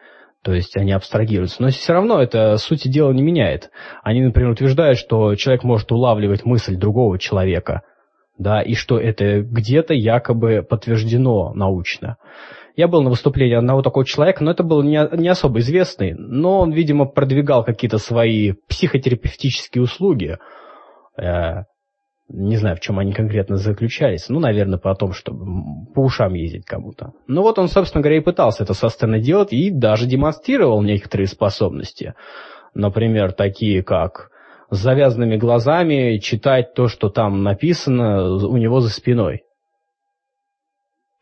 То 0.43 0.53
есть 0.55 0.77
они 0.77 0.93
абстрагируются. 0.93 1.63
Но 1.63 1.69
все 1.69 1.93
равно 1.93 2.21
это 2.21 2.57
сути 2.57 2.89
дела 2.89 3.13
не 3.13 3.23
меняет. 3.23 3.71
Они, 4.03 4.23
например, 4.23 4.51
утверждают, 4.51 4.99
что 4.99 5.35
человек 5.35 5.65
может 5.65 5.93
улавливать 5.93 6.45
мысль 6.45 6.77
другого 6.77 7.19
человека. 7.19 7.83
Да, 8.39 8.63
и 8.63 8.75
что 8.75 8.99
это 8.99 9.43
где-то 9.43 9.93
якобы 9.93 10.63
подтверждено 10.63 11.53
научно. 11.53 12.17
Я 12.75 12.89
был 12.89 13.03
на 13.03 13.11
выступлении 13.11 13.55
одного 13.55 13.83
такого 13.83 14.07
человека, 14.07 14.43
но 14.43 14.53
это 14.53 14.63
был 14.63 14.83
не, 14.83 15.07
не 15.19 15.29
особо 15.29 15.59
известный, 15.59 16.15
но 16.15 16.61
он, 16.61 16.73
видимо, 16.73 17.05
продвигал 17.05 17.63
какие-то 17.63 17.99
свои 17.99 18.53
психотерапевтические 18.69 19.83
услуги. 19.83 20.39
Э, 21.21 21.65
не 22.33 22.57
знаю, 22.57 22.77
в 22.77 22.81
чем 22.81 22.99
они 22.99 23.13
конкретно 23.13 23.57
заключались. 23.57 24.29
Ну, 24.29 24.39
наверное, 24.39 24.79
по 24.79 24.95
том, 24.95 25.13
чтобы 25.13 25.85
по 25.95 26.01
ушам 26.01 26.35
ездить 26.35 26.65
кому-то. 26.65 27.13
Ну 27.27 27.43
вот 27.43 27.59
он, 27.59 27.69
собственно 27.69 28.03
говоря, 28.03 28.19
и 28.19 28.25
пытался 28.25 28.63
это 28.63 28.73
со 28.73 28.89
сцены 28.89 29.21
делать 29.21 29.53
и 29.53 29.71
даже 29.71 30.07
демонстрировал 30.07 30.81
некоторые 30.83 31.27
способности. 31.27 32.15
Например, 32.73 33.33
такие 33.33 33.83
как 33.83 34.31
с 34.71 34.79
завязанными 34.79 35.37
глазами 35.37 36.19
читать 36.19 36.75
то, 36.75 36.87
что 36.87 37.09
там 37.09 37.43
написано 37.43 38.33
у 38.37 38.57
него 38.57 38.81
за 38.81 38.91
спиной. 38.91 39.43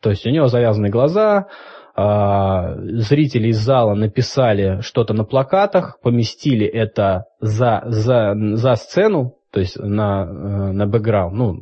То 0.01 0.11
есть 0.11 0.25
у 0.27 0.29
него 0.29 0.47
завязаны 0.47 0.89
глаза, 0.89 1.47
а, 1.95 2.75
зрители 2.77 3.47
из 3.47 3.57
зала 3.57 3.95
написали 3.95 4.79
что-то 4.81 5.13
на 5.13 5.25
плакатах, 5.25 5.99
поместили 6.01 6.67
это 6.67 7.25
за, 7.41 7.81
за, 7.85 8.35
за 8.53 8.75
сцену, 8.75 9.38
то 9.51 9.59
есть 9.59 9.77
на, 9.79 10.23
э, 10.23 10.71
на 10.71 10.85
бэкграунд. 10.85 11.35
Ну, 11.35 11.61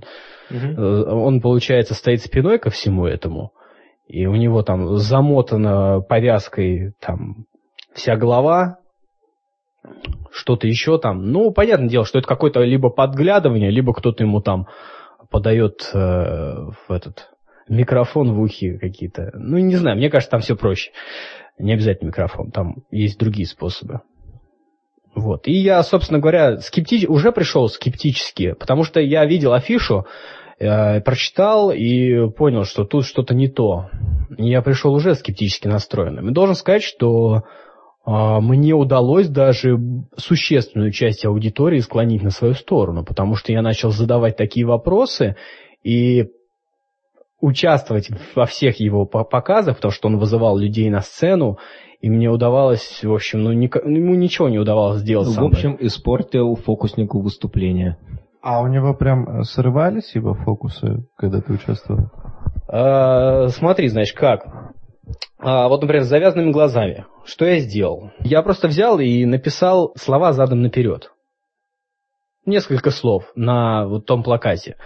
э, 0.50 0.82
он, 1.12 1.42
получается, 1.42 1.94
стоит 1.94 2.22
спиной 2.22 2.60
ко 2.60 2.70
всему 2.70 3.06
этому, 3.06 3.54
и 4.08 4.26
у 4.26 4.36
него 4.36 4.64
там 4.64 4.98
замотана 4.98 6.02
повязкой 6.02 6.94
там 7.00 7.46
вся 7.94 8.16
голова, 8.16 8.78
что-то 10.32 10.68
еще 10.68 10.98
там. 11.00 11.32
Ну, 11.32 11.52
понятное 11.52 11.90
дело, 11.90 12.06
что 12.06 12.20
это 12.20 12.28
какое-то 12.28 12.62
либо 12.62 12.90
подглядывание, 12.90 13.72
либо 13.72 13.94
кто-то 13.94 14.24
ему 14.24 14.42
там 14.42 14.68
подает 15.30 15.90
э, 15.94 15.98
в 15.98 16.92
этот 16.92 17.30
микрофон 17.68 18.34
в 18.34 18.42
ухе 18.42 18.78
какие-то. 18.78 19.32
Ну, 19.34 19.58
не 19.58 19.76
знаю, 19.76 19.98
мне 19.98 20.10
кажется, 20.10 20.32
там 20.32 20.42
все 20.42 20.56
проще. 20.56 20.92
Не 21.58 21.74
обязательно 21.74 22.10
микрофон, 22.10 22.52
там 22.52 22.84
есть 22.92 23.20
другие 23.20 23.48
способы. 23.48 24.02
Вот. 25.18 25.48
И 25.48 25.54
я, 25.54 25.82
собственно 25.82 26.20
говоря, 26.20 26.60
скептич... 26.60 27.06
уже 27.08 27.32
пришел 27.32 27.68
скептически, 27.70 28.54
потому 28.54 28.84
что 28.84 29.00
я 29.00 29.26
видел 29.26 29.54
афишу, 29.54 30.06
э, 30.60 31.02
прочитал 31.02 31.72
и 31.72 32.30
понял, 32.30 32.66
что 32.66 32.84
тут 32.84 33.06
что-то 33.06 33.34
не 33.34 33.48
то. 33.48 33.90
Я 34.38 34.62
пришел 34.62 34.94
уже 34.94 35.16
скептически 35.16 35.68
настроенным. 35.68 36.30
И 36.30 36.34
должен 36.34 36.54
сказать, 36.54 36.84
что 36.84 37.38
э, 38.06 38.12
мне 38.12 38.74
удалось 38.74 39.28
даже 39.28 39.80
существенную 40.18 40.92
часть 40.92 41.26
аудитории 41.26 41.80
склонить 41.80 42.22
на 42.22 42.30
свою 42.30 42.54
сторону, 42.54 43.04
потому 43.04 43.34
что 43.34 43.52
я 43.52 43.64
начал 43.64 43.90
задавать 43.90 44.38
такие 44.38 44.68
вопросы 44.68 45.36
и 45.84 46.28
участвовать 47.40 48.10
во 48.36 48.46
всех 48.46 48.80
его 48.80 49.06
по- 49.06 49.24
показах, 49.24 49.76
потому 49.78 49.92
что 49.92 50.08
он 50.08 50.18
вызывал 50.18 50.58
людей 50.58 50.90
на 50.90 51.02
сцену, 51.02 51.58
и 52.02 52.10
мне 52.10 52.30
удавалось, 52.30 53.04
в 53.04 53.14
общем, 53.14 53.44
ну, 53.44 53.54
ника- 53.54 53.82
ему 53.88 54.16
ничего 54.16 54.50
не 54.50 54.60
удавалось 54.60 55.02
сделать 55.02 55.28
В 55.28 55.34
со 55.34 55.40
мной. 55.42 55.52
общем, 55.52 55.78
испортил 55.80 56.56
фокуснику 56.56 57.20
выступление. 57.22 57.98
А 58.42 58.62
у 58.62 58.68
него 58.68 58.94
прям 58.94 59.28
э, 59.40 59.44
срывались 59.44 60.16
его 60.16 60.34
фокусы, 60.34 61.06
когда 61.18 61.42
ты 61.42 61.54
участвовал? 61.54 62.12
А, 62.70 63.48
смотри, 63.50 63.88
значит, 63.90 64.16
как. 64.16 64.46
А, 65.40 65.68
вот, 65.70 65.82
например, 65.82 66.04
с 66.04 66.08
завязанными 66.08 66.52
глазами. 66.52 67.06
Что 67.26 67.46
я 67.46 67.60
сделал? 67.60 68.12
Я 68.20 68.42
просто 68.42 68.68
взял 68.68 69.00
и 69.00 69.26
написал 69.26 69.92
слова 69.96 70.34
задом 70.34 70.62
наперед. 70.62 71.12
Несколько 72.46 72.92
слов 72.92 73.26
на 73.36 73.86
вот 73.88 74.06
том 74.06 74.24
плакате. 74.24 74.78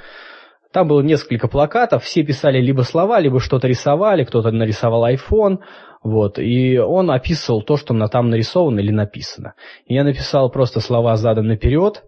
Там 0.73 0.87
было 0.87 1.01
несколько 1.01 1.47
плакатов, 1.47 2.03
все 2.03 2.23
писали 2.23 2.61
либо 2.61 2.81
слова, 2.81 3.19
либо 3.19 3.39
что-то 3.39 3.67
рисовали, 3.67 4.23
кто-то 4.23 4.51
нарисовал 4.51 5.05
iPhone, 5.05 5.59
вот, 6.01 6.39
и 6.39 6.77
он 6.79 7.11
описывал 7.11 7.61
то, 7.61 7.77
что 7.77 7.93
там 8.07 8.29
нарисовано 8.29 8.79
или 8.79 8.91
написано. 8.91 9.53
Я 9.85 10.03
написал 10.03 10.49
просто 10.49 10.79
слова 10.79 11.15
задом 11.17 11.47
наперед. 11.47 12.03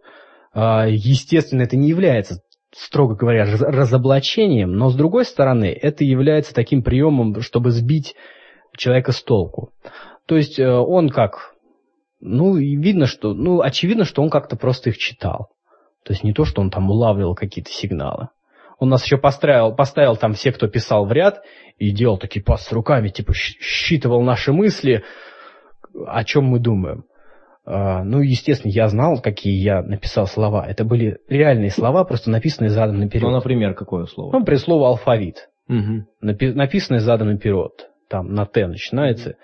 А, 0.53 0.87
Естественно, 0.87 1.63
это 1.63 1.75
не 1.75 1.89
является 1.89 2.41
строго 2.75 3.15
говоря, 3.15 3.45
раз- 3.45 3.61
разоблачением, 3.61 4.73
но 4.73 4.89
с 4.89 4.95
другой 4.95 5.25
стороны, 5.25 5.65
это 5.65 6.03
является 6.03 6.53
таким 6.53 6.83
приемом, 6.83 7.41
чтобы 7.41 7.71
сбить 7.71 8.15
человека 8.75 9.11
с 9.11 9.21
толку. 9.21 9.71
То 10.25 10.35
есть 10.37 10.59
э, 10.59 10.67
он 10.67 11.09
как, 11.09 11.53
ну, 12.19 12.55
видно, 12.55 13.05
что, 13.05 13.33
ну, 13.33 13.61
очевидно, 13.61 14.05
что 14.05 14.21
он 14.23 14.29
как-то 14.29 14.55
просто 14.55 14.89
их 14.89 14.97
читал. 14.97 15.49
То 16.03 16.13
есть 16.13 16.23
не 16.23 16.33
то, 16.33 16.45
что 16.45 16.61
он 16.61 16.69
там 16.69 16.89
улавливал 16.89 17.35
какие-то 17.35 17.71
сигналы. 17.71 18.29
Он 18.83 18.89
нас 18.89 19.05
еще 19.05 19.15
поставил, 19.17 19.73
поставил 19.73 20.17
там 20.17 20.33
все, 20.33 20.51
кто 20.51 20.67
писал 20.67 21.05
в 21.05 21.11
ряд, 21.13 21.41
и 21.77 21.91
делал 21.91 22.17
такие 22.17 22.43
пассы 22.43 22.75
руками, 22.75 23.07
типа 23.07 23.31
считывал 23.33 24.21
наши 24.23 24.51
мысли, 24.51 25.05
о 26.05 26.25
чем 26.25 26.43
мы 26.43 26.59
думаем. 26.59 27.05
А, 27.65 28.03
ну, 28.03 28.19
естественно, 28.19 28.73
я 28.73 28.89
знал, 28.89 29.21
какие 29.21 29.55
я 29.55 29.81
написал 29.81 30.27
слова. 30.27 30.65
Это 30.67 30.83
были 30.83 31.19
реальные 31.29 31.71
слова, 31.71 32.03
просто 32.03 32.29
написанные 32.29 32.71
задом 32.71 32.99
наперед. 32.99 33.23
Ну, 33.23 33.31
например, 33.31 33.73
какое 33.73 34.05
слово? 34.05 34.33
Ну, 34.33 34.39
например, 34.39 34.59
слово 34.59 34.87
алфавит, 34.89 35.47
Мгм. 35.69 36.07
напи- 36.21 36.53
написанное 36.53 36.99
задом 36.99 37.29
наперед, 37.29 37.87
там 38.09 38.33
на 38.33 38.45
Т 38.45 38.67
начинается, 38.67 39.37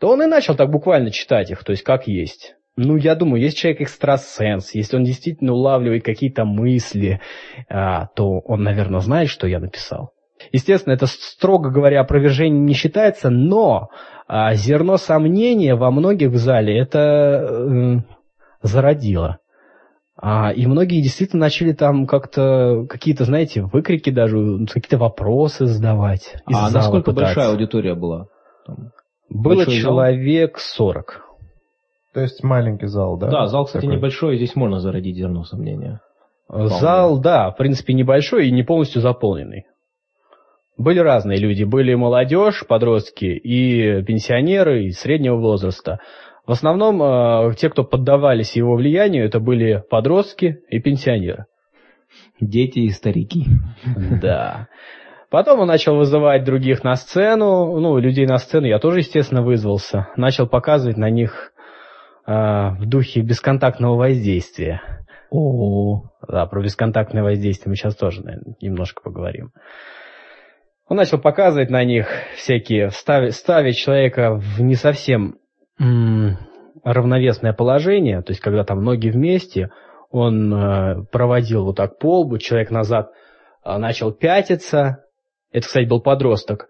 то 0.00 0.08
он 0.08 0.22
и 0.22 0.26
начал 0.26 0.54
так 0.56 0.70
буквально 0.70 1.10
читать 1.10 1.50
их, 1.50 1.62
то 1.64 1.72
есть 1.72 1.82
как 1.82 2.06
есть. 2.08 2.54
Ну, 2.76 2.96
я 2.96 3.14
думаю, 3.14 3.40
если 3.40 3.56
человек 3.56 3.82
экстрасенс, 3.82 4.74
если 4.74 4.96
он 4.96 5.04
действительно 5.04 5.52
улавливает 5.52 6.04
какие-то 6.04 6.44
мысли, 6.44 7.20
а, 7.68 8.06
то 8.16 8.40
он, 8.40 8.64
наверное, 8.64 9.00
знает, 9.00 9.28
что 9.28 9.46
я 9.46 9.60
написал. 9.60 10.10
Естественно, 10.52 10.92
это, 10.92 11.06
строго 11.06 11.70
говоря, 11.70 12.00
опровержение 12.00 12.60
не 12.60 12.74
считается, 12.74 13.30
но 13.30 13.90
а, 14.26 14.54
зерно 14.54 14.96
сомнения 14.96 15.76
во 15.76 15.90
многих 15.92 16.30
в 16.30 16.36
зале 16.36 16.76
это 16.76 16.98
э, 16.98 17.96
зародило. 18.62 19.38
А, 20.16 20.52
и 20.52 20.66
многие 20.66 21.00
действительно 21.02 21.42
начали 21.42 21.72
там 21.72 22.06
как-то 22.06 22.86
какие-то, 22.88 23.24
знаете, 23.24 23.62
выкрики 23.62 24.10
даже, 24.10 24.66
какие-то 24.66 24.98
вопросы 24.98 25.66
задавать. 25.66 26.36
А 26.46 26.70
насколько 26.70 27.12
пытаться. 27.12 27.34
большая 27.34 27.52
аудитория 27.52 27.94
была? 27.94 28.26
Там? 28.66 28.90
Было 29.28 29.66
человек 29.66 30.58
40. 30.58 31.23
То 32.14 32.20
есть 32.20 32.44
маленький 32.44 32.86
зал, 32.86 33.18
да? 33.18 33.28
Да, 33.28 33.46
зал, 33.46 33.64
кстати, 33.64 33.82
Такой. 33.82 33.96
небольшой, 33.96 34.34
и 34.34 34.36
здесь 34.36 34.54
можно 34.54 34.78
зародить 34.78 35.16
зерно 35.16 35.42
сомнения. 35.42 36.00
Зал, 36.48 37.20
да, 37.20 37.50
в 37.50 37.56
принципе, 37.56 37.92
небольшой 37.92 38.46
и 38.46 38.52
не 38.52 38.62
полностью 38.62 39.02
заполненный. 39.02 39.64
Были 40.76 41.00
разные 41.00 41.38
люди. 41.38 41.64
Были 41.64 41.94
молодежь, 41.94 42.64
подростки 42.68 43.24
и 43.24 44.02
пенсионеры, 44.02 44.84
и 44.84 44.90
среднего 44.90 45.36
возраста. 45.36 45.98
В 46.46 46.52
основном 46.52 47.02
э, 47.02 47.54
те, 47.56 47.70
кто 47.70 47.82
поддавались 47.82 48.54
его 48.54 48.76
влиянию, 48.76 49.24
это 49.24 49.40
были 49.40 49.82
подростки 49.88 50.60
и 50.68 50.78
пенсионеры. 50.80 51.46
Дети 52.40 52.80
и 52.80 52.90
старики. 52.90 53.46
Да. 54.22 54.68
Потом 55.30 55.60
он 55.60 55.66
начал 55.66 55.96
вызывать 55.96 56.44
других 56.44 56.84
на 56.84 56.94
сцену, 56.94 57.80
ну, 57.80 57.98
людей 57.98 58.24
на 58.24 58.38
сцену 58.38 58.66
я 58.66 58.78
тоже, 58.78 59.00
естественно, 59.00 59.42
вызвался. 59.42 60.08
Начал 60.16 60.46
показывать 60.46 60.96
на 60.96 61.10
них 61.10 61.53
в 62.26 62.86
духе 62.86 63.20
бесконтактного 63.20 63.96
воздействия. 63.96 64.80
О, 65.30 66.04
Да, 66.26 66.46
про 66.46 66.62
бесконтактное 66.62 67.22
воздействие 67.22 67.70
мы 67.70 67.76
сейчас 67.76 67.96
тоже, 67.96 68.22
наверное, 68.22 68.54
немножко 68.60 69.02
поговорим. 69.02 69.52
Он 70.88 70.96
начал 70.96 71.18
показывать 71.18 71.70
на 71.70 71.82
них 71.84 72.08
всякие, 72.36 72.90
ставить, 72.90 73.34
ставить 73.34 73.76
человека 73.76 74.34
в 74.34 74.60
не 74.60 74.74
совсем 74.74 75.36
м, 75.80 76.36
равновесное 76.84 77.52
положение, 77.52 78.22
то 78.22 78.32
есть 78.32 78.40
когда 78.40 78.64
там 78.64 78.84
ноги 78.84 79.08
вместе, 79.08 79.70
Он 80.10 80.54
э, 80.54 81.04
проводил 81.10 81.64
вот 81.64 81.76
так 81.76 81.98
по 81.98 82.20
лбу, 82.20 82.38
человек 82.38 82.70
назад 82.70 83.10
э, 83.64 83.76
начал 83.78 84.12
пятиться. 84.12 85.04
Это, 85.50 85.66
кстати, 85.66 85.88
был 85.88 86.00
подросток. 86.00 86.68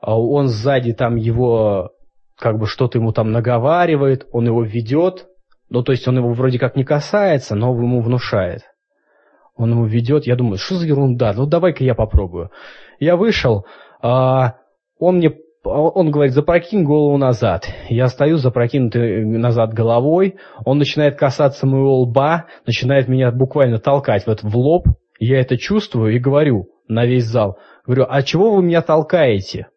А 0.00 0.16
он 0.20 0.46
сзади 0.48 0.92
там 0.92 1.16
его, 1.16 1.93
как 2.44 2.58
бы 2.58 2.66
что-то 2.66 2.98
ему 2.98 3.10
там 3.10 3.32
наговаривает, 3.32 4.26
он 4.30 4.44
его 4.44 4.62
ведет. 4.62 5.28
Ну, 5.70 5.82
то 5.82 5.92
есть 5.92 6.06
он 6.06 6.18
его 6.18 6.34
вроде 6.34 6.58
как 6.58 6.76
не 6.76 6.84
касается, 6.84 7.54
но 7.54 7.74
ему 7.74 8.02
внушает. 8.02 8.64
Он 9.56 9.70
ему 9.70 9.86
ведет, 9.86 10.26
я 10.26 10.36
думаю, 10.36 10.58
что 10.58 10.74
за 10.74 10.86
ерунда, 10.86 11.32
ну 11.32 11.46
давай-ка 11.46 11.82
я 11.82 11.94
попробую. 11.94 12.50
Я 13.00 13.16
вышел, 13.16 13.64
а, 14.02 14.56
он 14.98 15.16
мне 15.16 15.32
он 15.64 16.10
говорит, 16.10 16.34
запрокинь 16.34 16.84
голову 16.84 17.16
назад. 17.16 17.66
Я 17.88 18.08
стою 18.08 18.36
запрокинутый 18.36 19.24
назад 19.24 19.72
головой, 19.72 20.36
он 20.66 20.76
начинает 20.76 21.16
касаться 21.16 21.66
моего 21.66 22.02
лба, 22.02 22.44
начинает 22.66 23.08
меня 23.08 23.32
буквально 23.32 23.78
толкать 23.78 24.26
вот 24.26 24.42
в 24.42 24.54
лоб. 24.54 24.86
Я 25.18 25.40
это 25.40 25.56
чувствую 25.56 26.14
и 26.14 26.18
говорю 26.18 26.66
на 26.88 27.06
весь 27.06 27.24
зал. 27.24 27.56
Говорю, 27.86 28.04
а 28.06 28.22
чего 28.22 28.50
вы 28.50 28.62
меня 28.62 28.82
толкаете? 28.82 29.68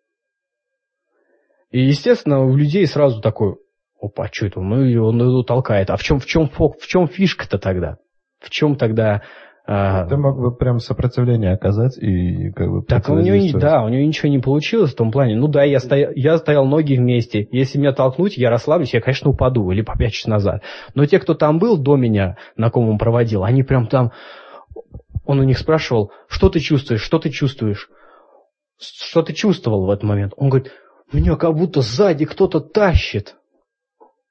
И, 1.71 1.81
естественно, 1.81 2.43
у 2.43 2.55
людей 2.55 2.85
сразу 2.87 3.21
такой, 3.21 3.55
опа, 4.01 4.29
что 4.31 4.47
это, 4.47 4.59
ну, 4.61 4.77
он 5.05 5.21
его 5.21 5.43
толкает. 5.43 5.89
А 5.89 5.97
в 5.97 6.03
чем, 6.03 6.19
в 6.19 6.25
чем, 6.25 6.49
в 6.49 6.87
чем 6.87 7.07
фишка-то 7.07 7.57
тогда? 7.57 7.97
В 8.39 8.49
чем 8.49 8.75
тогда 8.75 9.23
а, 9.69 10.05
Ты 10.05 10.15
мог 10.15 10.39
бы 10.39 10.55
прям 10.55 10.79
сопротивление 10.79 11.51
оказать 11.51 11.97
и 11.97 12.51
как 12.51 12.71
бы 12.71 12.83
Так 12.83 13.09
у 13.09 13.19
него, 13.19 13.59
да, 13.59 13.83
у 13.83 13.89
него 13.89 14.01
ничего 14.07 14.29
не 14.29 14.39
получилось 14.39 14.93
в 14.93 14.95
том 14.95 15.11
плане. 15.11 15.35
Ну 15.35 15.49
да, 15.49 15.63
я 15.63 15.79
стоял, 15.79 16.11
я 16.15 16.37
стоял 16.37 16.65
ноги 16.65 16.95
вместе. 16.95 17.45
Если 17.51 17.77
меня 17.77 17.91
толкнуть, 17.91 18.37
я 18.37 18.49
расслаблюсь, 18.49 18.93
я, 18.93 19.01
конечно, 19.01 19.29
упаду 19.29 19.69
или 19.71 19.81
попячусь 19.81 20.25
назад. 20.25 20.63
Но 20.95 21.05
те, 21.05 21.19
кто 21.19 21.33
там 21.33 21.59
был 21.59 21.77
до 21.77 21.97
меня, 21.97 22.37
на 22.55 22.69
ком 22.69 22.89
он 22.89 22.97
проводил, 22.97 23.43
они 23.43 23.63
прям 23.63 23.87
там... 23.87 24.13
Он 25.25 25.41
у 25.41 25.43
них 25.43 25.57
спрашивал, 25.57 26.13
что 26.29 26.47
ты 26.49 26.61
чувствуешь, 26.61 27.01
что 27.01 27.19
ты 27.19 27.29
чувствуешь? 27.29 27.89
Что 28.79 29.21
ты 29.21 29.33
чувствовал 29.33 29.85
в 29.85 29.89
этот 29.89 30.03
момент? 30.03 30.31
Он 30.37 30.47
говорит, 30.47 30.71
меня 31.11 31.35
как 31.35 31.55
будто 31.55 31.81
сзади 31.81 32.25
кто-то 32.25 32.59
тащит. 32.59 33.35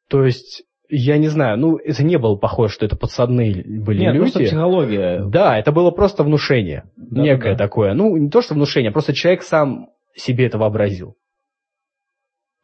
То 0.09 0.25
есть 0.25 0.65
я 0.89 1.19
не 1.19 1.29
знаю, 1.29 1.59
ну, 1.59 1.77
это 1.79 2.05
не 2.05 2.17
было 2.17 2.37
похоже, 2.37 2.75
что 2.75 2.87
это 2.87 2.97
подсадные 2.97 3.65
были 3.65 4.01
Нет, 4.01 4.15
люди. 4.15 4.19
просто 4.19 4.41
психология. 4.41 5.25
Да, 5.25 5.59
это 5.59 5.73
было 5.73 5.91
просто 5.91 6.23
внушение. 6.23 6.85
Да, 6.97 7.23
некое 7.23 7.53
да. 7.53 7.65
такое. 7.65 7.95
Ну, 7.95 8.17
не 8.17 8.31
то, 8.31 8.41
что 8.41 8.55
внушение, 8.55 8.93
просто 8.93 9.13
человек 9.13 9.43
сам 9.43 9.89
себе 10.15 10.47
это 10.47 10.59
вообразил. 10.59 11.17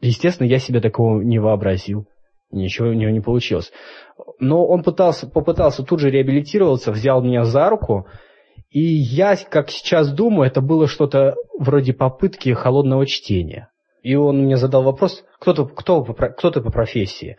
Естественно, 0.00 0.46
я 0.46 0.58
себе 0.58 0.80
такого 0.80 1.20
не 1.20 1.38
вообразил. 1.38 2.06
Ничего 2.50 2.88
у 2.88 2.92
него 2.92 3.10
не 3.10 3.20
получилось. 3.20 3.72
Но 4.38 4.66
он 4.66 4.82
пытался, 4.82 5.26
попытался 5.26 5.82
тут 5.82 6.00
же 6.00 6.10
реабилитироваться, 6.10 6.92
взял 6.92 7.22
меня 7.22 7.44
за 7.44 7.70
руку, 7.70 8.06
и 8.68 8.80
я, 8.80 9.36
как 9.36 9.70
сейчас 9.70 10.12
думаю, 10.12 10.48
это 10.48 10.60
было 10.60 10.86
что-то 10.86 11.34
вроде 11.58 11.92
попытки 11.92 12.52
холодного 12.52 13.06
чтения. 13.06 13.71
И 14.02 14.16
он 14.16 14.42
мне 14.44 14.56
задал 14.56 14.82
вопрос, 14.82 15.24
кто 15.38 15.52
ты, 15.54 15.64
кто, 15.64 16.04
кто 16.04 16.50
ты 16.50 16.60
по 16.60 16.70
профессии? 16.70 17.36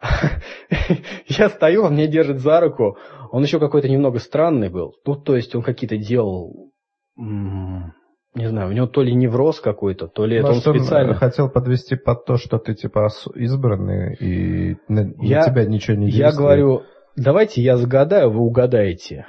Я 1.26 1.48
стою, 1.48 1.84
он 1.84 1.94
меня 1.94 2.06
держит 2.06 2.40
за 2.40 2.60
руку. 2.60 2.98
Он 3.30 3.42
еще 3.42 3.58
какой-то 3.58 3.88
немного 3.88 4.18
странный 4.18 4.68
был. 4.68 4.94
Ну, 5.06 5.16
то 5.16 5.34
есть 5.34 5.54
он 5.54 5.62
какие-то 5.62 5.96
делал... 5.96 6.70
Не 7.16 8.48
знаю, 8.48 8.70
у 8.70 8.72
него 8.72 8.88
то 8.88 9.02
ли 9.02 9.14
невроз 9.14 9.60
какой-то, 9.60 10.08
то 10.08 10.26
ли 10.26 10.40
Может, 10.40 10.62
это 10.62 10.70
он 10.70 10.78
специально... 10.78 11.12
Он 11.12 11.18
хотел 11.18 11.48
подвести 11.48 11.94
под 11.94 12.24
то, 12.26 12.36
что 12.36 12.58
ты 12.58 12.74
типа 12.74 13.08
избранный, 13.36 14.16
и 14.16 14.76
на, 14.88 15.12
я, 15.20 15.40
на 15.40 15.46
тебя 15.46 15.64
ничего 15.66 15.96
не 15.96 16.06
действует. 16.06 16.32
Я 16.32 16.36
говорю, 16.36 16.82
давайте 17.14 17.62
я 17.62 17.76
загадаю, 17.76 18.30
вы 18.32 18.40
угадаете. 18.40 19.26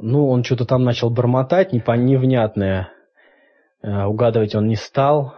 Ну, 0.00 0.28
он 0.28 0.42
что-то 0.42 0.64
там 0.64 0.82
начал 0.82 1.08
бормотать, 1.10 1.72
непонятное. 1.72 2.90
Э, 3.82 4.04
угадывать 4.04 4.54
он 4.54 4.68
не 4.68 4.76
стал. 4.76 5.34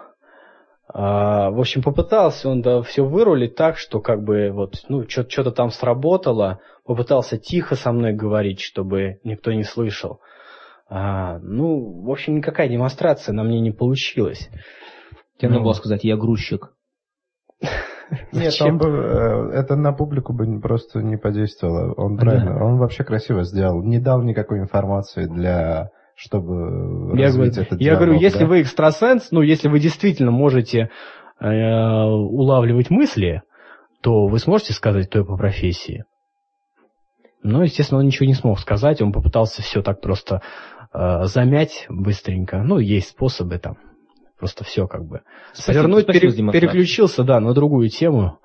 А, 0.87 1.51
в 1.51 1.59
общем, 1.59 1.83
попытался 1.83 2.49
он 2.49 2.61
да, 2.61 2.83
все 2.83 3.05
вырулить 3.05 3.57
так, 3.57 3.79
что 3.79 4.01
как 4.01 4.23
бы 4.23 4.51
вот, 4.53 4.75
ну, 4.89 5.09
что-то 5.09 5.51
там 5.51 5.71
сработало. 5.71 6.61
Попытался 6.85 7.39
тихо 7.39 7.75
со 7.75 7.91
мной 7.93 8.13
говорить, 8.13 8.61
чтобы 8.61 9.19
никто 9.25 9.53
не 9.53 9.65
слышал. 9.65 10.21
А, 10.89 11.39
ну, 11.39 12.03
в 12.03 12.11
общем, 12.11 12.37
никакая 12.37 12.69
демонстрация 12.69 13.33
на 13.33 13.43
мне 13.43 13.61
не 13.61 13.71
получилась. 13.71 14.51
Тебе 15.39 15.49
ну, 15.49 15.55
надо 15.55 15.65
было 15.65 15.73
сказать, 15.73 16.05
я 16.05 16.17
грузчик. 16.17 16.73
Нет, 18.33 18.53
он 18.61 18.77
бы, 18.77 18.87
э, 18.87 19.51
это 19.55 19.77
на 19.77 19.93
публику 19.93 20.35
бы 20.35 20.61
просто 20.61 21.01
не 21.01 21.17
подействовало. 21.17 21.95
Он 21.95 22.19
правильно, 22.19 22.63
он 22.63 22.77
вообще 22.77 23.03
красиво 23.03 23.45
сделал. 23.45 23.83
Не 23.83 23.99
дал 23.99 24.23
никакой 24.23 24.59
информации 24.59 25.25
для 25.25 25.91
чтобы 26.17 27.17
я 27.19 27.27
развить 27.27 27.55
говорю, 27.55 27.63
этот 27.63 27.81
Я 27.81 27.87
диалог, 27.87 28.03
говорю, 28.03 28.21
если 28.21 28.41
да? 28.41 28.47
вы 28.47 28.63
экстрасенс, 28.63 29.31
ну, 29.31 29.43
если 29.43 29.69
вы 29.69 29.81
действительно 29.81 30.31
можете 30.31 30.91
э, 31.41 31.47
улавливать 31.47 32.91
мысли, 32.91 33.43
то 34.01 34.27
вы 34.27 34.39
сможете 34.39 34.73
сказать, 34.73 35.09
кто 35.09 35.21
я 35.21 35.25
по 35.25 35.37
профессии. 35.37 36.05
Но, 37.43 37.63
естественно, 37.63 38.01
он 38.01 38.07
ничего 38.07 38.27
не 38.27 38.35
смог 38.35 38.59
сказать, 38.59 39.03
он 39.03 39.13
попытался 39.13 39.61
все 39.63 39.83
так 39.83 40.01
просто 40.01 40.41
э, 40.93 41.25
замять 41.25 41.87
быстренько. 41.89 42.63
Ну, 42.63 42.79
есть 42.79 43.09
способы 43.09 43.59
там, 43.59 43.77
просто 44.39 44.65
все 44.65 44.87
как 44.87 45.05
бы. 45.05 45.23
Спасибо, 45.53 45.75
Повернуть, 45.75 46.05
спасибо 46.05 46.33
пере, 46.33 46.53
переключился, 46.53 47.23
да, 47.23 47.41
на 47.41 47.53
другую 47.53 47.89
тему. 47.91 48.39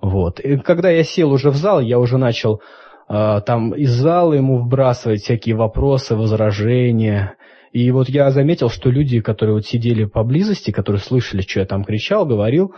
Вот. 0.00 0.40
И 0.40 0.58
когда 0.58 0.90
я 0.90 1.02
сел 1.02 1.32
уже 1.32 1.50
в 1.50 1.56
зал, 1.56 1.80
я 1.80 1.98
уже 1.98 2.18
начал 2.18 2.62
там 3.08 3.74
из 3.74 3.90
зала 3.90 4.34
ему 4.34 4.58
вбрасывать 4.58 5.22
всякие 5.22 5.54
вопросы, 5.54 6.16
возражения. 6.16 7.36
И 7.72 7.90
вот 7.90 8.08
я 8.08 8.30
заметил, 8.30 8.68
что 8.68 8.90
люди, 8.90 9.20
которые 9.20 9.54
вот 9.54 9.66
сидели 9.66 10.04
поблизости, 10.04 10.70
которые 10.70 11.00
слышали, 11.00 11.42
что 11.42 11.60
я 11.60 11.66
там 11.66 11.84
кричал, 11.84 12.26
говорил, 12.26 12.74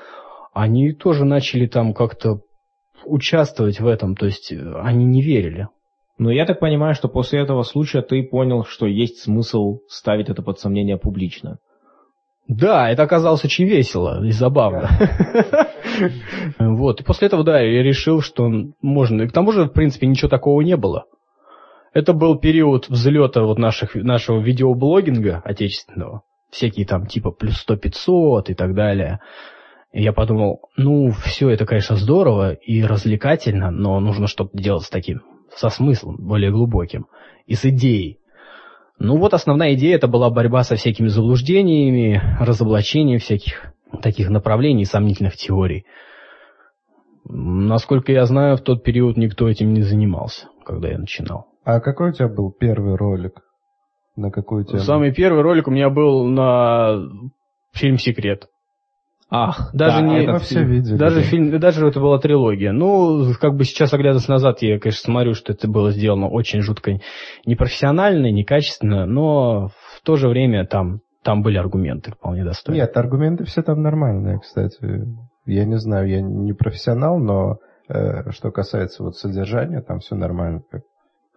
они 0.53 0.93
тоже 0.93 1.25
начали 1.25 1.67
там 1.67 1.95
как-то 1.95 2.41
участвовать 3.05 3.81
в 3.81 3.87
этом, 3.87 4.17
то 4.17 4.27
есть 4.27 4.53
э, 4.53 4.75
они 4.83 5.05
не 5.05 5.23
верили. 5.23 5.69
Но 6.19 6.33
я 6.33 6.47
так 6.47 6.59
понимаю, 6.59 6.95
что 6.95 7.09
после 7.09 7.41
этого 7.41 7.63
случая 7.63 8.03
ты 8.03 8.23
понял, 8.25 8.65
что 8.65 8.87
есть 8.87 9.21
смысл 9.21 9.79
ставить 9.89 10.29
это 10.29 10.43
под 10.43 10.59
сомнение 10.59 10.99
публично. 10.99 11.59
Да, 12.49 12.91
это 12.91 13.03
оказалось 13.03 13.45
очень 13.45 13.67
весело 13.67 14.25
и 14.25 14.33
забавно. 14.33 14.89
Вот, 16.59 17.01
и 17.01 17.05
после 17.05 17.27
этого, 17.27 17.45
да, 17.45 17.61
я 17.61 17.83
решил, 17.83 18.21
что 18.21 18.51
можно. 18.83 19.23
И 19.23 19.29
к 19.29 19.33
тому 19.33 19.53
же, 19.53 19.65
в 19.65 19.73
принципе, 19.73 20.07
ничего 20.07 20.29
такого 20.29 20.61
не 20.63 20.77
было. 20.77 21.07
Это 21.93 22.13
был 22.13 22.39
период 22.39 22.89
взлета 22.89 23.43
вот 23.43 23.59
наших, 23.59 23.95
нашего 23.95 24.41
видеоблогинга 24.41 25.43
отечественного. 25.45 26.23
Всякие 26.51 26.87
там 26.87 27.07
типа 27.07 27.31
плюс 27.31 27.65
100-500 27.69 28.45
и 28.49 28.55
так 28.55 28.75
далее. 28.75 29.21
И 29.93 30.03
я 30.03 30.13
подумал, 30.13 30.61
ну, 30.77 31.11
все 31.11 31.49
это, 31.51 31.65
конечно, 31.65 31.97
здорово 31.97 32.53
и 32.53 32.83
развлекательно, 32.83 33.71
но 33.71 34.01
нужно 34.01 34.27
что-то 34.27 34.57
делать 34.57 34.85
с 34.85 34.91
таким, 34.91 35.23
со 35.55 35.71
смыслом 35.71 36.17
более 36.19 36.51
глубоким 36.51 37.07
и 37.47 37.55
с 37.55 37.65
идеей. 37.65 38.19
Ну 38.99 39.17
вот 39.17 39.33
основная 39.33 39.75
идея 39.75 39.97
это 39.97 40.09
была 40.09 40.29
борьба 40.29 40.65
со 40.65 40.75
всякими 40.75 41.07
заблуждениями, 41.07 42.21
разоблачением 42.41 43.21
всяких 43.21 43.73
таких 44.03 44.29
направлений, 44.29 44.85
сомнительных 44.85 45.37
теорий. 45.37 45.87
Насколько 47.25 48.13
я 48.13 48.25
знаю, 48.25 48.57
в 48.57 48.63
тот 48.63 48.83
период 48.85 49.17
никто 49.17 49.49
этим 49.49 49.73
не 49.73 49.83
занимался, 49.83 50.49
когда 50.65 50.89
я 50.89 50.99
начинал. 50.99 51.47
А 51.65 51.81
какой 51.81 52.11
у 52.11 52.13
тебя 52.13 52.29
был 52.29 52.51
первый 52.51 52.97
ролик? 52.97 53.43
На 54.17 54.31
какую 54.31 54.65
тему? 54.65 54.81
Самый 54.81 55.13
первый 55.13 55.43
ролик 55.43 55.69
у 55.69 55.71
меня 55.71 55.91
был 55.91 56.25
на 56.25 57.03
фильм 57.73 57.99
«Секрет». 57.99 58.49
Ах, 59.31 59.71
даже 59.75 60.01
да, 60.01 60.07
не 60.07 60.25
это 60.25 60.39
все 60.39 60.65
видели. 60.65 60.97
даже 60.97 61.17
да. 61.17 61.23
фильм, 61.23 61.61
даже 61.61 61.87
это 61.87 62.01
была 62.01 62.19
трилогия. 62.19 62.73
Ну, 62.73 63.31
как 63.39 63.57
бы 63.57 63.65
сейчас 63.65 63.93
оглядываясь 63.93 64.27
назад, 64.27 64.63
я, 64.63 64.79
конечно, 64.79 65.13
смотрю, 65.13 65.35
что 65.35 65.53
это 65.53 65.69
было 65.69 65.91
сделано 65.91 66.29
очень 66.29 66.63
жутко 66.63 66.99
непрофессионально, 67.45 68.31
некачественно, 68.31 69.05
но 69.05 69.69
в 69.69 70.01
то 70.03 70.17
же 70.17 70.29
время 70.29 70.65
там 70.67 71.01
там 71.29 71.43
были 71.43 71.59
аргументы 71.59 72.13
вполне 72.13 72.43
достойные. 72.43 72.85
Нет, 72.85 72.97
аргументы 72.97 73.45
все 73.45 73.61
там 73.61 73.83
нормальные, 73.83 74.39
кстати. 74.39 74.79
Я 75.45 75.67
не 75.67 75.77
знаю, 75.77 76.09
я 76.09 76.23
не 76.23 76.55
профессионал, 76.55 77.19
но 77.19 77.59
э, 77.87 78.31
что 78.31 78.51
касается 78.51 79.03
вот 79.03 79.17
содержания, 79.17 79.83
там 79.83 79.99
все 79.99 80.15
нормально. 80.15 80.63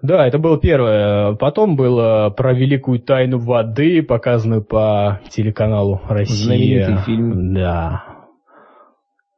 Да, 0.02 0.26
это 0.26 0.40
было 0.40 0.58
первое. 0.58 1.36
Потом 1.36 1.76
было 1.76 2.30
про 2.30 2.54
великую 2.54 3.02
тайну 3.02 3.38
воды, 3.38 4.02
показанную 4.02 4.64
по 4.64 5.20
телеканалу 5.30 6.00
Россия. 6.08 6.46
Знаменитый 6.46 6.98
фильм. 7.04 7.54
Да. 7.54 8.06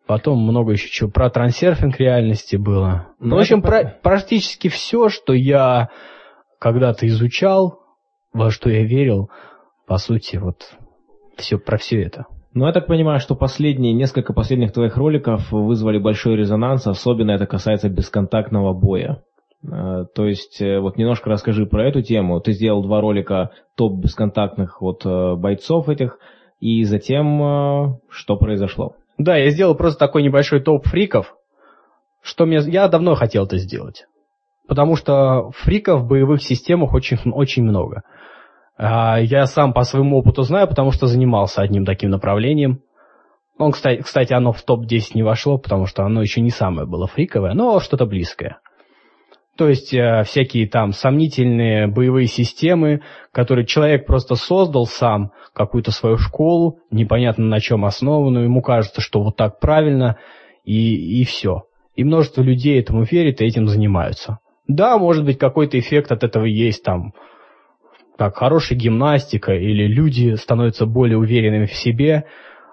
Потом 0.06 0.38
много 0.38 0.74
еще 0.74 0.88
чего 0.88 1.10
про 1.10 1.32
трансерфинг 1.32 2.00
реальности 2.00 2.58
было. 2.58 3.08
Ну, 3.20 3.38
в 3.38 3.40
общем, 3.40 3.64
про- 3.64 3.98
практически 4.04 4.68
все, 4.68 5.10
что 5.10 5.34
я 5.34 5.90
когда-то 6.60 7.08
изучал, 7.08 7.80
во 8.34 8.52
что 8.52 8.70
я 8.70 8.84
верил, 8.84 9.32
по 9.88 9.98
сути, 9.98 10.38
вот 10.38 10.76
все 11.38 11.58
про 11.58 11.78
все 11.78 12.02
это. 12.02 12.26
Ну, 12.54 12.68
я 12.68 12.72
так 12.72 12.86
понимаю, 12.86 13.20
что 13.20 13.36
последние, 13.36 13.94
несколько 13.94 14.32
последних 14.32 14.74
твоих 14.74 14.96
роликов 14.96 15.52
вызвали 15.52 15.98
большой 15.98 16.36
резонанс, 16.36 16.86
особенно 16.86 17.32
это 17.32 17.48
касается 17.48 17.90
бесконтактного 17.90 18.74
боя. 18.74 19.24
Э, 19.66 20.06
то 20.14 20.26
есть, 20.28 20.62
э, 20.62 20.80
вот 20.80 20.98
немножко 20.98 21.30
расскажи 21.30 21.66
про 21.66 21.88
эту 21.88 22.02
тему. 22.02 22.40
Ты 22.42 22.52
сделал 22.52 22.84
два 22.84 23.02
ролика 23.02 23.52
топ 23.76 24.00
бесконтактных 24.00 24.82
вот 24.82 25.06
э, 25.06 25.36
бойцов 25.36 25.90
этих, 25.90 26.20
и 26.60 26.84
затем 26.84 28.00
что 28.10 28.38
произошло? 28.38 28.96
Да, 29.18 29.36
я 29.36 29.50
сделал 29.50 29.76
просто 29.76 30.00
такой 30.00 30.24
небольшой 30.24 30.62
топ 30.62 30.86
фриков, 30.88 31.36
что 32.22 32.46
мне, 32.46 32.60
я 32.68 32.88
давно 32.88 33.16
хотел 33.16 33.46
это 33.46 33.58
сделать. 33.58 34.06
Потому 34.68 34.96
что 34.96 35.50
фриков 35.52 36.04
в 36.04 36.08
боевых 36.08 36.42
системах 36.42 36.94
очень, 36.94 37.18
очень 37.32 37.64
много. 37.64 38.04
А, 38.78 39.20
я 39.20 39.46
сам 39.46 39.74
по 39.74 39.84
своему 39.84 40.18
опыту 40.18 40.44
знаю, 40.44 40.68
потому 40.68 40.92
что 40.92 41.08
занимался 41.08 41.62
одним 41.62 41.86
таким 41.86 42.10
направлением. 42.10 42.82
Он, 43.58 43.72
кстати, 43.72 44.02
кстати 44.02 44.34
оно 44.34 44.52
в 44.52 44.62
топ-10 44.64 45.12
не 45.14 45.24
вошло, 45.24 45.58
потому 45.58 45.86
что 45.86 46.04
оно 46.04 46.22
еще 46.22 46.42
не 46.42 46.50
самое 46.50 46.88
было 46.88 47.08
фриковое, 47.08 47.54
но 47.54 47.80
что-то 47.80 48.06
близкое. 48.06 48.60
То 49.56 49.70
есть 49.70 49.94
э, 49.94 50.24
всякие 50.26 50.68
там 50.68 50.94
сомнительные 50.94 51.86
боевые 51.86 52.26
системы, 52.26 53.02
которые 53.32 53.68
человек 53.68 54.08
просто 54.08 54.34
создал 54.34 54.88
сам, 54.88 55.32
какую-то 55.54 55.92
свою 55.92 56.18
школу, 56.18 56.80
непонятно 56.90 57.46
на 57.46 57.60
чем 57.60 57.86
основанную, 57.86 58.46
ему 58.46 58.64
кажется, 58.64 59.00
что 59.00 59.22
вот 59.22 59.36
так 59.36 59.60
правильно, 59.60 60.18
и, 60.64 61.22
и 61.22 61.24
все. 61.24 61.66
И 61.96 62.04
множество 62.04 62.42
людей 62.42 62.80
этому 62.80 63.04
верит 63.04 63.42
и 63.42 63.46
этим 63.46 63.68
занимаются. 63.68 64.40
Да, 64.68 64.98
может 64.98 65.24
быть, 65.24 65.38
какой-то 65.38 65.78
эффект 65.78 66.12
от 66.12 66.24
этого 66.24 66.46
есть, 66.46 66.84
там, 66.84 67.14
как 68.18 68.38
хорошая 68.38 68.78
гимнастика, 68.78 69.54
или 69.54 69.88
люди 69.88 70.36
становятся 70.36 70.86
более 70.86 71.18
уверенными 71.18 71.66
в 71.66 71.74
себе, 71.74 72.26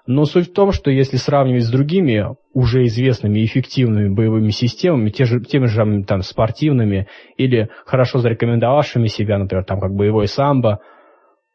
но 0.07 0.25
суть 0.25 0.49
в 0.49 0.53
том, 0.53 0.71
что 0.71 0.89
если 0.91 1.17
сравнивать 1.17 1.63
с 1.63 1.69
другими 1.69 2.35
уже 2.53 2.85
известными 2.85 3.45
эффективными 3.45 4.13
боевыми 4.13 4.49
системами, 4.49 5.09
те 5.09 5.25
же, 5.25 5.41
теми 5.41 5.67
же 5.67 6.03
там, 6.03 6.21
спортивными 6.21 7.07
или 7.37 7.69
хорошо 7.85 8.19
зарекомендовавшими 8.19 9.07
себя, 9.07 9.37
например, 9.37 9.63
там 9.63 9.79
как 9.79 9.93
боевой 9.93 10.27
самбо, 10.27 10.79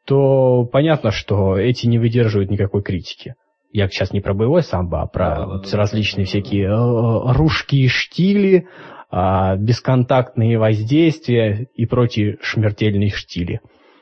то 0.06 0.64
понятно, 0.64 1.10
что 1.10 1.58
эти 1.58 1.86
не 1.86 1.98
выдерживают 1.98 2.50
никакой 2.50 2.82
критики. 2.82 3.34
Я 3.72 3.88
сейчас 3.88 4.12
не 4.12 4.20
про 4.20 4.32
боевой 4.32 4.62
самбо, 4.62 5.02
а 5.02 5.06
про 5.06 5.44
вот 5.44 5.74
различные 5.74 6.24
всякие 6.24 6.68
э, 6.68 7.32
ружки 7.32 7.76
и 7.76 7.88
штили, 7.88 8.68
э, 9.10 9.56
бесконтактные 9.58 10.58
воздействия 10.58 11.66
и 11.74 11.84
прочие 11.84 12.38
смертельные 12.42 13.10
штили. 13.10 13.60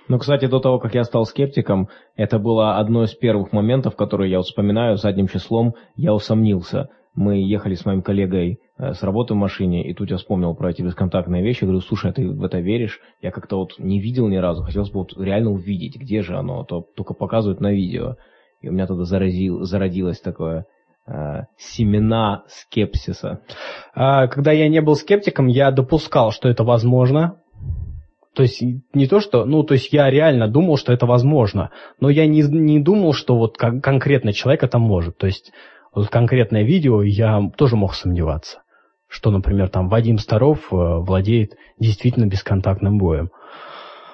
Ну, 0.09 0.18
кстати, 0.18 0.46
до 0.46 0.61
того, 0.61 0.78
как 0.78 0.94
я 0.94 1.05
стал 1.05 1.24
скептиком, 1.24 1.88
это 2.14 2.38
было 2.38 2.76
одно 2.76 3.05
из 3.05 3.14
первых 3.14 3.52
моментов, 3.52 3.96
которые 3.96 4.30
я 4.30 4.40
вспоминаю 4.40 4.96
задним 4.96 5.28
числом, 5.28 5.74
я 5.96 6.12
усомнился. 6.12 6.90
Мы 7.14 7.36
ехали 7.36 7.74
с 7.74 7.86
моим 7.86 8.02
коллегой 8.02 8.59
э, 8.76 8.92
с 8.92 9.02
работы 9.02 9.34
в 9.34 9.36
машине, 9.36 9.88
и 9.88 9.94
тут 9.94 10.11
я 10.11 10.16
вспомнил 10.16 10.55
про 10.55 10.70
эти 10.70 10.82
бесконтактные 10.82 11.42
вещи. 11.42 11.64
Говорю, 11.64 11.80
слушай, 11.80 12.11
а 12.11 12.12
ты 12.12 12.28
в 12.28 12.44
это 12.44 12.59
веришь? 12.59 13.00
Я 13.22 13.30
как-то 13.30 13.57
вот 13.57 13.78
не 13.78 14.00
видел 14.00 14.28
ни 14.28 14.36
разу, 14.36 14.62
хотелось 14.62 14.90
бы 14.90 15.00
вот 15.00 15.16
реально 15.16 15.52
увидеть, 15.52 15.96
где 15.96 16.22
же 16.22 16.36
оно, 16.36 16.61
а 16.61 16.64
то 16.64 16.84
только 16.96 17.14
показывают 17.14 17.61
на 17.61 17.72
видео. 17.72 18.16
И 18.61 18.68
у 18.68 18.72
меня 18.72 18.86
тогда 18.86 19.05
заразил, 19.05 19.62
зародилось 19.62 20.20
такое 20.20 20.66
э, 21.07 21.42
семена 21.57 22.42
скепсиса. 22.48 23.42
А, 23.94 24.26
когда 24.26 24.52
я 24.52 24.68
не 24.68 24.80
был 24.80 24.96
скептиком, 24.96 25.46
я 25.46 25.70
допускал, 25.70 26.32
что 26.32 26.48
это 26.48 26.64
возможно, 26.64 27.38
то 28.35 28.43
есть 28.43 28.62
не 28.93 29.07
то, 29.07 29.20
что, 29.20 29.45
ну, 29.45 29.62
то 29.62 29.74
есть 29.74 29.93
я 29.93 30.11
реально 30.11 30.49
думал, 30.49 30.76
что 30.76 30.93
это 30.93 31.07
возможно, 31.07 31.70
но 32.01 32.11
я 32.11 32.26
не, 32.26 32.43
не 32.43 32.80
думал, 32.80 33.12
что 33.12 33.37
вот 33.37 33.57
кон- 33.57 33.80
конкретный 33.80 34.32
человек 34.32 34.64
это 34.64 34.78
может. 34.78 35.16
То 35.18 35.26
есть 35.26 35.53
вот 35.95 36.09
конкретное 36.09 36.64
видео 36.64 37.03
я 37.03 37.41
тоже 37.57 37.76
мог 37.76 37.95
сомневаться, 37.95 38.62
что, 39.09 39.30
например, 39.30 39.68
там 39.68 39.89
Вадим 39.89 40.18
Старов 40.18 40.72
э, 40.72 40.76
владеет 40.76 41.55
действительно 41.78 42.26
бесконтактным 42.26 42.99
боем. 42.99 43.30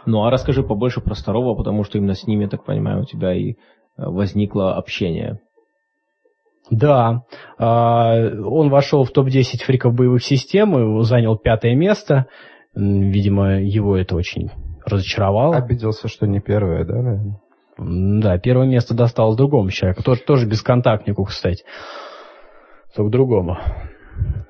Ну, 0.04 0.24
а 0.24 0.30
расскажи 0.30 0.62
побольше 0.62 1.00
про 1.00 1.14
Старова, 1.14 1.54
потому 1.54 1.84
что 1.84 1.98
именно 1.98 2.14
с 2.14 2.26
ними, 2.26 2.44
я 2.44 2.50
так 2.50 2.64
понимаю, 2.64 3.02
у 3.02 3.04
тебя 3.04 3.32
и 3.32 3.52
э, 3.52 3.54
возникло 3.96 4.74
общение. 4.74 5.40
Да, 6.70 7.22
а, 7.58 8.14
он 8.44 8.68
вошел 8.68 9.04
в 9.04 9.10
топ-10 9.10 9.64
фриков 9.64 9.94
боевых 9.94 10.22
систем, 10.22 11.02
занял 11.02 11.36
пятое 11.36 11.74
место. 11.74 12.26
Видимо, 12.74 13.60
его 13.60 13.96
это 13.96 14.14
очень 14.14 14.50
разочаровало. 14.84 15.56
Обиделся, 15.56 16.08
что 16.08 16.26
не 16.26 16.40
первое, 16.40 16.84
да, 16.84 17.02
наверное? 17.02 17.40
Да, 17.78 18.38
первое 18.38 18.66
место 18.66 18.94
досталось 18.94 19.36
другому 19.36 19.70
человеку, 19.70 20.02
тоже, 20.02 20.20
тоже 20.20 20.46
бесконтактнику, 20.46 21.24
кстати. 21.24 21.64
Только 22.94 23.10
другому. 23.10 23.58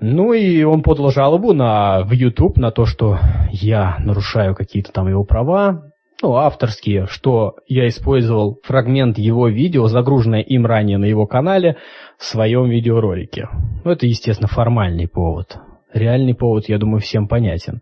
Ну 0.00 0.32
и 0.32 0.62
он 0.64 0.82
подал 0.82 1.10
жалобу 1.10 1.52
на, 1.52 2.02
в 2.02 2.12
YouTube 2.12 2.56
на 2.56 2.72
то, 2.72 2.86
что 2.86 3.18
я 3.50 3.96
нарушаю 4.00 4.54
какие-то 4.54 4.92
там 4.92 5.08
его 5.08 5.24
права, 5.24 5.92
ну, 6.22 6.34
авторские, 6.34 7.06
что 7.06 7.56
я 7.66 7.86
использовал 7.86 8.58
фрагмент 8.64 9.16
его 9.16 9.48
видео, 9.48 9.86
загруженное 9.86 10.40
им 10.40 10.66
ранее 10.66 10.98
на 10.98 11.06
его 11.06 11.26
канале, 11.26 11.76
в 12.18 12.24
своем 12.24 12.68
видеоролике. 12.68 13.48
Ну, 13.84 13.90
это, 13.90 14.06
естественно, 14.06 14.48
формальный 14.48 15.08
повод. 15.08 15.56
Реальный 15.94 16.34
повод, 16.34 16.68
я 16.68 16.78
думаю, 16.78 17.00
всем 17.00 17.26
понятен 17.26 17.80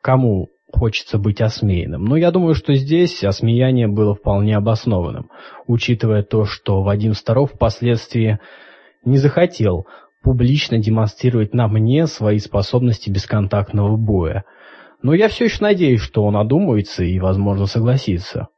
кому 0.00 0.48
хочется 0.72 1.18
быть 1.18 1.40
осмеянным. 1.40 2.04
Но 2.04 2.16
я 2.16 2.30
думаю, 2.30 2.54
что 2.54 2.74
здесь 2.74 3.24
осмеяние 3.24 3.88
было 3.88 4.14
вполне 4.14 4.56
обоснованным, 4.56 5.30
учитывая 5.66 6.22
то, 6.22 6.44
что 6.44 6.82
Вадим 6.82 7.14
Старов 7.14 7.52
впоследствии 7.52 8.38
не 9.04 9.18
захотел 9.18 9.86
публично 10.22 10.78
демонстрировать 10.78 11.54
на 11.54 11.66
мне 11.68 12.06
свои 12.06 12.38
способности 12.38 13.10
бесконтактного 13.10 13.96
боя. 13.96 14.44
Но 15.02 15.14
я 15.14 15.28
все 15.28 15.46
еще 15.46 15.62
надеюсь, 15.62 16.00
что 16.00 16.24
он 16.24 16.36
одумается 16.36 17.04
и, 17.04 17.18
возможно, 17.18 17.66
согласится 17.66 18.48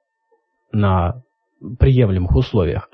на 0.73 1.23
приемлемых 1.79 2.35
условиях. 2.35 2.91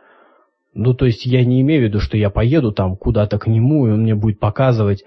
Ну, 0.75 0.93
то 0.93 1.07
есть 1.07 1.25
я 1.25 1.45
не 1.45 1.63
имею 1.63 1.81
в 1.81 1.85
виду, 1.85 2.01
что 2.01 2.17
я 2.19 2.29
поеду 2.29 2.73
там 2.73 2.97
куда-то 2.97 3.39
к 3.39 3.47
нему, 3.47 3.87
и 3.87 3.91
он 3.91 4.03
мне 4.03 4.15
будет 4.15 4.39
показывать 4.39 5.03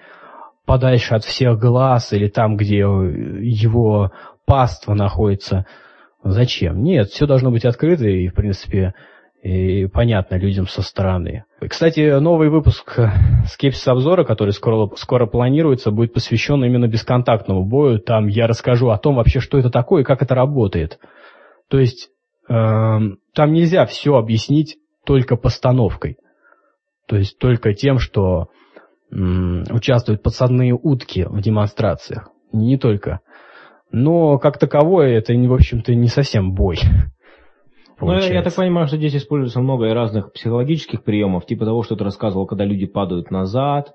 подальше 0.65 1.15
от 1.15 1.23
всех 1.23 1.59
глаз 1.59 2.13
или 2.13 2.27
там, 2.27 2.57
где 2.57 2.77
его 2.77 4.11
паства 4.45 4.93
находится. 4.93 5.65
Зачем? 6.23 6.83
Нет, 6.83 7.07
все 7.09 7.25
должно 7.25 7.51
быть 7.51 7.65
открыто 7.65 8.07
и, 8.07 8.27
в 8.27 8.33
принципе, 8.33 8.93
и 9.41 9.87
понятно 9.87 10.35
людям 10.35 10.67
со 10.67 10.83
стороны. 10.83 11.45
Кстати, 11.67 12.19
новый 12.19 12.49
выпуск 12.49 12.99
скепсис 13.47 13.87
обзора, 13.87 14.23
который 14.23 14.51
скоро, 14.51 14.89
скоро 14.97 15.25
планируется, 15.25 15.89
будет 15.89 16.13
посвящен 16.13 16.63
именно 16.63 16.87
бесконтактному 16.87 17.65
бою. 17.65 17.99
Там 17.99 18.27
я 18.27 18.45
расскажу 18.45 18.89
о 18.89 18.99
том 18.99 19.15
вообще, 19.15 19.39
что 19.39 19.57
это 19.57 19.71
такое 19.71 20.01
и 20.01 20.05
как 20.05 20.21
это 20.21 20.35
работает. 20.35 20.99
То 21.69 21.79
есть 21.79 22.09
э, 22.49 22.53
там 22.53 23.53
нельзя 23.53 23.85
все 23.87 24.15
объяснить 24.15 24.77
только 25.05 25.35
постановкой. 25.37 26.17
То 27.07 27.17
есть 27.17 27.39
только 27.39 27.73
тем, 27.73 27.97
что 27.97 28.49
участвуют 29.11 30.23
подсадные 30.23 30.73
утки 30.73 31.23
в 31.23 31.41
демонстрациях. 31.41 32.29
Не 32.53 32.77
только. 32.77 33.19
Но 33.91 34.37
как 34.37 34.57
таковое 34.57 35.17
это, 35.17 35.33
в 35.33 35.53
общем-то, 35.53 35.93
не 35.93 36.07
совсем 36.07 36.53
бой. 36.53 36.79
Ну, 38.03 38.13
я, 38.13 38.33
я 38.33 38.41
так 38.41 38.55
понимаю, 38.55 38.87
что 38.87 38.97
здесь 38.97 39.15
используется 39.15 39.59
много 39.59 39.93
разных 39.93 40.33
психологических 40.33 41.03
приемов, 41.03 41.45
типа 41.45 41.65
того, 41.65 41.83
что 41.83 41.95
ты 41.95 42.03
рассказывал, 42.03 42.47
когда 42.47 42.65
люди 42.65 42.87
падают 42.87 43.29
назад. 43.29 43.93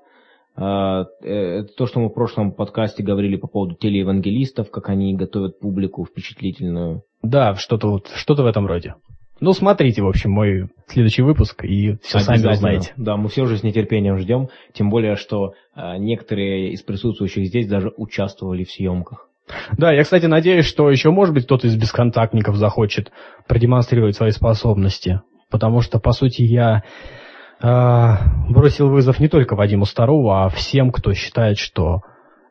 А, 0.55 1.07
э, 1.21 1.59
это 1.59 1.73
то, 1.73 1.87
что 1.87 1.99
мы 1.99 2.07
в 2.07 2.13
прошлом 2.13 2.53
подкасте 2.53 3.03
говорили 3.03 3.35
по 3.35 3.47
поводу 3.47 3.75
телеевангелистов, 3.75 4.71
как 4.71 4.87
они 4.87 5.13
готовят 5.13 5.59
публику 5.59 6.05
впечатлительную. 6.05 7.03
Да, 7.21 7.55
что-то 7.55 7.89
вот, 7.89 8.07
что-то 8.15 8.43
в 8.43 8.45
этом 8.45 8.65
роде. 8.65 8.95
Ну, 9.39 9.53
смотрите, 9.53 10.01
в 10.01 10.07
общем, 10.07 10.31
мой 10.31 10.69
следующий 10.87 11.21
выпуск, 11.21 11.63
и 11.63 11.97
все 12.01 12.19
сами 12.19 12.47
узнаете. 12.47 12.93
Да, 12.97 13.17
мы 13.17 13.29
все 13.29 13.43
уже 13.43 13.57
с 13.57 13.63
нетерпением 13.63 14.17
ждем, 14.17 14.49
тем 14.73 14.89
более, 14.89 15.15
что 15.15 15.53
э, 15.75 15.97
некоторые 15.97 16.71
из 16.71 16.81
присутствующих 16.81 17.45
здесь 17.45 17.67
даже 17.67 17.91
участвовали 17.95 18.63
в 18.63 18.71
съемках. 18.71 19.29
Да, 19.77 19.93
я, 19.93 20.03
кстати, 20.03 20.25
надеюсь, 20.25 20.65
что 20.65 20.89
еще, 20.89 21.11
может 21.11 21.33
быть, 21.33 21.45
кто-то 21.45 21.67
из 21.67 21.77
бесконтактников 21.77 22.55
захочет 22.55 23.11
продемонстрировать 23.47 24.15
свои 24.15 24.31
способности, 24.31 25.21
потому 25.49 25.81
что, 25.81 25.99
по 25.99 26.11
сути, 26.11 26.41
я 26.41 26.83
э, 27.61 28.13
бросил 28.49 28.89
вызов 28.89 29.19
не 29.19 29.29
только 29.29 29.55
Вадиму 29.55 29.85
Старову, 29.85 30.31
а 30.31 30.49
всем, 30.49 30.91
кто 30.91 31.13
считает, 31.13 31.57
что 31.57 32.01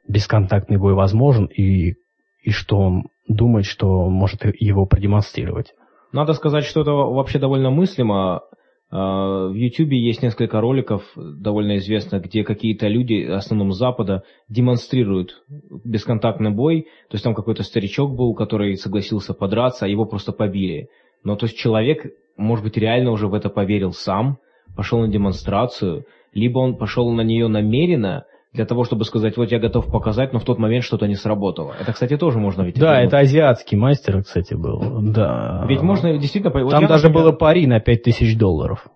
бесконтактный 0.09 0.79
бой 0.79 0.95
возможен, 0.95 1.47
и, 1.47 1.95
и 2.43 2.51
что 2.51 2.79
он 2.79 3.09
думает, 3.29 3.67
что 3.67 4.09
может 4.09 4.43
его 4.61 4.87
продемонстрировать. 4.87 5.73
Надо 6.13 6.33
сказать, 6.33 6.65
что 6.65 6.83
это 6.83 6.93
вообще 6.93 7.39
довольно 7.39 7.71
мыслимо. 7.71 8.43
А, 8.91 9.49
в 9.49 9.55
Ютубе 9.55 9.99
есть 9.99 10.23
несколько 10.23 10.61
роликов, 10.61 11.03
довольно 11.17 11.77
известных, 11.79 12.25
где 12.25 12.45
какие-то 12.45 12.89
люди, 12.89 13.27
в 13.27 13.35
основном 13.35 13.73
Запада, 13.73 14.23
демонстрируют 14.49 15.43
бесконтактный 15.85 16.51
бой. 16.51 16.83
То 17.09 17.15
есть 17.15 17.25
там 17.25 17.35
какой-то 17.35 17.63
старичок 17.63 18.15
был, 18.15 18.35
который 18.35 18.77
согласился 18.77 19.35
подраться, 19.35 19.87
а 19.87 19.89
его 19.89 20.05
просто 20.05 20.33
побили. 20.33 20.89
Но 21.25 21.37
то 21.37 21.47
есть 21.47 21.57
человек 21.59 22.07
может 22.37 22.65
быть, 22.65 22.77
реально 22.77 23.11
уже 23.11 23.29
в 23.29 23.35
это 23.35 23.49
поверил 23.49 23.93
сам, 23.93 24.39
пошел 24.77 25.01
на 25.01 25.09
демонстрацию, 25.09 26.05
либо 26.33 26.59
он 26.59 26.77
пошел 26.77 27.11
на 27.11 27.23
нее 27.23 27.49
намеренно, 27.49 28.27
для 28.57 28.67
того, 28.67 28.85
чтобы 28.85 29.05
сказать, 29.05 29.37
вот 29.37 29.53
я 29.53 29.59
готов 29.59 29.91
показать, 29.91 30.33
но 30.33 30.39
в 30.39 30.45
тот 30.45 30.59
момент 30.59 30.85
что-то 30.85 31.07
не 31.07 31.15
сработало. 31.15 31.75
Это, 31.79 31.93
кстати, 31.93 32.17
тоже 32.17 32.39
можно 32.39 32.63
ведь... 32.63 32.79
Да, 32.79 33.01
это 33.01 33.19
азиатский 33.19 33.79
мастер, 33.79 34.23
кстати, 34.23 34.55
был. 34.55 35.01
Да. 35.13 35.65
Ведь 35.69 35.83
можно 35.83 36.17
действительно... 36.19 36.53
Вот 36.53 36.71
Там 36.71 36.83
я, 36.83 36.89
даже 36.89 37.05
например... 37.05 37.25
было 37.25 37.33
пари 37.33 37.67
на 37.67 37.81
5000 37.81 38.37
долларов. 38.37 38.87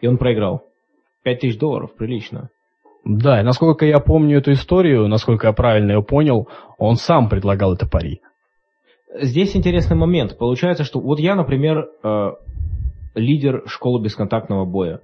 И 0.00 0.06
он 0.06 0.18
проиграл. 0.18 0.62
5000 1.22 1.58
долларов, 1.58 1.94
прилично. 1.96 2.48
Да, 3.04 3.40
и 3.40 3.44
насколько 3.44 3.84
я 3.84 4.00
помню 4.00 4.38
эту 4.38 4.52
историю, 4.52 5.08
насколько 5.08 5.48
я 5.48 5.52
правильно 5.52 5.92
ее 5.92 6.02
понял, 6.02 6.48
он 6.78 6.96
сам 6.96 7.28
предлагал 7.28 7.74
это 7.74 7.88
пари. 7.88 8.20
Здесь 9.20 9.56
интересный 9.56 9.96
момент. 9.96 10.38
Получается, 10.38 10.84
что 10.84 11.00
вот 11.00 11.18
я, 11.18 11.34
например, 11.34 11.86
э, 12.02 12.30
лидер 13.14 13.64
школы 13.66 14.02
бесконтактного 14.02 14.64
боя. 14.64 15.00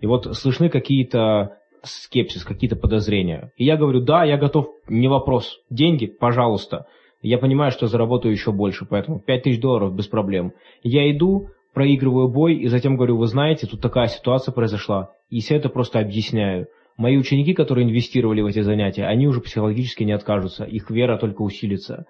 И 0.00 0.06
вот 0.06 0.36
слышны 0.36 0.68
какие-то 0.68 1.58
скепсис, 1.82 2.44
какие-то 2.44 2.76
подозрения. 2.76 3.52
И 3.56 3.64
я 3.64 3.76
говорю, 3.76 4.00
да, 4.00 4.24
я 4.24 4.36
готов, 4.36 4.68
не 4.88 5.08
вопрос. 5.08 5.58
Деньги, 5.70 6.06
пожалуйста. 6.06 6.86
Я 7.22 7.38
понимаю, 7.38 7.70
что 7.70 7.86
заработаю 7.86 8.32
еще 8.32 8.52
больше, 8.52 8.84
поэтому 8.84 9.20
5000 9.20 9.60
долларов 9.60 9.94
без 9.94 10.08
проблем. 10.08 10.52
Я 10.82 11.10
иду, 11.10 11.48
проигрываю 11.72 12.28
бой 12.28 12.54
и 12.56 12.66
затем 12.66 12.96
говорю, 12.96 13.16
вы 13.16 13.26
знаете, 13.26 13.66
тут 13.66 13.80
такая 13.80 14.08
ситуация 14.08 14.52
произошла. 14.52 15.10
И 15.30 15.40
все 15.40 15.56
это 15.56 15.68
просто 15.68 16.00
объясняю. 16.00 16.66
Мои 16.96 17.16
ученики, 17.16 17.54
которые 17.54 17.86
инвестировали 17.86 18.42
в 18.42 18.46
эти 18.46 18.60
занятия, 18.60 19.06
они 19.06 19.26
уже 19.26 19.40
психологически 19.40 20.02
не 20.02 20.12
откажутся, 20.12 20.64
их 20.64 20.90
вера 20.90 21.16
только 21.16 21.42
усилится. 21.42 22.06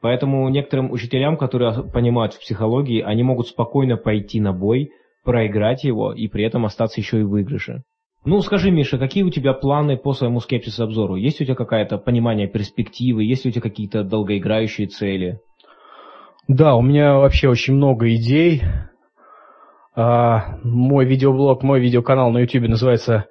Поэтому 0.00 0.48
некоторым 0.48 0.90
учителям, 0.90 1.36
которые 1.36 1.84
понимают 1.84 2.34
в 2.34 2.40
психологии, 2.40 3.02
они 3.02 3.22
могут 3.22 3.48
спокойно 3.48 3.96
пойти 3.96 4.40
на 4.40 4.52
бой, 4.52 4.90
проиграть 5.22 5.84
его 5.84 6.12
и 6.12 6.28
при 6.28 6.44
этом 6.44 6.64
остаться 6.64 7.00
еще 7.00 7.20
и 7.20 7.22
в 7.22 7.30
выигрыше. 7.30 7.82
Ну, 8.24 8.40
скажи, 8.40 8.70
Миша, 8.70 8.98
какие 8.98 9.24
у 9.24 9.30
тебя 9.30 9.52
планы 9.52 9.96
по 9.96 10.12
своему 10.12 10.38
скепсис-обзору? 10.38 11.16
Есть 11.16 11.40
у 11.40 11.44
тебя 11.44 11.56
какое-то 11.56 11.98
понимание 11.98 12.46
перспективы? 12.46 13.24
Есть 13.24 13.46
у 13.46 13.50
тебя 13.50 13.60
какие-то 13.60 14.04
долгоиграющие 14.04 14.86
цели? 14.86 15.40
Да, 16.46 16.76
у 16.76 16.82
меня 16.82 17.14
вообще 17.14 17.48
очень 17.48 17.74
много 17.74 18.14
идей. 18.14 18.62
А, 19.96 20.58
мой 20.62 21.04
видеоблог, 21.04 21.64
мой 21.64 21.80
видеоканал 21.80 22.30
на 22.30 22.38
YouTube 22.38 22.68
называется 22.68 23.26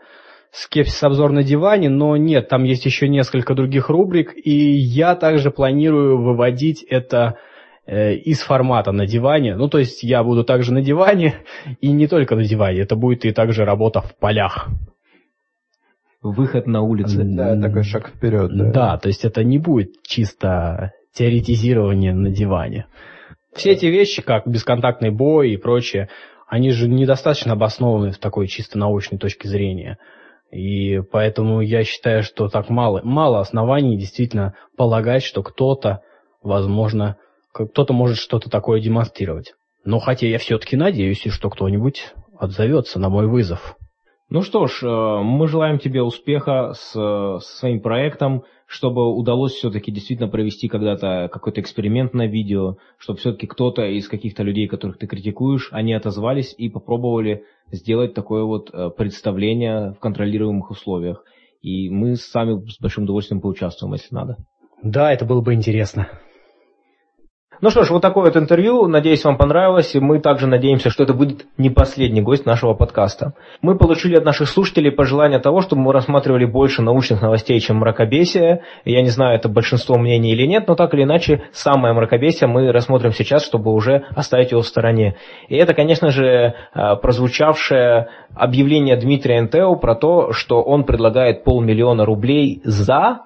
«Скепсис 0.52 1.02
обзор 1.04 1.32
на 1.32 1.44
диване», 1.44 1.88
но 1.88 2.18
нет, 2.18 2.50
там 2.50 2.66
есть 2.66 2.86
еще 2.86 3.08
несколько 3.08 3.56
других 3.56 3.90
рубрик, 3.90 4.34
и 4.36 4.52
я 4.52 5.16
также 5.16 5.52
планирую 5.52 6.22
выводить 6.22 6.84
это 6.84 7.38
э, 7.86 8.16
из 8.16 8.42
формата 8.42 8.92
на 8.92 9.06
диване. 9.06 9.56
Ну, 9.56 9.68
то 9.68 9.80
есть 9.80 10.04
я 10.04 10.24
буду 10.24 10.44
также 10.44 10.74
на 10.74 10.82
диване, 10.82 11.36
и 11.80 11.92
не 11.92 12.08
только 12.08 12.36
на 12.36 12.44
диване, 12.44 12.82
это 12.82 12.96
будет 12.96 13.26
и 13.26 13.32
также 13.32 13.66
работа 13.66 14.02
в 14.02 14.16
полях. 14.18 14.70
Выход 16.22 16.68
на 16.68 16.82
улицу. 16.82 17.22
Да, 17.24 17.60
такой 17.60 17.84
шаг 17.84 18.10
вперед. 18.10 18.52
Да. 18.56 18.72
да, 18.72 18.98
то 18.98 19.08
есть 19.08 19.26
это 19.26 19.44
не 19.44 19.58
будет 19.58 20.04
чисто 20.04 20.94
теоретизирование 21.14 22.14
на 22.14 22.30
диване. 22.30 22.86
Все 23.54 23.72
эти 23.72 23.88
вещи, 23.88 24.22
как 24.22 24.48
бесконтактный 24.48 25.10
бой 25.10 25.52
и 25.52 25.58
прочее, 25.58 26.10
они 26.48 26.72
же 26.72 26.88
недостаточно 26.88 27.54
обоснованы 27.54 28.12
в 28.12 28.18
такой 28.18 28.48
чисто 28.48 28.78
научной 28.78 29.18
точке 29.18 29.48
зрения. 29.48 29.98
И 30.52 31.02
поэтому 31.12 31.62
я 31.62 31.84
считаю, 31.84 32.24
что 32.24 32.50
так 32.50 32.70
мало, 32.70 33.02
мало 33.04 33.40
оснований 33.40 33.98
действительно 33.98 34.54
полагать, 34.78 35.24
что 35.24 35.44
кто-то, 35.44 36.02
возможно, 36.44 37.18
кто-то 37.52 37.94
может 37.94 38.18
что-то 38.18 38.50
такое 38.50 38.82
демонстрировать. 38.82 39.54
Но 39.84 40.00
хотя 40.00 40.28
я 40.28 40.38
все-таки 40.38 40.76
надеюсь, 40.76 41.24
что 41.28 41.50
кто-нибудь 41.50 42.14
отзовется 42.38 43.00
на 43.00 43.10
мой 43.10 43.28
вызов. 43.28 43.78
Ну 44.30 44.44
что 44.44 44.68
ж, 44.68 44.84
э, 44.84 45.24
мы 45.24 45.48
желаем 45.48 45.78
тебе 45.78 46.02
успеха 46.02 46.72
с, 46.74 46.94
с 46.94 47.60
своим 47.60 47.82
проектом, 47.82 48.44
чтобы 48.66 49.14
удалось 49.14 49.52
все-таки 49.52 49.92
действительно 49.92 50.30
провести 50.30 50.70
когда-то 50.70 51.30
какой-то 51.30 51.60
эксперимент 51.60 52.14
на 52.14 52.28
видео, 52.28 52.78
чтобы 52.98 53.20
все-таки 53.20 53.46
кто-то 53.46 53.84
из 53.84 54.08
каких-то 54.08 54.44
людей, 54.44 54.70
которых 54.70 54.98
ты 54.98 55.08
критикуешь, 55.08 55.68
они 55.74 55.94
отозвались 55.94 56.56
и 56.58 56.70
попробовали 56.70 57.44
сделать 57.72 58.14
такое 58.14 58.44
вот 58.44 58.70
э, 58.72 58.90
представление 58.96 59.92
в 59.92 60.00
контролируемых 60.00 60.72
условиях. 60.72 61.26
И 61.62 61.90
мы 61.90 62.16
сами 62.16 62.66
с 62.70 62.80
большим 62.80 63.04
удовольствием 63.04 63.42
поучаствуем, 63.42 63.94
если 63.94 64.16
надо. 64.16 64.38
Да, 64.82 65.12
это 65.12 65.26
было 65.26 65.42
бы 65.42 65.54
интересно. 65.54 66.08
Ну 67.62 67.70
что 67.70 67.84
ж, 67.84 67.92
вот 67.92 68.02
такое 68.02 68.26
вот 68.26 68.38
интервью. 68.38 68.88
Надеюсь, 68.88 69.24
вам 69.24 69.38
понравилось. 69.38 69.94
И 69.94 70.00
мы 70.00 70.20
также 70.20 70.48
надеемся, 70.48 70.90
что 70.90 71.04
это 71.04 71.14
будет 71.14 71.46
не 71.60 71.70
последний 71.70 72.22
гость 72.22 72.44
нашего 72.44 72.74
подкаста. 72.74 73.34
Мы 73.62 73.78
получили 73.78 74.16
от 74.16 74.26
наших 74.26 74.50
слушателей 74.50 74.92
пожелание 74.92 75.38
того, 75.38 75.62
чтобы 75.62 75.84
мы 75.84 75.94
рассматривали 75.94 76.46
больше 76.46 76.82
научных 76.82 77.22
новостей, 77.22 77.60
чем 77.60 77.78
мракобесие. 77.78 78.64
Я 78.84 79.04
не 79.04 79.10
знаю, 79.10 79.36
это 79.36 79.48
большинство 79.48 80.00
мнений 80.00 80.32
или 80.32 80.48
нет, 80.48 80.68
но 80.68 80.74
так 80.74 80.96
или 80.96 81.04
иначе, 81.04 81.44
самое 81.52 81.94
мракобесие 81.94 82.48
мы 82.48 82.72
рассмотрим 82.72 83.12
сейчас, 83.12 83.46
чтобы 83.46 83.72
уже 83.72 84.06
оставить 84.16 84.50
его 84.50 84.62
в 84.62 84.68
стороне. 84.68 85.18
И 85.48 85.56
это, 85.56 85.76
конечно 85.76 86.10
же, 86.10 86.26
э, 86.26 86.96
прозвучавшее 86.96 88.08
объявление 88.34 88.96
Дмитрия 88.96 89.38
Энтео 89.38 89.76
про 89.76 89.94
то, 89.94 90.32
что 90.32 90.64
он 90.64 90.84
предлагает 90.84 91.44
полмиллиона 91.44 92.06
рублей 92.06 92.60
за... 92.64 93.20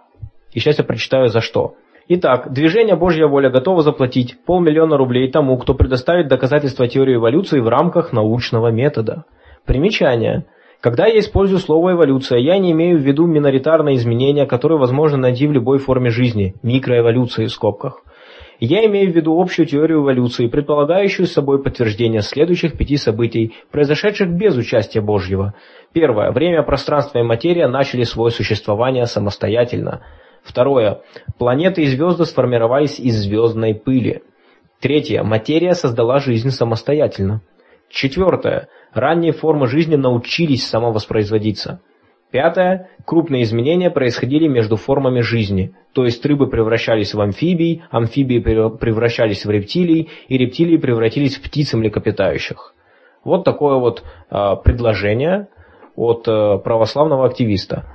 И 0.52 0.60
сейчас 0.60 0.78
я 0.78 0.84
прочитаю 0.84 1.30
за 1.30 1.40
что. 1.40 1.76
Итак, 2.08 2.54
движение 2.54 2.96
«Божья 2.96 3.26
воля» 3.26 3.50
готово 3.50 3.82
заплатить 3.82 4.38
полмиллиона 4.46 4.96
рублей 4.96 5.32
тому, 5.32 5.58
кто 5.58 5.74
предоставит 5.74 6.28
доказательства 6.28 6.88
теории 6.88 7.16
эволюции 7.16 7.60
в 7.60 7.68
рамках 7.68 8.14
научного 8.14 8.68
метода. 8.68 9.26
Примечание. 9.66 10.46
Когда 10.82 11.08
я 11.08 11.18
использую 11.18 11.58
слово 11.58 11.94
«эволюция», 11.94 12.38
я 12.38 12.60
не 12.60 12.74
имею 12.74 13.00
в 13.00 13.02
виду 13.02 13.26
миноритарные 13.26 13.96
изменения, 13.96 14.46
которые 14.46 14.78
возможно 14.78 15.18
найти 15.18 15.48
в 15.48 15.52
любой 15.52 15.80
форме 15.80 16.12
жизни, 16.12 16.54
микроэволюции 16.62 17.46
в 17.46 17.52
скобках. 17.52 18.04
Я 18.60 18.86
имею 18.86 19.12
в 19.12 19.16
виду 19.16 19.42
общую 19.42 19.66
теорию 19.66 20.04
эволюции, 20.04 20.46
предполагающую 20.46 21.26
собой 21.26 21.64
подтверждение 21.64 22.22
следующих 22.22 22.78
пяти 22.78 22.98
событий, 22.98 23.56
произошедших 23.72 24.30
без 24.30 24.56
участия 24.56 25.02
Божьего. 25.02 25.56
Первое. 25.92 26.32
Время, 26.32 26.62
пространство 26.62 27.18
и 27.18 27.24
материя 27.24 27.68
начали 27.68 28.04
свое 28.04 28.30
существование 28.30 29.08
самостоятельно. 29.08 30.04
Второе. 30.46 31.02
Планеты 31.40 31.82
и 31.82 31.88
звезды 31.88 32.26
сформировались 32.26 33.00
из 33.00 33.16
звездной 33.18 33.74
пыли. 33.74 34.22
Третье. 34.80 35.24
Материя 35.24 35.74
создала 35.74 36.20
жизнь 36.20 36.52
самостоятельно. 36.52 37.42
Четвертое. 37.90 38.70
Ранние 38.94 39.34
формы 39.34 39.68
жизни 39.68 39.96
научились 39.96 40.68
самовоспроизводиться. 40.68 41.82
Пятое. 42.32 42.90
Крупные 43.06 43.44
изменения 43.44 43.90
происходили 43.90 44.48
между 44.48 44.76
формами 44.76 45.22
жизни, 45.22 45.74
то 45.94 46.04
есть 46.04 46.26
рыбы 46.26 46.48
превращались 46.48 47.14
в 47.14 47.22
амфибий, 47.22 47.84
амфибии 47.92 48.40
превращались 48.40 49.46
в 49.46 49.50
рептилий, 49.50 50.10
и 50.28 50.38
рептилии 50.38 50.78
превратились 50.78 51.38
в 51.38 51.44
птиц 51.44 51.74
и 51.74 51.78
млекопитающих. 51.78 52.74
Вот 53.24 53.44
такое 53.44 53.78
вот 53.78 54.04
э, 54.30 54.56
предложение 54.64 55.48
от 55.96 56.28
э, 56.28 56.58
православного 56.60 57.26
активиста. 57.26 57.95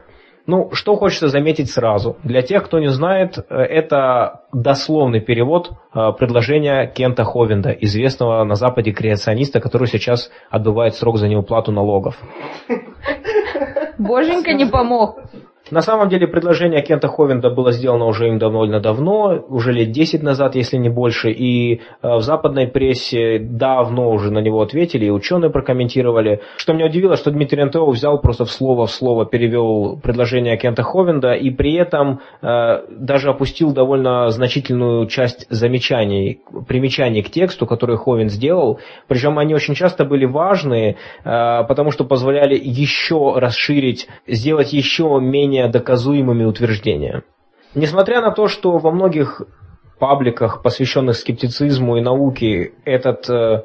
Ну, 0.50 0.70
что 0.72 0.96
хочется 0.96 1.28
заметить 1.28 1.70
сразу. 1.70 2.16
Для 2.24 2.42
тех, 2.42 2.64
кто 2.64 2.80
не 2.80 2.88
знает, 2.88 3.38
э, 3.38 3.54
это 3.54 4.40
дословный 4.52 5.20
перевод 5.20 5.70
э, 5.70 6.10
предложения 6.18 6.88
Кента 6.88 7.22
Ховенда, 7.22 7.70
известного 7.70 8.42
на 8.42 8.56
Западе 8.56 8.90
креациониста, 8.90 9.60
который 9.60 9.86
сейчас 9.86 10.28
отбывает 10.50 10.96
срок 10.96 11.18
за 11.18 11.28
неуплату 11.28 11.70
налогов. 11.70 12.16
Боженька 13.98 14.52
не 14.52 14.66
помог. 14.66 15.20
На 15.70 15.82
самом 15.82 16.08
деле 16.08 16.26
предложение 16.26 16.82
Кента 16.82 17.06
Ховенда 17.06 17.50
было 17.50 17.70
сделано 17.70 18.06
уже 18.06 18.28
им 18.28 18.38
довольно 18.38 18.80
давно, 18.80 19.44
уже 19.48 19.72
лет 19.72 19.92
10 19.92 20.22
назад, 20.22 20.56
если 20.56 20.76
не 20.76 20.88
больше, 20.88 21.30
и 21.30 21.76
э, 21.76 21.78
в 22.02 22.22
западной 22.22 22.66
прессе 22.66 23.38
давно 23.38 24.10
уже 24.10 24.32
на 24.32 24.40
него 24.40 24.62
ответили, 24.62 25.06
и 25.06 25.10
ученые 25.10 25.50
прокомментировали. 25.50 26.40
Что 26.56 26.72
меня 26.72 26.86
удивило, 26.86 27.16
что 27.16 27.30
Дмитрий 27.30 27.62
Антео 27.62 27.88
взял 27.90 28.20
просто 28.20 28.44
в 28.44 28.50
слово 28.50 28.86
в 28.86 28.90
слово, 28.90 29.26
перевел 29.26 29.98
предложение 30.02 30.56
Кента 30.56 30.82
Ховенда, 30.82 31.34
и 31.34 31.50
при 31.50 31.74
этом 31.74 32.20
э, 32.42 32.82
даже 32.90 33.30
опустил 33.30 33.72
довольно 33.72 34.28
значительную 34.30 35.06
часть 35.06 35.46
замечаний, 35.50 36.40
примечаний 36.66 37.22
к 37.22 37.30
тексту, 37.30 37.66
которые 37.66 37.96
Ховен 37.96 38.28
сделал, 38.28 38.80
причем 39.06 39.38
они 39.38 39.54
очень 39.54 39.74
часто 39.74 40.04
были 40.04 40.24
важные, 40.24 40.96
э, 41.24 41.64
потому 41.68 41.92
что 41.92 42.04
позволяли 42.04 42.58
еще 42.60 43.34
расширить, 43.36 44.08
сделать 44.26 44.72
еще 44.72 45.18
менее 45.20 45.59
менее 45.60 45.72
доказуемыми 45.72 46.44
утверждения. 46.44 47.22
Несмотря 47.74 48.20
на 48.20 48.30
то, 48.30 48.48
что 48.48 48.78
во 48.78 48.90
многих 48.90 49.42
пабликах, 49.98 50.62
посвященных 50.62 51.16
скептицизму 51.16 51.96
и 51.96 52.00
науке, 52.00 52.72
этот, 52.84 53.28
э, 53.28 53.64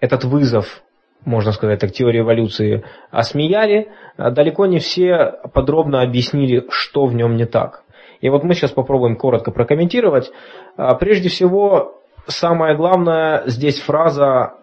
этот 0.00 0.24
вызов, 0.24 0.82
можно 1.24 1.52
сказать 1.52 1.80
так, 1.80 1.92
теории 1.92 2.20
эволюции 2.20 2.84
осмеяли, 3.10 3.88
э, 4.16 4.30
далеко 4.30 4.66
не 4.66 4.78
все 4.78 5.40
подробно 5.52 6.02
объяснили, 6.02 6.64
что 6.70 7.06
в 7.06 7.14
нем 7.14 7.36
не 7.36 7.44
так. 7.44 7.82
И 8.20 8.30
вот 8.30 8.44
мы 8.44 8.54
сейчас 8.54 8.70
попробуем 8.70 9.16
коротко 9.16 9.50
прокомментировать. 9.50 10.30
Э, 10.78 10.90
прежде 10.98 11.28
всего, 11.28 12.00
самое 12.26 12.76
главное 12.76 13.42
здесь 13.46 13.80
фраза 13.80 14.54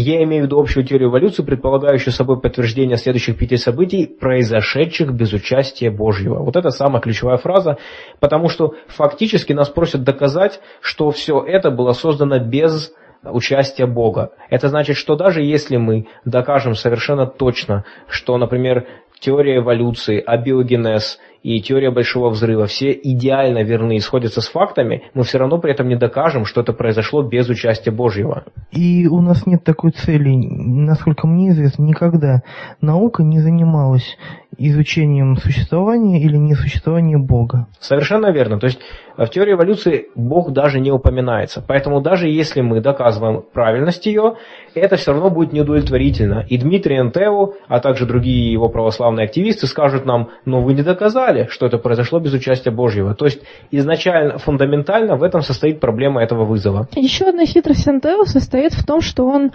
я 0.00 0.22
имею 0.24 0.42
в 0.42 0.46
виду 0.46 0.60
общую 0.60 0.84
теорию 0.84 1.10
эволюции, 1.10 1.42
предполагающую 1.42 2.12
собой 2.12 2.40
подтверждение 2.40 2.96
следующих 2.96 3.38
пяти 3.38 3.56
событий, 3.56 4.06
произошедших 4.06 5.12
без 5.12 5.32
участия 5.32 5.90
Божьего. 5.90 6.42
Вот 6.42 6.56
это 6.56 6.70
самая 6.70 7.00
ключевая 7.00 7.36
фраза, 7.36 7.78
потому 8.20 8.48
что 8.48 8.74
фактически 8.88 9.52
нас 9.52 9.68
просят 9.68 10.04
доказать, 10.04 10.60
что 10.80 11.10
все 11.10 11.42
это 11.44 11.70
было 11.70 11.92
создано 11.92 12.38
без 12.38 12.92
участия 13.24 13.86
Бога. 13.86 14.30
Это 14.50 14.68
значит, 14.68 14.96
что 14.96 15.16
даже 15.16 15.42
если 15.42 15.76
мы 15.76 16.06
докажем 16.24 16.74
совершенно 16.74 17.26
точно, 17.26 17.84
что, 18.08 18.38
например, 18.38 18.86
теория 19.18 19.58
эволюции, 19.58 20.22
абиогенез 20.24 21.18
и 21.42 21.60
теория 21.60 21.90
большого 21.90 22.30
взрыва 22.30 22.66
все 22.66 22.92
идеально 22.92 23.62
верны 23.62 23.96
и 23.96 24.00
сходятся 24.00 24.40
с 24.40 24.48
фактами, 24.48 25.04
мы 25.14 25.22
все 25.24 25.38
равно 25.38 25.58
при 25.58 25.72
этом 25.72 25.88
не 25.88 25.96
докажем, 25.96 26.44
что 26.44 26.60
это 26.60 26.72
произошло 26.72 27.22
без 27.22 27.48
участия 27.48 27.90
Божьего. 27.90 28.44
И 28.70 29.06
у 29.06 29.20
нас 29.20 29.46
нет 29.46 29.64
такой 29.64 29.92
цели, 29.92 30.34
насколько 30.34 31.26
мне 31.26 31.50
известно, 31.50 31.84
никогда 31.84 32.42
наука 32.80 33.22
не 33.22 33.40
занималась 33.40 34.16
изучением 34.56 35.36
существования 35.36 36.20
или 36.20 36.36
несуществования 36.36 37.18
Бога. 37.18 37.68
Совершенно 37.78 38.32
верно. 38.32 38.58
То 38.58 38.66
есть 38.66 38.80
в 39.16 39.26
теории 39.26 39.54
эволюции 39.54 40.08
Бог 40.14 40.52
даже 40.52 40.80
не 40.80 40.90
упоминается. 40.90 41.62
Поэтому 41.66 42.00
даже 42.00 42.28
если 42.28 42.60
мы 42.60 42.80
доказываем 42.80 43.42
правильность 43.52 44.06
ее, 44.06 44.36
это 44.74 44.96
все 44.96 45.12
равно 45.12 45.30
будет 45.30 45.52
неудовлетворительно. 45.52 46.44
И 46.48 46.56
Дмитрий 46.56 46.98
Энтеу, 46.98 47.54
а 47.66 47.80
также 47.80 48.06
другие 48.06 48.52
его 48.52 48.68
православные 48.68 49.24
активисты 49.24 49.66
скажут 49.66 50.06
нам, 50.06 50.30
ну 50.44 50.60
вы 50.60 50.74
не 50.74 50.82
доказали, 50.82 51.27
что 51.48 51.66
это 51.66 51.78
произошло 51.78 52.20
без 52.20 52.32
участия 52.32 52.70
Божьего. 52.70 53.14
То 53.14 53.26
есть 53.26 53.42
изначально, 53.70 54.38
фундаментально 54.38 55.16
в 55.16 55.22
этом 55.22 55.42
состоит 55.42 55.80
проблема 55.80 56.22
этого 56.22 56.44
вызова. 56.44 56.88
Еще 56.94 57.26
одна 57.26 57.44
хитрость 57.46 57.88
Энтеу 57.88 58.24
состоит 58.24 58.72
в 58.72 58.84
том, 58.84 59.00
что 59.00 59.24
он 59.26 59.52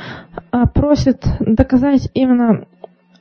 а, 0.51 0.67
просит 0.67 1.24
доказать 1.39 2.09
именно 2.13 2.65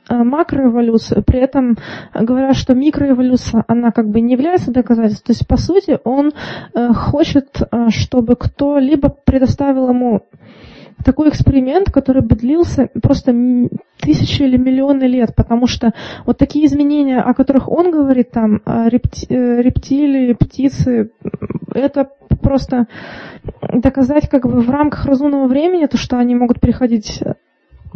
Э, 0.09 0.15
макроэволюцию, 0.15 1.23
при 1.23 1.39
этом 1.39 1.77
говоря, 2.13 2.53
что 2.53 2.75
микроэволюция, 2.75 3.63
она 3.67 3.91
как 3.91 4.09
бы 4.09 4.19
не 4.19 4.33
является 4.33 4.71
доказательством. 4.71 5.27
То 5.27 5.31
есть, 5.31 5.47
по 5.47 5.55
сути, 5.55 5.97
он 6.03 6.33
э, 6.73 6.93
хочет, 6.93 7.61
чтобы 7.87 8.35
кто-либо 8.35 9.09
предоставил 9.09 9.87
ему 9.89 10.23
такой 11.03 11.29
эксперимент, 11.29 11.91
который 11.91 12.21
бы 12.21 12.35
длился 12.35 12.89
просто 13.01 13.33
тысячи 13.99 14.43
или 14.43 14.57
миллионы 14.57 15.03
лет, 15.03 15.35
потому 15.35 15.67
что 15.67 15.93
вот 16.25 16.37
такие 16.37 16.65
изменения, 16.65 17.19
о 17.19 17.33
которых 17.33 17.69
он 17.69 17.91
говорит, 17.91 18.31
там, 18.31 18.61
репти, 18.65 19.27
рептилии, 19.29 20.33
птицы, 20.33 21.11
это 21.73 22.09
просто 22.41 22.87
доказать 23.61 24.29
как 24.29 24.43
бы 24.43 24.61
в 24.61 24.69
рамках 24.69 25.05
разумного 25.05 25.47
времени, 25.47 25.85
то, 25.85 25.97
что 25.97 26.17
они 26.17 26.35
могут 26.35 26.59
приходить 26.59 27.21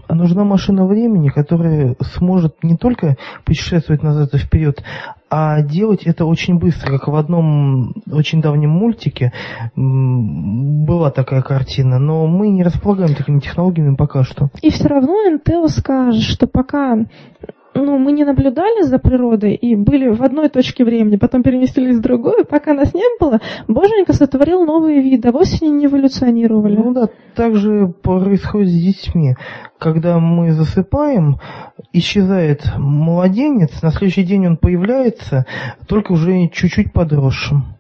нужна 0.10 0.44
машина 0.44 0.86
времени, 0.86 1.30
которая 1.30 1.96
сможет 2.02 2.64
не 2.64 2.78
только 2.78 3.18
путешествовать 3.46 4.04
назад 4.04 4.34
и 4.34 4.38
вперед, 4.38 4.84
а 5.30 5.62
делать 5.62 6.04
это 6.04 6.26
очень 6.26 6.58
быстро, 6.58 6.98
как 6.98 7.08
в 7.08 7.16
одном 7.16 7.94
очень 8.12 8.42
давнем 8.42 8.70
мультике 8.70 9.34
была 9.76 11.12
такая 11.12 11.42
картина, 11.42 12.00
но 12.00 12.28
мы 12.28 12.50
не 12.50 12.64
располагаем 12.64 13.16
такими 13.16 13.40
технологиями 13.40 13.96
пока 13.96 14.24
что. 14.24 14.50
И 14.62 14.70
все 14.70 14.88
равно 14.88 15.30
Intel 15.30 15.68
скажет, 15.68 16.24
что 16.24 16.48
пока 16.48 16.98
ну, 17.82 17.98
мы 17.98 18.12
не 18.12 18.24
наблюдали 18.24 18.82
за 18.82 19.00
природой 19.00 19.54
и 19.54 19.76
были 19.76 20.10
в 20.10 20.22
одной 20.22 20.50
точке 20.50 20.84
времени, 20.84 21.18
потом 21.18 21.44
переместились 21.44 21.98
в 21.98 22.02
другую, 22.02 22.46
пока 22.46 22.74
нас 22.74 22.94
не 22.94 23.04
было, 23.20 23.40
Боженька 23.68 24.14
сотворил 24.14 24.66
новые 24.66 25.02
виды, 25.02 25.30
а 25.30 25.32
вовсе 25.32 25.68
не 25.70 25.86
эволюционировали. 25.86 26.76
Ну 26.76 26.94
да, 26.94 27.10
так 27.36 27.56
же 27.56 27.88
происходит 28.02 28.70
с 28.70 28.74
детьми. 28.74 29.36
Когда 29.78 30.20
мы 30.20 30.52
засыпаем, 30.52 31.40
исчезает 31.94 32.64
младенец, 32.78 33.82
на 33.82 33.92
следующий 33.92 34.24
день 34.24 34.48
он 34.48 34.58
появляется, 34.58 35.46
только 35.88 36.14
уже 36.14 36.48
чуть-чуть 36.50 36.94
подросшим. 36.94 37.77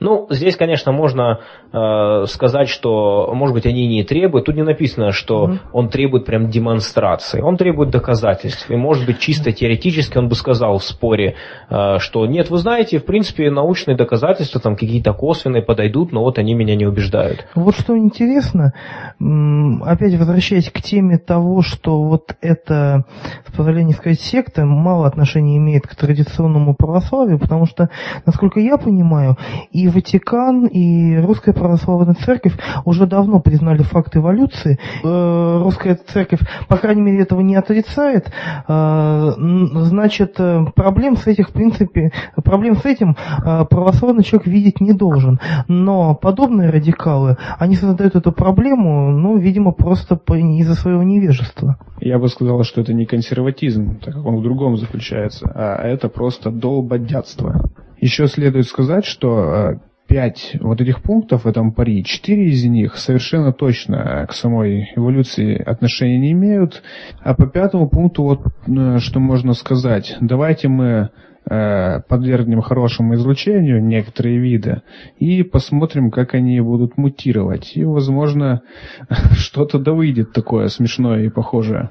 Ну, 0.00 0.26
здесь, 0.30 0.56
конечно, 0.56 0.92
можно 0.92 1.40
э, 1.72 2.26
сказать, 2.26 2.68
что, 2.68 3.32
может 3.34 3.54
быть, 3.54 3.66
они 3.66 3.86
не 3.88 4.04
требуют. 4.04 4.46
Тут 4.46 4.54
не 4.54 4.62
написано, 4.62 5.12
что 5.12 5.46
mm-hmm. 5.46 5.58
он 5.72 5.88
требует 5.88 6.24
прям 6.24 6.48
демонстрации. 6.48 7.40
Он 7.40 7.56
требует 7.56 7.90
доказательств. 7.90 8.70
И, 8.70 8.76
может 8.76 9.06
быть, 9.06 9.18
чисто 9.18 9.52
теоретически 9.52 10.18
он 10.18 10.28
бы 10.28 10.34
сказал 10.34 10.78
в 10.78 10.84
споре, 10.84 11.34
э, 11.68 11.98
что 11.98 12.26
нет, 12.26 12.50
вы 12.50 12.58
знаете, 12.58 12.98
в 12.98 13.04
принципе, 13.04 13.50
научные 13.50 13.96
доказательства 13.96 14.60
там 14.60 14.76
какие-то 14.76 15.12
косвенные 15.12 15.62
подойдут, 15.62 16.12
но 16.12 16.22
вот 16.22 16.38
они 16.38 16.54
меня 16.54 16.76
не 16.76 16.86
убеждают. 16.86 17.46
Вот 17.54 17.74
что 17.74 17.96
интересно, 17.96 18.72
опять 19.18 20.14
возвращаясь 20.14 20.70
к 20.70 20.80
теме 20.80 21.18
того, 21.18 21.62
что 21.62 22.02
вот 22.02 22.36
это, 22.40 23.04
с 23.46 23.56
позволения 23.56 23.94
сказать, 23.94 24.20
секта 24.20 24.64
мало 24.64 25.06
отношения 25.06 25.56
имеет 25.56 25.86
к 25.86 25.94
традиционному 25.94 26.74
православию, 26.74 27.38
потому 27.38 27.66
что, 27.66 27.88
насколько 28.26 28.60
я 28.60 28.76
понимаю, 28.78 29.36
и 29.72 29.87
Ватикан, 29.88 30.66
и 30.66 31.16
Русская 31.18 31.52
Православная 31.52 32.14
Церковь 32.14 32.54
уже 32.84 33.06
давно 33.06 33.40
признали 33.40 33.82
факт 33.82 34.16
эволюции. 34.16 34.78
Э, 35.04 35.60
Русская 35.62 35.98
Церковь, 36.06 36.40
по 36.68 36.76
крайней 36.76 37.02
мере, 37.02 37.22
этого 37.22 37.40
не 37.40 37.56
отрицает. 37.56 38.30
Э, 38.68 39.32
значит, 39.36 40.38
э, 40.38 40.66
проблем 40.74 41.16
с 41.16 41.26
этим, 41.26 41.44
в 41.44 41.52
принципе, 41.52 42.12
проблем 42.44 42.76
с 42.76 42.84
этим 42.84 43.16
православный 43.44 44.22
человек 44.22 44.46
видеть 44.46 44.80
не 44.80 44.92
должен. 44.92 45.40
Но 45.68 46.14
подобные 46.14 46.70
радикалы, 46.70 47.36
они 47.58 47.76
создают 47.76 48.16
эту 48.16 48.32
проблему, 48.32 49.10
ну, 49.10 49.36
видимо, 49.38 49.72
просто 49.72 50.18
из-за 50.28 50.74
своего 50.74 51.02
невежества. 51.02 51.76
Я 52.00 52.18
бы 52.18 52.28
сказал, 52.28 52.62
что 52.62 52.80
это 52.80 52.92
не 52.92 53.06
консерватизм, 53.06 53.98
так 53.98 54.14
как 54.14 54.24
он 54.24 54.36
в 54.36 54.42
другом 54.42 54.76
заключается, 54.76 55.50
а 55.54 55.82
это 55.82 56.08
просто 56.08 56.50
долбодятство. 56.50 57.70
Еще 58.00 58.26
следует 58.26 58.66
сказать, 58.66 59.04
что 59.04 59.80
пять 60.08 60.56
вот 60.60 60.80
этих 60.80 61.02
пунктов 61.02 61.44
в 61.44 61.48
этом 61.48 61.72
пари, 61.72 62.02
четыре 62.02 62.46
из 62.46 62.64
них 62.64 62.96
совершенно 62.96 63.52
точно 63.52 64.26
к 64.28 64.32
самой 64.32 64.90
эволюции 64.96 65.60
отношения 65.62 66.18
не 66.18 66.32
имеют. 66.32 66.82
А 67.20 67.34
по 67.34 67.46
пятому 67.46 67.88
пункту 67.88 68.22
вот 68.22 68.40
э, 68.66 68.98
что 68.98 69.20
можно 69.20 69.52
сказать. 69.52 70.16
Давайте 70.20 70.68
мы 70.68 71.10
э, 71.48 72.00
подвергнем 72.08 72.62
хорошему 72.62 73.14
излучению 73.14 73.84
некоторые 73.84 74.38
виды 74.38 74.82
и 75.18 75.42
посмотрим, 75.42 76.10
как 76.10 76.34
они 76.34 76.58
будут 76.60 76.96
мутировать. 76.96 77.72
И, 77.76 77.84
возможно, 77.84 78.62
что-то 79.32 79.78
да 79.78 79.92
выйдет 79.92 80.32
такое 80.32 80.68
смешное 80.68 81.24
и 81.24 81.28
похожее. 81.28 81.90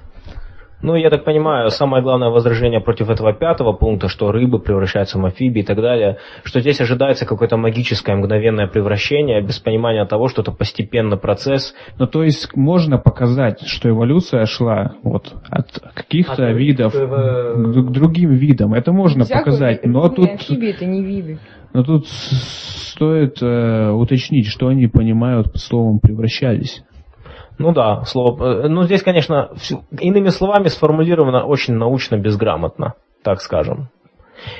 Ну, 0.82 0.96
я 0.96 1.10
так 1.10 1.24
понимаю, 1.24 1.72
самое 1.72 2.04
главное 2.04 2.30
возражение 2.30 2.80
против 2.80 3.10
этого 3.10 3.34
пятого 3.34 3.74
пункта, 3.74 4.10
что 4.10 4.32
рыбы 4.32 4.60
превращаются 4.60 5.18
в 5.18 5.26
амфибии 5.26 5.62
и 5.62 5.66
так 5.66 5.78
далее, 5.82 6.18
что 6.44 6.60
здесь 6.60 6.80
ожидается 6.80 7.26
какое-то 7.26 7.58
магическое 7.58 8.16
мгновенное 8.16 8.68
превращение 8.68 9.42
без 9.42 9.58
понимания 9.58 10.06
того, 10.06 10.28
что 10.28 10.44
это 10.44 10.52
постепенно 10.52 11.18
процесс. 11.18 11.74
Ну, 11.98 12.06
то 12.06 12.24
есть 12.24 12.56
можно 12.56 13.00
показать, 13.00 13.62
что 13.62 13.90
эволюция 13.90 14.46
шла 14.46 14.94
вот 15.02 15.34
от 15.50 15.80
каких-то 15.96 16.48
от 16.48 16.56
видов 16.56 16.94
к 16.94 17.92
другим 17.92 18.34
видам. 18.34 18.76
Это 18.76 18.92
можно 18.92 19.24
Всякую 19.24 19.46
показать, 19.46 19.86
но 19.86 20.10
тут... 20.10 20.30
Амфибии 20.30 20.70
это 20.70 20.86
не 20.86 21.02
виды. 21.04 21.40
Но 21.74 21.84
тут 21.84 22.08
стоит 22.08 23.42
э, 23.42 23.90
уточнить, 23.90 24.48
что 24.48 24.68
они 24.68 24.88
понимают 24.88 25.52
под 25.52 25.62
словом 25.62 26.00
«превращались». 26.00 26.84
Ну 27.58 27.72
да, 27.72 28.04
слово. 28.06 28.66
Э, 28.66 28.68
ну 28.68 28.84
здесь, 28.84 29.04
конечно, 29.04 29.52
иными 30.00 30.30
словами 30.30 30.68
сформулировано 30.68 31.46
очень 31.46 31.74
научно 31.74 32.18
безграмотно, 32.18 32.94
так 33.24 33.42
скажем. 33.42 33.90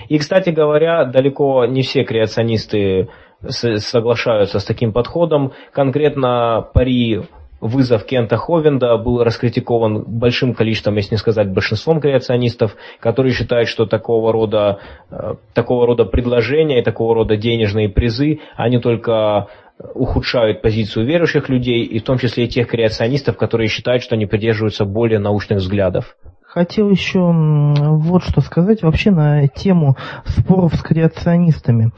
И, 0.10 0.18
кстати 0.18 0.50
говоря, 0.50 1.06
далеко 1.06 1.66
не 1.66 1.84
все 1.84 2.04
креационисты 2.04 3.10
соглашаются 3.50 4.60
с 4.60 4.66
таким 4.66 4.92
подходом. 4.94 5.54
Конкретно 5.72 6.68
пари 6.74 7.22
вызов 7.60 8.06
Кента 8.06 8.38
Ховенда 8.38 8.98
был 8.98 9.24
раскритикован 9.24 10.04
большим 10.08 10.54
количеством, 10.54 10.96
если 10.96 11.16
не 11.16 11.18
сказать 11.18 11.52
большинством 11.52 12.00
креационистов, 12.00 12.76
которые 13.00 13.34
считают, 13.34 13.68
что 13.68 13.86
такого 13.86 14.32
рода, 14.32 14.80
э, 15.10 15.36
такого 15.54 15.88
рода 15.88 16.06
предложения 16.06 16.80
и 16.80 16.84
такого 16.84 17.16
рода 17.16 17.36
денежные 17.36 17.90
призы, 17.90 18.40
они 18.56 18.80
только 18.80 19.48
ухудшают 19.94 20.62
позицию 20.62 21.06
верующих 21.06 21.50
людей, 21.50 21.84
и 21.84 22.00
в 22.00 22.04
том 22.04 22.18
числе 22.18 22.46
и 22.46 22.50
тех 22.50 22.68
креационистов, 22.68 23.38
которые 23.38 23.68
считают, 23.68 24.04
что 24.04 24.16
они 24.16 24.26
придерживаются 24.26 24.86
более 24.86 25.20
научных 25.20 25.60
взглядов. 25.60 26.16
Хотел 26.44 26.90
еще 26.90 27.20
вот 27.20 28.24
что 28.24 28.42
сказать 28.42 28.82
вообще 28.82 29.12
на 29.12 29.48
тему 29.48 29.96
споров 30.26 30.74
с 30.74 30.82
креационистами 30.82 31.92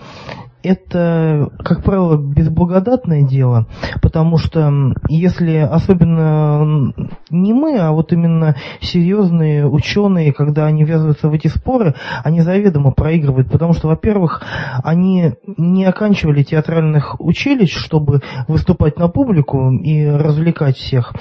это, 0.64 1.49
как 1.64 1.84
правило, 1.84 2.18
безблагодатное 2.18 3.24
дело, 3.24 3.68
потому 4.01 4.38
что 4.38 4.93
если 5.07 5.57
особенно 5.57 6.93
не 7.30 7.53
мы, 7.53 7.78
а 7.78 7.91
вот 7.91 8.12
именно 8.12 8.55
серьезные 8.82 9.68
ученые, 9.68 10.34
когда 10.34 10.66
они 10.66 10.84
ввязываются 10.84 11.30
в 11.30 11.34
эти 11.34 11.47
споры, 11.47 11.95
они 12.24 12.41
заведомо 12.41 12.91
проигрывают, 12.91 13.51
потому 13.51 13.74
что, 13.74 13.88
во-первых, 13.88 14.43
они 14.84 15.34
не 15.57 15.86
оканчивали 15.86 16.43
театральных 16.43 17.20
училищ, 17.20 17.74
чтобы 17.74 18.22
выступать 18.47 18.97
на 18.97 19.07
публику 19.07 19.72
и 19.72 20.05
развлекать 20.05 20.78
всех. 20.78 21.14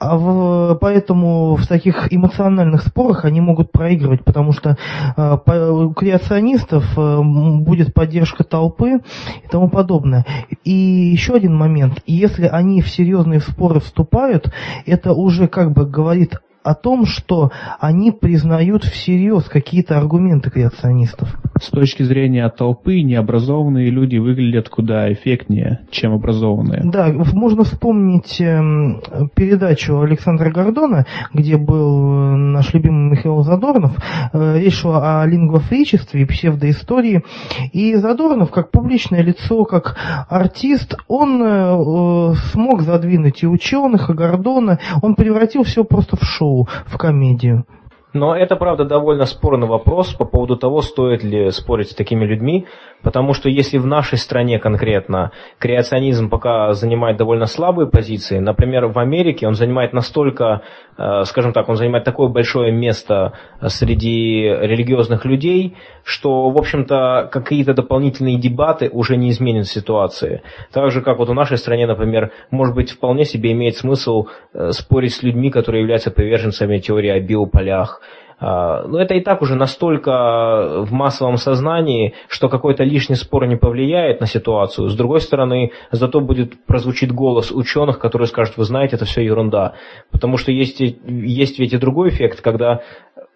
А 0.00 0.16
в, 0.16 0.78
поэтому 0.80 1.56
в 1.56 1.66
таких 1.66 2.10
эмоциональных 2.10 2.82
спорах 2.86 3.26
они 3.26 3.42
могут 3.42 3.70
проигрывать, 3.70 4.24
потому 4.24 4.52
что 4.52 4.70
э, 4.70 5.36
по, 5.44 5.52
у 5.52 5.92
креационистов 5.92 6.84
э, 6.96 7.20
будет 7.22 7.92
поддержка 7.92 8.42
толпы 8.42 9.02
и 9.44 9.48
тому 9.50 9.68
подобное. 9.68 10.24
И 10.64 10.72
еще 10.72 11.34
один 11.34 11.54
момент. 11.54 12.02
Если 12.06 12.46
они 12.46 12.80
в 12.80 12.88
серьезные 12.88 13.40
споры 13.40 13.80
вступают, 13.80 14.50
это 14.86 15.12
уже 15.12 15.48
как 15.48 15.72
бы 15.72 15.84
говорит 15.84 16.40
о 16.62 16.74
том, 16.74 17.06
что 17.06 17.50
они 17.78 18.12
признают 18.12 18.84
всерьез 18.84 19.44
какие-то 19.44 19.96
аргументы 19.96 20.50
креационистов. 20.50 21.28
С 21.60 21.68
точки 21.70 22.02
зрения 22.02 22.48
толпы, 22.48 23.00
необразованные 23.02 23.90
люди 23.90 24.16
выглядят 24.16 24.68
куда 24.68 25.12
эффектнее, 25.12 25.80
чем 25.90 26.12
образованные. 26.12 26.82
Да, 26.84 27.12
можно 27.12 27.64
вспомнить 27.64 28.40
эм, 28.40 29.00
передачу 29.34 30.00
Александра 30.00 30.50
Гордона, 30.50 31.06
где 31.32 31.56
был 31.56 32.36
наш 32.36 32.72
любимый 32.74 33.10
Михаил 33.10 33.42
Задорнов. 33.42 33.92
Э, 34.32 34.58
речь 34.58 34.80
шла 34.80 35.22
о 35.22 35.26
лингвофричестве 35.26 36.22
и 36.22 36.24
псевдоистории. 36.24 37.24
И 37.72 37.94
Задорнов, 37.94 38.50
как 38.50 38.70
публичное 38.70 39.22
лицо, 39.22 39.64
как 39.64 39.96
артист, 40.28 40.96
он 41.08 41.42
э, 41.42 42.34
смог 42.52 42.82
задвинуть 42.82 43.42
и 43.42 43.46
ученых, 43.46 44.10
и 44.10 44.14
Гордона. 44.14 44.78
Он 45.02 45.14
превратил 45.14 45.62
все 45.64 45.84
просто 45.84 46.16
в 46.16 46.22
шоу 46.22 46.49
шоу, 46.50 46.68
в 46.86 46.96
комедию. 46.98 47.64
Но 48.12 48.34
это, 48.34 48.56
правда, 48.56 48.84
довольно 48.84 49.24
спорный 49.24 49.68
вопрос 49.68 50.14
по 50.14 50.24
поводу 50.24 50.56
того, 50.56 50.80
стоит 50.80 51.22
ли 51.22 51.52
спорить 51.52 51.90
с 51.90 51.94
такими 51.94 52.24
людьми, 52.24 52.66
потому 53.04 53.34
что 53.34 53.48
если 53.48 53.78
в 53.78 53.86
нашей 53.86 54.18
стране 54.18 54.58
конкретно 54.58 55.30
креационизм 55.60 56.28
пока 56.28 56.72
занимает 56.72 57.18
довольно 57.18 57.46
слабые 57.46 57.88
позиции, 57.88 58.40
например, 58.40 58.86
в 58.86 58.98
Америке 58.98 59.46
он 59.46 59.54
занимает 59.54 59.92
настолько, 59.92 60.62
э, 60.98 61.22
скажем 61.22 61.52
так, 61.52 61.68
он 61.68 61.76
занимает 61.76 62.04
такое 62.04 62.28
большое 62.28 62.72
место 62.72 63.34
среди 63.68 64.42
религиозных 64.42 65.24
людей, 65.24 65.76
что, 66.10 66.50
в 66.50 66.58
общем-то, 66.58 67.28
какие-то 67.32 67.72
дополнительные 67.72 68.36
дебаты 68.36 68.90
уже 68.90 69.16
не 69.16 69.30
изменят 69.30 69.68
ситуации. 69.68 70.42
Так 70.72 70.90
же, 70.90 71.02
как 71.02 71.18
вот 71.18 71.28
в 71.28 71.34
нашей 71.34 71.56
стране, 71.56 71.86
например, 71.86 72.32
может 72.50 72.74
быть, 72.74 72.90
вполне 72.90 73.24
себе 73.24 73.52
имеет 73.52 73.76
смысл 73.76 74.26
э, 74.52 74.72
спорить 74.72 75.14
с 75.14 75.22
людьми, 75.22 75.50
которые 75.50 75.82
являются 75.82 76.10
приверженцами 76.10 76.78
теории 76.78 77.10
о 77.10 77.20
биополях, 77.20 78.00
но 78.40 78.98
это 78.98 79.14
и 79.14 79.20
так 79.20 79.42
уже 79.42 79.54
настолько 79.54 80.84
в 80.84 80.92
массовом 80.92 81.36
сознании, 81.36 82.14
что 82.28 82.48
какой-то 82.48 82.84
лишний 82.84 83.16
спор 83.16 83.46
не 83.46 83.56
повлияет 83.56 84.20
на 84.20 84.26
ситуацию. 84.26 84.88
С 84.88 84.96
другой 84.96 85.20
стороны, 85.20 85.72
зато 85.90 86.20
будет 86.20 86.64
прозвучит 86.64 87.12
голос 87.12 87.52
ученых, 87.52 87.98
которые 87.98 88.28
скажут, 88.28 88.56
вы 88.56 88.64
знаете, 88.64 88.96
это 88.96 89.04
все 89.04 89.22
ерунда. 89.22 89.74
Потому 90.10 90.38
что 90.38 90.52
есть, 90.52 90.80
есть 90.80 91.58
ведь 91.58 91.74
и 91.74 91.78
другой 91.78 92.08
эффект, 92.08 92.40
когда 92.40 92.80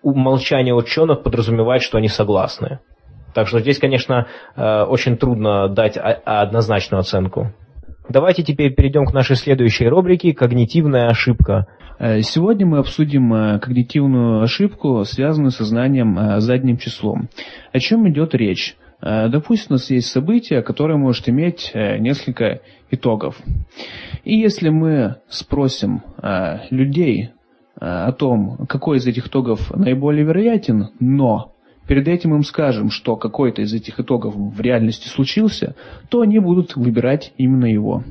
молчание 0.02 0.74
ученых 0.74 1.22
подразумевает, 1.22 1.82
что 1.82 1.98
они 1.98 2.08
согласны. 2.08 2.80
Так 3.34 3.48
что 3.48 3.58
здесь, 3.58 3.78
конечно, 3.78 4.26
э, 4.56 4.82
очень 4.84 5.16
трудно 5.16 5.68
дать 5.68 5.98
однозначную 5.98 7.00
оценку. 7.00 7.52
Давайте 8.08 8.42
теперь 8.42 8.74
перейдем 8.74 9.06
к 9.06 9.14
нашей 9.14 9.34
следующей 9.34 9.88
рубрике 9.88 10.34
«Когнитивная 10.34 11.08
ошибка». 11.08 11.66
Э, 11.98 12.20
сегодня 12.22 12.66
мы 12.66 12.78
обсудим 12.78 13.32
э, 13.32 13.58
когнитивную 13.60 14.42
ошибку, 14.42 15.04
связанную 15.04 15.50
со 15.50 15.64
знанием 15.64 16.18
э, 16.18 16.40
задним 16.40 16.76
числом. 16.76 17.28
О 17.72 17.78
чем 17.78 18.08
идет 18.08 18.34
речь? 18.34 18.76
Допустим, 19.00 19.66
у 19.70 19.72
нас 19.74 19.90
есть 19.90 20.06
событие, 20.06 20.62
которое 20.62 20.96
может 20.96 21.28
иметь 21.28 21.72
несколько 21.74 22.62
итогов. 22.90 23.36
И 24.22 24.34
если 24.34 24.70
мы 24.70 25.16
спросим 25.28 26.00
людей 26.70 27.32
о 27.78 28.12
том, 28.12 28.64
какой 28.66 28.96
из 28.96 29.06
этих 29.06 29.26
итогов 29.26 29.70
наиболее 29.76 30.24
вероятен, 30.24 30.88
но 31.00 31.52
перед 31.86 32.08
этим 32.08 32.34
им 32.34 32.44
скажем, 32.44 32.88
что 32.88 33.16
какой-то 33.16 33.60
из 33.60 33.74
этих 33.74 34.00
итогов 34.00 34.34
в 34.36 34.58
реальности 34.58 35.08
случился, 35.08 35.74
то 36.08 36.22
они 36.22 36.38
будут 36.38 36.74
выбирать 36.74 37.34
именно 37.36 37.66
его. 37.66 38.04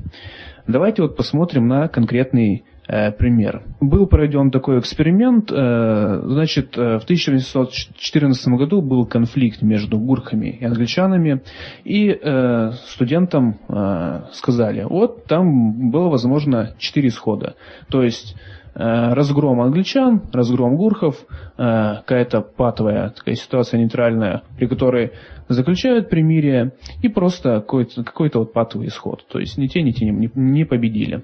Давайте 0.68 1.02
вот 1.02 1.18
посмотрим 1.18 1.68
на 1.68 1.88
конкретный 1.88 2.66
пример. 2.88 3.64
Был 3.80 4.08
проведен 4.08 4.52
такой 4.52 4.80
эксперимент, 4.80 5.52
э, 5.52 6.22
значит, 6.26 6.78
э, 6.78 7.00
в 7.00 7.04
1914 7.04 8.48
году 8.58 8.82
был 8.82 9.06
конфликт 9.06 9.62
между 9.62 9.98
гурками 9.98 10.58
и 10.60 10.66
англичанами, 10.66 11.42
и 11.84 12.10
э, 12.10 12.72
студентам 12.86 13.58
э, 13.70 14.22
сказали, 14.34 14.84
вот 14.84 15.26
там 15.26 15.92
было 15.92 16.10
возможно 16.10 16.74
четыре 16.78 17.08
исхода. 17.08 17.56
То 17.90 18.04
есть 18.04 18.36
Э, 18.76 19.14
разгром 19.14 19.62
англичан, 19.62 20.24
разгром 20.32 20.78
гурхов, 20.78 21.16
э, 21.58 21.98
какая-то 21.98 22.42
патовая 22.42 23.10
такая 23.10 23.36
ситуация 23.36 23.80
нейтральная, 23.80 24.42
при 24.58 24.66
которой 24.66 25.12
заключают 25.48 26.10
примирие 26.10 26.72
и 27.04 27.08
просто 27.08 27.60
какой-то, 27.60 28.04
какой-то 28.04 28.40
вот 28.40 28.52
патовый 28.52 28.88
исход. 28.88 29.28
То 29.28 29.38
есть 29.38 29.60
ни 29.60 29.68
те, 29.68 29.84
ни 29.84 29.92
те 29.92 30.06
не, 30.06 30.32
не 30.34 30.66
победили. 30.66 31.24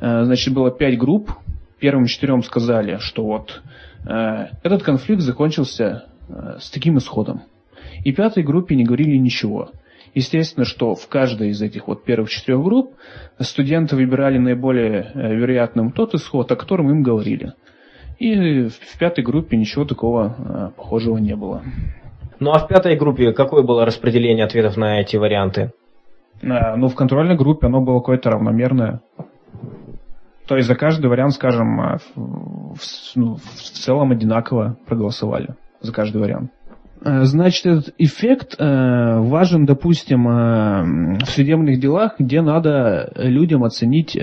Э, 0.00 0.24
значит, 0.24 0.54
было 0.54 0.70
пять 0.70 0.98
групп. 0.98 1.30
Первым 1.78 2.06
четырем 2.06 2.42
сказали, 2.42 2.96
что 3.00 3.24
вот 3.24 3.62
этот 4.04 4.84
конфликт 4.84 5.20
закончился 5.20 6.04
с 6.28 6.70
таким 6.70 6.96
исходом. 6.96 7.42
И 8.04 8.12
пятой 8.12 8.44
группе 8.44 8.76
не 8.76 8.84
говорили 8.84 9.16
ничего. 9.16 9.70
Естественно, 10.16 10.64
что 10.64 10.94
в 10.94 11.08
каждой 11.08 11.50
из 11.50 11.60
этих 11.60 11.88
вот 11.88 12.04
первых 12.04 12.30
четырех 12.30 12.62
групп 12.62 12.94
студенты 13.38 13.96
выбирали 13.96 14.38
наиболее 14.38 15.10
э, 15.12 15.34
вероятным 15.34 15.92
тот 15.92 16.14
исход, 16.14 16.50
о 16.50 16.56
котором 16.56 16.88
им 16.90 17.02
говорили. 17.02 17.52
И 18.18 18.68
в 18.68 18.98
пятой 18.98 19.22
группе 19.22 19.58
ничего 19.58 19.84
такого 19.84 20.34
э, 20.38 20.70
похожего 20.74 21.18
не 21.18 21.36
было. 21.36 21.62
Ну 22.40 22.50
а 22.52 22.60
в 22.60 22.66
пятой 22.66 22.96
группе 22.96 23.32
какое 23.32 23.62
было 23.62 23.84
распределение 23.84 24.46
ответов 24.46 24.78
на 24.78 25.00
эти 25.02 25.16
варианты? 25.16 25.72
Ну, 26.40 26.88
в 26.88 26.94
контрольной 26.94 27.36
группе 27.36 27.66
оно 27.66 27.80
было 27.82 27.98
какое-то 27.98 28.30
равномерное. 28.30 29.00
То 30.46 30.56
есть 30.56 30.68
за 30.68 30.74
каждый 30.74 31.06
вариант, 31.06 31.34
скажем, 31.34 31.98
в, 32.14 32.74
в, 32.74 33.16
ну, 33.16 33.36
в 33.36 33.60
целом 33.60 34.12
одинаково 34.12 34.76
проголосовали 34.86 35.54
за 35.80 35.92
каждый 35.92 36.20
вариант. 36.20 36.50
Э, 37.04 37.24
значит, 37.24 37.66
этот 37.66 37.94
эффект 37.98 38.56
э, 38.58 39.18
важен, 39.18 39.66
допустим, 39.66 40.28
э, 40.28 41.18
в 41.24 41.26
судебных 41.26 41.80
делах, 41.80 42.14
где 42.18 42.40
надо 42.40 43.12
людям 43.16 43.64
оценить 43.64 44.18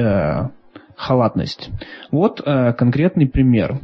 халатность. 0.95 1.71
Вот 2.11 2.39
конкретный 2.41 3.28
пример. 3.28 3.80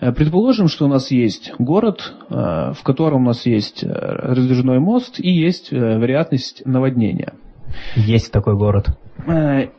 Предположим, 0.00 0.66
что 0.66 0.86
у 0.86 0.88
нас 0.88 1.10
есть 1.10 1.52
город, 1.58 2.12
в 2.28 2.78
котором 2.82 3.22
у 3.22 3.26
нас 3.26 3.46
есть 3.46 3.84
раздвижной 3.84 4.80
мост 4.80 5.20
и 5.20 5.30
есть 5.30 5.70
вероятность 5.70 6.62
наводнения. 6.66 7.34
Есть 7.94 8.32
такой 8.32 8.56
город. 8.56 8.88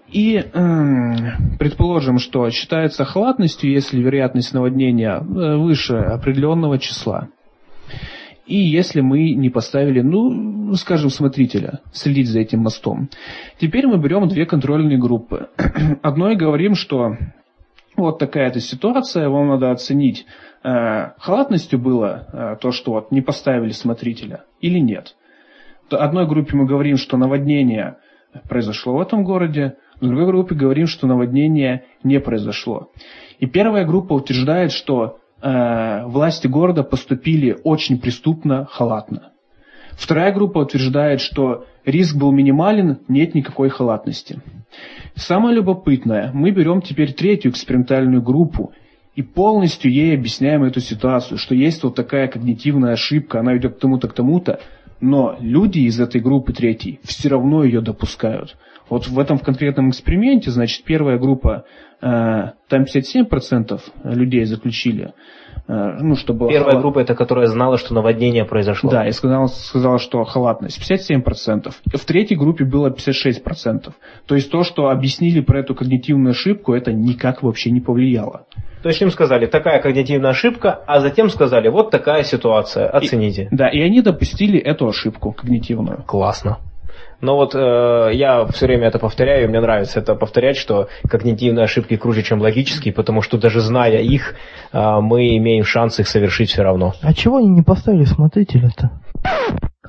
И 0.07 0.43
предположим, 1.59 2.19
что 2.19 2.49
считается 2.49 3.05
халатностью, 3.05 3.71
если 3.71 4.01
вероятность 4.01 4.53
наводнения 4.53 5.19
выше 5.19 5.95
определенного 5.95 6.77
числа. 6.77 7.29
И 8.45 8.57
если 8.57 9.01
мы 9.01 9.31
не 9.31 9.49
поставили, 9.49 10.01
ну, 10.01 10.73
скажем, 10.73 11.09
смотрителя, 11.09 11.79
следить 11.93 12.27
за 12.27 12.41
этим 12.41 12.59
мостом. 12.59 13.09
Теперь 13.59 13.87
мы 13.87 13.97
берем 13.97 14.27
две 14.27 14.45
контрольные 14.45 14.97
группы. 14.97 15.47
Одной 16.01 16.35
говорим, 16.35 16.75
что 16.75 17.15
вот 17.95 18.19
такая-то 18.19 18.59
ситуация, 18.59 19.29
вам 19.29 19.49
надо 19.49 19.71
оценить, 19.71 20.25
э, 20.63 21.11
халатностью 21.17 21.79
было 21.79 22.27
э, 22.31 22.55
то, 22.59 22.71
что 22.71 22.91
вот 22.91 23.11
не 23.11 23.21
поставили 23.21 23.71
смотрителя 23.71 24.43
или 24.59 24.79
нет. 24.79 25.15
Одной 25.97 26.27
группе 26.27 26.55
мы 26.55 26.65
говорим, 26.65 26.97
что 26.97 27.17
наводнение 27.17 27.97
произошло 28.47 28.97
в 28.97 29.01
этом 29.01 29.23
городе, 29.23 29.75
в 29.99 30.05
другой 30.05 30.25
группе 30.25 30.55
говорим, 30.55 30.87
что 30.87 31.07
наводнение 31.07 31.85
не 32.03 32.19
произошло. 32.19 32.89
И 33.39 33.45
первая 33.45 33.85
группа 33.85 34.13
утверждает, 34.13 34.71
что 34.71 35.19
э, 35.41 36.05
власти 36.05 36.47
города 36.47 36.83
поступили 36.83 37.57
очень 37.63 37.99
преступно, 37.99 38.65
халатно. 38.69 39.31
Вторая 39.91 40.33
группа 40.33 40.59
утверждает, 40.59 41.21
что 41.21 41.65
риск 41.85 42.15
был 42.15 42.31
минимален, 42.31 42.99
нет 43.07 43.35
никакой 43.35 43.69
халатности. 43.69 44.39
Самое 45.15 45.55
любопытное, 45.55 46.31
мы 46.33 46.51
берем 46.51 46.81
теперь 46.81 47.13
третью 47.13 47.51
экспериментальную 47.51 48.21
группу 48.21 48.71
и 49.15 49.21
полностью 49.21 49.91
ей 49.91 50.15
объясняем 50.15 50.63
эту 50.63 50.79
ситуацию, 50.79 51.37
что 51.37 51.53
есть 51.53 51.83
вот 51.83 51.95
такая 51.95 52.27
когнитивная 52.27 52.93
ошибка, 52.93 53.41
она 53.41 53.53
ведет 53.53 53.75
к 53.75 53.79
тому-то, 53.79 54.07
к 54.07 54.13
тому-то, 54.13 54.61
но 55.01 55.35
люди 55.39 55.79
из 55.79 55.99
этой 55.99 56.21
группы 56.21 56.53
третьей 56.53 56.99
все 57.03 57.29
равно 57.29 57.63
ее 57.63 57.81
допускают. 57.81 58.55
Вот 58.89 59.07
в 59.07 59.19
этом 59.19 59.39
конкретном 59.39 59.89
эксперименте, 59.89 60.51
значит, 60.51 60.83
первая 60.85 61.17
группа, 61.17 61.65
э, 62.01 62.05
там 62.67 62.83
57% 62.83 63.81
людей 64.03 64.45
заключили, 64.45 65.13
ну, 65.71 66.15
чтобы... 66.15 66.49
Первая 66.49 66.71
халат... 66.71 66.81
группа, 66.81 66.99
это 66.99 67.15
которая 67.15 67.47
знала, 67.47 67.77
что 67.77 67.93
наводнение 67.93 68.45
произошло. 68.45 68.91
Да, 68.91 69.07
и 69.07 69.11
сказала, 69.11 69.47
сказала, 69.47 69.99
что 69.99 70.23
халатность 70.23 70.79
57%. 70.81 71.71
В 71.93 72.05
третьей 72.05 72.37
группе 72.37 72.65
было 72.65 72.89
56%. 72.89 73.93
То 74.27 74.35
есть 74.35 74.51
то, 74.51 74.63
что 74.63 74.89
объяснили 74.89 75.39
про 75.39 75.59
эту 75.59 75.73
когнитивную 75.73 76.31
ошибку, 76.31 76.73
это 76.73 76.91
никак 76.91 77.41
вообще 77.41 77.71
не 77.71 77.79
повлияло. 77.79 78.45
То 78.83 78.89
есть 78.89 79.01
им 79.01 79.11
сказали, 79.11 79.45
такая 79.45 79.81
когнитивная 79.81 80.31
ошибка, 80.31 80.83
а 80.87 80.99
затем 80.99 81.29
сказали, 81.29 81.69
вот 81.69 81.91
такая 81.91 82.23
ситуация, 82.23 82.89
оцените. 82.89 83.47
И, 83.51 83.55
да, 83.55 83.69
и 83.69 83.79
они 83.79 84.01
допустили 84.01 84.59
эту 84.59 84.87
ошибку 84.87 85.31
когнитивную. 85.31 86.03
Классно. 86.05 86.57
Но 87.21 87.35
вот 87.35 87.53
э, 87.53 88.09
я 88.13 88.45
все 88.47 88.65
время 88.65 88.87
это 88.87 88.97
повторяю, 88.97 89.47
мне 89.47 89.61
нравится 89.61 89.99
это 89.99 90.15
повторять, 90.15 90.57
что 90.57 90.87
когнитивные 91.07 91.65
ошибки 91.65 91.95
круче, 91.95 92.23
чем 92.23 92.41
логические, 92.41 92.93
потому 92.93 93.21
что 93.21 93.37
даже 93.37 93.59
зная 93.59 93.99
их, 93.99 94.33
э, 94.73 94.99
мы 95.01 95.37
имеем 95.37 95.63
шанс 95.63 95.99
их 95.99 96.07
совершить 96.07 96.49
все 96.49 96.63
равно. 96.63 96.93
А 97.01 97.13
чего 97.13 97.37
они 97.37 97.49
не 97.49 97.61
поставили 97.61 98.05
смотрителя-то? 98.05 98.89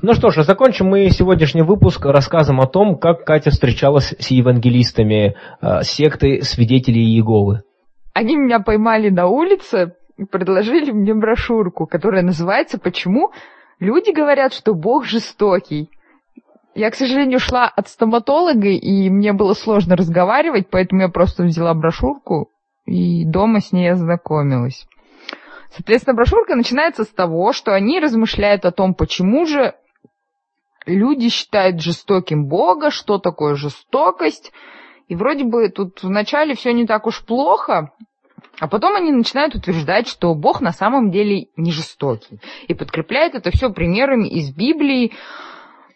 Ну 0.01 0.13
что 0.13 0.29
ж, 0.29 0.39
а 0.39 0.43
закончим 0.43 0.87
мы 0.87 1.09
сегодняшний 1.09 1.63
выпуск 1.63 2.05
рассказом 2.05 2.59
о 2.61 2.67
том, 2.67 2.97
как 2.97 3.25
Катя 3.25 3.49
встречалась 3.49 4.13
с 4.19 4.27
евангелистами 4.27 5.35
э, 5.61 5.81
секты 5.81 6.43
свидетелей 6.43 7.03
Иеговы. 7.03 7.61
Они 8.13 8.35
меня 8.35 8.59
поймали 8.59 9.09
на 9.09 9.25
улице 9.25 9.95
и 10.17 10.25
предложили 10.25 10.91
мне 10.91 11.15
брошюрку, 11.15 11.87
которая 11.87 12.21
называется 12.21 12.77
«Почему 12.77 13.31
люди 13.79 14.11
говорят, 14.11 14.53
что 14.53 14.75
Бог 14.75 15.05
жестокий?» 15.05 15.89
Я, 16.75 16.89
к 16.89 16.95
сожалению, 16.95 17.39
шла 17.39 17.65
от 17.65 17.87
стоматолога, 17.87 18.69
и 18.69 19.09
мне 19.09 19.33
было 19.33 19.53
сложно 19.53 19.95
разговаривать, 19.95 20.69
поэтому 20.69 21.01
я 21.01 21.09
просто 21.09 21.43
взяла 21.43 21.73
брошюрку 21.73 22.49
и 22.85 23.25
дома 23.25 23.59
с 23.59 23.71
ней 23.71 23.91
ознакомилась. 23.91 24.87
Соответственно, 25.71 26.15
брошюрка 26.15 26.55
начинается 26.55 27.03
с 27.03 27.09
того, 27.09 27.53
что 27.53 27.73
они 27.73 27.99
размышляют 27.99 28.65
о 28.65 28.71
том, 28.71 28.93
почему 28.93 29.45
же 29.45 29.75
люди 30.85 31.29
считают 31.29 31.81
жестоким 31.81 32.47
Бога, 32.47 32.91
что 32.91 33.17
такое 33.17 33.55
жестокость, 33.55 34.51
и 35.07 35.15
вроде 35.15 35.43
бы 35.43 35.69
тут 35.69 36.03
вначале 36.03 36.55
все 36.55 36.73
не 36.73 36.85
так 36.85 37.07
уж 37.07 37.23
плохо, 37.23 37.91
а 38.59 38.67
потом 38.67 38.95
они 38.95 39.11
начинают 39.11 39.55
утверждать, 39.55 40.07
что 40.07 40.33
Бог 40.35 40.61
на 40.61 40.71
самом 40.71 41.11
деле 41.11 41.47
не 41.57 41.71
жестокий. 41.71 42.39
И 42.67 42.73
подкрепляют 42.73 43.35
это 43.35 43.51
все 43.51 43.71
примерами 43.71 44.27
из 44.27 44.55
Библии. 44.55 45.13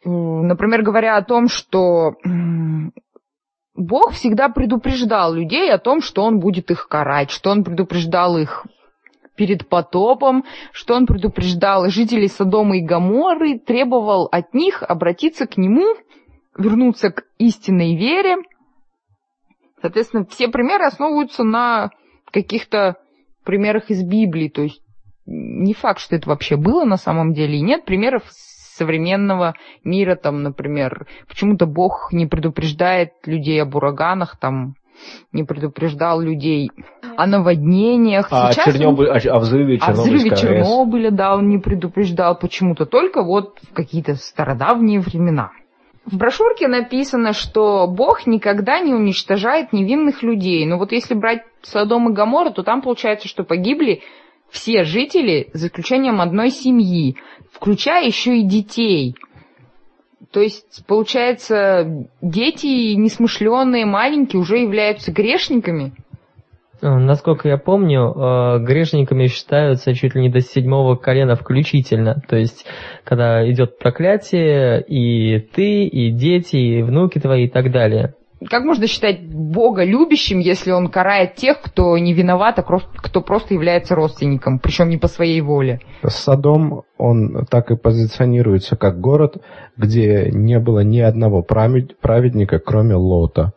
Например, 0.03 0.81
говоря 0.83 1.17
о 1.17 1.23
том, 1.23 1.47
что 1.47 2.15
Бог 3.75 4.11
всегда 4.11 4.49
предупреждал 4.49 5.33
людей 5.33 5.71
о 5.71 5.79
том, 5.79 6.01
что 6.01 6.23
Он 6.23 6.39
будет 6.39 6.71
их 6.71 6.87
карать, 6.87 7.31
что 7.31 7.51
Он 7.51 7.63
предупреждал 7.63 8.37
их 8.37 8.65
перед 9.35 9.67
потопом, 9.67 10.45
что 10.71 10.95
Он 10.95 11.05
предупреждал 11.05 11.89
жителей 11.89 12.27
Содома 12.27 12.77
и 12.77 12.81
Гоморры, 12.81 13.59
требовал 13.59 14.27
от 14.31 14.53
них 14.53 14.83
обратиться 14.83 15.45
к 15.45 15.57
Нему, 15.57 15.95
вернуться 16.57 17.11
к 17.11 17.23
истинной 17.37 17.95
вере– 17.95 18.37
Соответственно, 19.81 20.25
все 20.25 20.47
примеры 20.47 20.85
основываются 20.85 21.43
на 21.43 21.91
каких-то 22.31 22.95
примерах 23.43 23.89
из 23.89 24.03
Библии. 24.03 24.49
То 24.49 24.63
есть 24.63 24.81
не 25.25 25.73
факт, 25.73 25.99
что 25.99 26.15
это 26.15 26.29
вообще 26.29 26.55
было 26.55 26.83
на 26.83 26.97
самом 26.97 27.33
деле. 27.33 27.57
И 27.57 27.61
нет 27.61 27.85
примеров 27.85 28.23
современного 28.78 29.55
мира, 29.84 30.15
там, 30.15 30.43
например, 30.43 31.07
почему-то 31.28 31.65
Бог 31.65 32.09
не 32.11 32.25
предупреждает 32.28 33.11
людей 33.25 33.61
об 33.61 33.75
ураганах, 33.75 34.38
там, 34.38 34.75
не 35.32 35.43
предупреждал 35.43 36.21
людей 36.21 36.71
о 37.15 37.28
наводнениях. 37.28 38.28
А, 38.32 38.51
Сейчас 38.51 38.73
Чернобыль, 38.73 39.09
он... 39.09 39.17
о 39.17 39.39
взрыве 39.39 39.80
Чернобыля. 39.80 40.01
О 40.01 40.03
взрыве 40.03 40.36
Чернобыля, 40.36 41.11
да, 41.11 41.36
он 41.36 41.49
не 41.49 41.57
предупреждал 41.57 42.38
почему-то, 42.38 42.86
только 42.86 43.23
вот 43.23 43.59
в 43.69 43.73
какие-то 43.73 44.15
стародавние 44.15 44.99
времена. 44.99 45.51
В 46.05 46.15
брошюрке 46.15 46.69
написано, 46.69 47.34
что 47.34 47.86
Бог 47.86 48.28
никогда 48.28 48.80
не 48.80 48.93
уничтожает 48.93 49.73
невинных 49.73 50.23
людей. 50.23 50.65
Но 50.65 50.78
вот 50.78 50.93
если 50.93 51.15
брать 51.15 51.41
Содом 51.63 52.09
и 52.09 52.13
Гоморру, 52.13 52.53
то 52.53 52.63
там 52.63 52.82
получается, 52.82 53.28
что 53.28 53.43
погибли 53.43 54.01
все 54.49 54.86
жители, 54.86 55.49
за 55.51 55.67
исключением 55.67 56.21
одной 56.21 56.49
семьи, 56.49 57.17
включая 57.58 58.05
еще 58.05 58.38
и 58.38 58.43
детей. 58.43 59.16
То 60.32 60.41
есть, 60.41 60.86
получается, 60.86 62.08
дети 62.22 62.93
несмышленные, 62.93 63.86
маленькие, 63.86 64.41
уже 64.41 64.58
являются 64.58 65.12
грешниками. 65.12 65.93
А, 66.82 66.99
насколько 66.99 67.47
я 67.47 67.58
помню, 67.58 68.14
э, 68.14 68.60
грешниками 68.60 69.28
считаются 69.28 69.95
чуть 69.95 70.14
ли 70.14 70.22
не 70.22 70.30
до 70.30 70.41
седьмого 70.41 70.95
колена 70.95 71.36
включительно. 71.36 72.22
То 72.28 72.36
есть, 72.36 72.66
когда 73.03 73.49
идет 73.49 73.80
проклятие, 73.80 74.84
и 74.84 75.39
ты, 75.39 75.86
и 75.86 76.12
дети, 76.12 76.58
и 76.58 76.82
внуки 76.84 77.20
твои, 77.20 77.45
и 77.45 77.49
так 77.49 77.72
далее. 77.72 78.14
Как 78.49 78.63
можно 78.63 78.87
считать 78.87 79.27
Бога 79.27 79.83
любящим, 79.83 80.39
если 80.39 80.71
он 80.71 80.87
карает 80.89 81.35
тех, 81.35 81.61
кто 81.61 81.97
не 81.97 82.13
виноват, 82.13 82.59
а 82.59 82.63
кто 82.63 83.21
просто 83.21 83.53
является 83.53 83.95
родственником, 83.95 84.59
причем 84.59 84.89
не 84.89 84.97
по 84.97 85.07
своей 85.07 85.41
воле? 85.41 85.81
Содом, 86.05 86.83
он 86.97 87.45
так 87.49 87.71
и 87.71 87.75
позиционируется 87.75 88.75
как 88.75 88.99
город, 88.99 89.37
где 89.75 90.29
не 90.31 90.59
было 90.59 90.81
ни 90.81 90.99
одного 90.99 91.43
праведника, 91.43 92.59
кроме 92.59 92.95
Лота. 92.95 93.53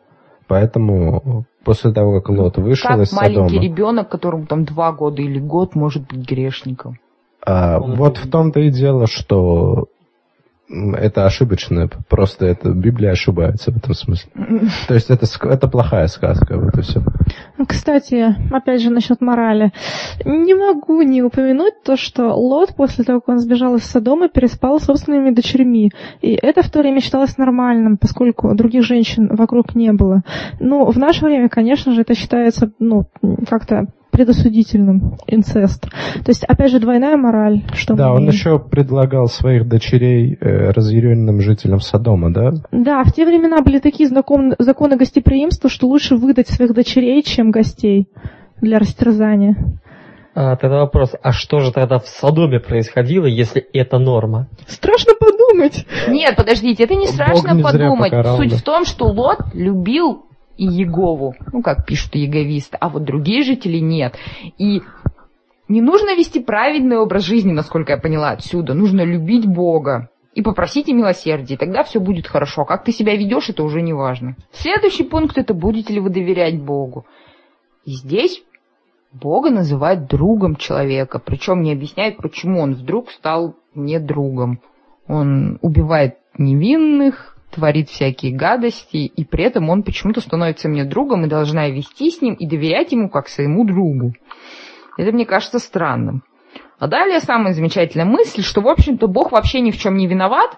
Поэтому 0.47 1.45
после 1.63 1.93
того, 1.93 2.19
как 2.19 2.29
Лот 2.29 2.57
вышел 2.57 2.89
как 2.89 2.99
из 2.99 3.09
Содома... 3.11 3.43
маленький 3.43 3.59
ребенок, 3.59 4.09
которому 4.09 4.47
там 4.47 4.65
два 4.65 4.91
года 4.91 5.21
или 5.21 5.39
год, 5.39 5.75
может 5.75 6.07
быть 6.07 6.29
грешником? 6.29 6.97
А, 7.45 7.79
вот 7.79 8.17
в 8.17 8.29
том-то 8.29 8.59
и 8.59 8.69
дело, 8.69 9.07
что 9.07 9.87
это 10.71 11.25
ошибочно, 11.25 11.89
просто 12.09 12.45
это 12.45 12.71
Библия 12.71 13.11
ошибается 13.11 13.71
в 13.71 13.77
этом 13.77 13.93
смысле. 13.93 14.31
То 14.87 14.93
есть 14.93 15.09
это, 15.09 15.25
это 15.47 15.67
плохая 15.67 16.07
сказка, 16.07 16.57
вот 16.57 16.77
и 16.77 16.81
все. 16.81 17.01
Кстати, 17.67 18.35
опять 18.51 18.81
же 18.81 18.89
насчет 18.89 19.21
морали. 19.21 19.71
Не 20.25 20.53
могу 20.53 21.01
не 21.01 21.21
упомянуть 21.21 21.83
то, 21.83 21.97
что 21.97 22.33
Лот 22.33 22.75
после 22.75 23.03
того, 23.03 23.19
как 23.19 23.29
он 23.29 23.39
сбежал 23.39 23.75
из 23.75 23.83
Содома, 23.83 24.29
переспал 24.29 24.79
с 24.79 24.85
собственными 24.85 25.33
дочерьми. 25.33 25.91
И 26.21 26.31
это 26.33 26.63
в 26.63 26.69
то 26.69 26.79
время 26.79 27.01
считалось 27.01 27.37
нормальным, 27.37 27.97
поскольку 27.97 28.53
других 28.55 28.83
женщин 28.83 29.35
вокруг 29.35 29.75
не 29.75 29.91
было. 29.91 30.23
Но 30.59 30.85
в 30.89 30.97
наше 30.97 31.25
время, 31.25 31.49
конечно 31.49 31.93
же, 31.93 32.01
это 32.01 32.15
считается 32.15 32.71
ну, 32.79 33.05
как-то 33.47 33.87
предосудительным 34.11 35.17
инцест. 35.27 35.83
То 35.89 36.29
есть, 36.29 36.43
опять 36.43 36.71
же, 36.71 36.79
двойная 36.79 37.17
мораль. 37.17 37.63
Что 37.73 37.95
да, 37.95 38.09
мы... 38.09 38.15
он 38.17 38.27
еще 38.27 38.59
предлагал 38.59 39.27
своих 39.27 39.67
дочерей 39.67 40.37
э, 40.39 40.71
разъяренным 40.71 41.41
жителям 41.41 41.79
Содома, 41.79 42.31
да? 42.31 42.51
Да, 42.71 43.03
в 43.03 43.13
те 43.13 43.25
времена 43.25 43.61
были 43.61 43.79
такие 43.79 44.07
знаком... 44.07 44.53
законы 44.59 44.97
гостеприимства, 44.97 45.69
что 45.69 45.87
лучше 45.87 46.15
выдать 46.15 46.49
своих 46.49 46.73
дочерей, 46.73 47.23
чем 47.23 47.51
гостей 47.51 48.07
для 48.61 48.77
растерзания. 48.79 49.55
А, 50.33 50.55
тогда 50.55 50.79
вопрос, 50.79 51.13
а 51.21 51.33
что 51.33 51.59
же 51.59 51.73
тогда 51.73 51.99
в 51.99 52.07
Содоме 52.07 52.59
происходило, 52.59 53.25
если 53.25 53.61
это 53.73 53.97
норма? 53.97 54.47
Страшно 54.65 55.13
подумать. 55.19 55.85
Нет, 56.07 56.35
подождите, 56.37 56.83
это 56.83 56.95
не 56.95 57.07
страшно 57.07 57.53
не 57.53 57.63
подумать. 57.63 58.11
Покарал, 58.11 58.37
Суть 58.37 58.51
да. 58.51 58.57
в 58.57 58.61
том, 58.61 58.85
что 58.85 59.05
Лот 59.05 59.39
любил 59.53 60.25
и 60.61 60.65
Егову, 60.65 61.33
ну, 61.51 61.63
как 61.63 61.87
пишут 61.87 62.13
еговисты, 62.13 62.77
а 62.79 62.89
вот 62.89 63.03
другие 63.03 63.41
жители 63.41 63.79
нет. 63.79 64.15
И 64.59 64.83
не 65.67 65.81
нужно 65.81 66.15
вести 66.15 66.39
праведный 66.39 66.97
образ 66.99 67.23
жизни, 67.23 67.51
насколько 67.51 67.93
я 67.93 67.97
поняла 67.97 68.29
отсюда. 68.29 68.75
Нужно 68.75 69.01
любить 69.01 69.47
Бога 69.47 70.11
и 70.35 70.43
попросить 70.43 70.87
о 70.87 70.93
милосердии, 70.93 71.55
тогда 71.55 71.83
все 71.83 71.99
будет 71.99 72.27
хорошо. 72.27 72.63
Как 72.63 72.83
ты 72.83 72.91
себя 72.91 73.15
ведешь, 73.15 73.49
это 73.49 73.63
уже 73.63 73.81
не 73.81 73.93
важно. 73.93 74.35
Следующий 74.51 75.03
пункт 75.03 75.39
это 75.39 75.55
будете 75.55 75.95
ли 75.95 75.99
вы 75.99 76.11
доверять 76.11 76.61
Богу. 76.61 77.07
И 77.83 77.93
здесь 77.93 78.43
Бога 79.11 79.49
называют 79.49 80.05
другом 80.05 80.57
человека, 80.57 81.17
причем 81.17 81.63
не 81.63 81.73
объясняет, 81.73 82.17
почему 82.17 82.61
он 82.61 82.75
вдруг 82.75 83.09
стал 83.09 83.55
не 83.73 83.99
другом. 83.99 84.59
Он 85.07 85.57
убивает 85.63 86.17
невинных, 86.37 87.30
творит 87.51 87.89
всякие 87.89 88.35
гадости, 88.35 88.97
и 88.97 89.25
при 89.25 89.43
этом 89.43 89.69
он 89.69 89.83
почему-то 89.83 90.21
становится 90.21 90.69
мне 90.69 90.85
другом, 90.85 91.25
и 91.25 91.29
должна 91.29 91.69
вести 91.69 92.09
с 92.09 92.21
ним 92.21 92.33
и 92.33 92.47
доверять 92.47 92.91
ему 92.91 93.09
как 93.09 93.27
своему 93.27 93.65
другу. 93.65 94.13
Это 94.97 95.11
мне 95.11 95.25
кажется 95.25 95.59
странным. 95.59 96.23
А 96.79 96.87
далее 96.87 97.19
самая 97.19 97.53
замечательная 97.53 98.05
мысль, 98.05 98.41
что, 98.41 98.61
в 98.61 98.67
общем-то, 98.67 99.07
Бог 99.07 99.31
вообще 99.31 99.61
ни 99.61 99.71
в 99.71 99.77
чем 99.77 99.97
не 99.97 100.07
виноват, 100.07 100.57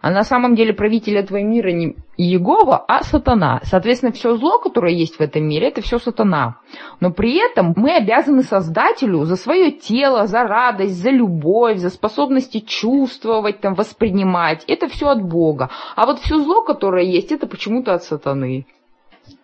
А 0.00 0.10
на 0.10 0.22
самом 0.22 0.54
деле 0.54 0.72
правитель 0.72 1.16
этого 1.16 1.42
мира 1.42 1.70
не 1.70 1.96
Иегова, 2.16 2.84
а 2.86 3.02
сатана. 3.02 3.60
Соответственно, 3.64 4.12
все 4.12 4.36
зло, 4.36 4.58
которое 4.58 4.92
есть 4.92 5.16
в 5.16 5.20
этом 5.20 5.44
мире, 5.44 5.68
это 5.68 5.82
все 5.82 5.98
сатана. 5.98 6.58
Но 7.00 7.10
при 7.10 7.36
этом 7.36 7.74
мы 7.76 7.90
обязаны 7.90 8.44
Создателю 8.44 9.24
за 9.24 9.34
свое 9.34 9.72
тело, 9.72 10.26
за 10.26 10.44
радость, 10.44 11.02
за 11.02 11.10
любовь, 11.10 11.78
за 11.78 11.90
способности 11.90 12.60
чувствовать, 12.60 13.60
там, 13.60 13.74
воспринимать. 13.74 14.64
Это 14.68 14.86
все 14.88 15.08
от 15.08 15.22
Бога. 15.22 15.70
А 15.96 16.06
вот 16.06 16.20
все 16.20 16.38
зло, 16.38 16.62
которое 16.62 17.04
есть, 17.04 17.32
это 17.32 17.48
почему-то 17.48 17.94
от 17.94 18.04
сатаны. 18.04 18.66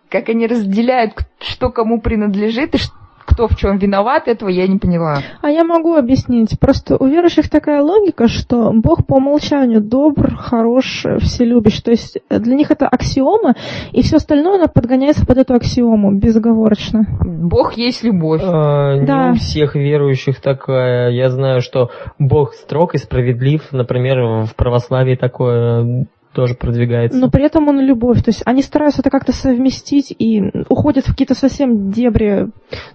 Как 0.09 0.29
они 0.29 0.47
разделяют, 0.47 1.13
что 1.39 1.69
кому 1.69 1.99
принадлежит 1.99 2.75
и 2.75 2.77
что 2.77 2.93
кто 3.35 3.49
в 3.49 3.57
чем 3.57 3.77
виноват, 3.77 4.29
этого 4.29 4.47
я 4.47 4.65
не 4.65 4.77
поняла. 4.77 5.17
А 5.41 5.49
я 5.49 5.65
могу 5.65 5.95
объяснить. 5.95 6.57
Просто 6.57 6.95
у 6.97 7.05
верующих 7.05 7.49
такая 7.49 7.81
логика, 7.81 8.29
что 8.29 8.71
Бог 8.73 9.05
по 9.05 9.15
умолчанию 9.17 9.81
добр, 9.81 10.35
хорош, 10.35 11.05
вселюбящий. 11.19 11.83
То 11.83 11.91
есть 11.91 12.17
для 12.29 12.55
них 12.55 12.71
это 12.71 12.87
аксиома, 12.87 13.55
и 13.91 14.01
все 14.03 14.17
остальное 14.17 14.55
оно 14.55 14.67
подгоняется 14.69 15.25
под 15.25 15.37
эту 15.37 15.53
аксиому 15.53 16.17
безоговорочно. 16.17 17.05
Бог 17.25 17.73
есть 17.73 18.03
любовь. 18.03 18.41
А, 18.41 19.01
Да. 19.05 19.27
Не 19.27 19.31
у 19.31 19.35
всех 19.35 19.75
верующих 19.75 20.39
такая. 20.39 21.11
Я 21.11 21.29
знаю, 21.29 21.59
что 21.59 21.89
Бог 22.17 22.53
строг 22.53 22.95
и 22.95 22.97
справедлив. 22.97 23.61
Например, 23.73 24.45
в 24.45 24.55
православии 24.55 25.15
такое 25.15 26.07
тоже 26.35 26.53
продвигается. 26.53 27.17
Но 27.17 27.29
при 27.29 27.45
этом 27.45 27.67
он 27.69 27.79
любовь. 27.79 28.21
То 28.21 28.29
есть 28.29 28.43
они 28.45 28.61
стараются 28.61 29.01
это 29.01 29.09
как-то 29.09 29.31
совместить 29.31 30.13
и 30.17 30.41
уходят 30.69 31.05
в 31.05 31.11
какие-то 31.11 31.33
совсем 31.33 31.89
дебри. 31.89 32.47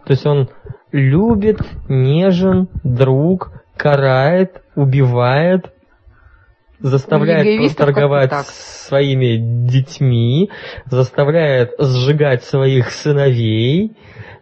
То 0.05 0.11
есть 0.11 0.26
он 0.26 0.49
любит, 0.93 1.59
нежен, 1.88 2.68
друг, 2.84 3.53
карает, 3.76 4.62
убивает, 4.76 5.72
заставляет 6.80 7.76
торговать 7.76 8.32
своими 8.47 9.66
детьми, 9.68 10.51
заставляет 10.86 11.72
сжигать 11.78 12.45
своих 12.45 12.91
сыновей, 12.91 13.93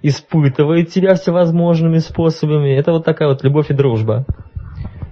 испытывает 0.03 0.91
тебя 0.91 1.15
всевозможными 1.15 1.99
способами. 1.99 2.77
Это 2.77 2.93
вот 2.93 3.05
такая 3.05 3.29
вот 3.29 3.43
любовь 3.45 3.71
и 3.71 3.75
дружба. 3.75 4.27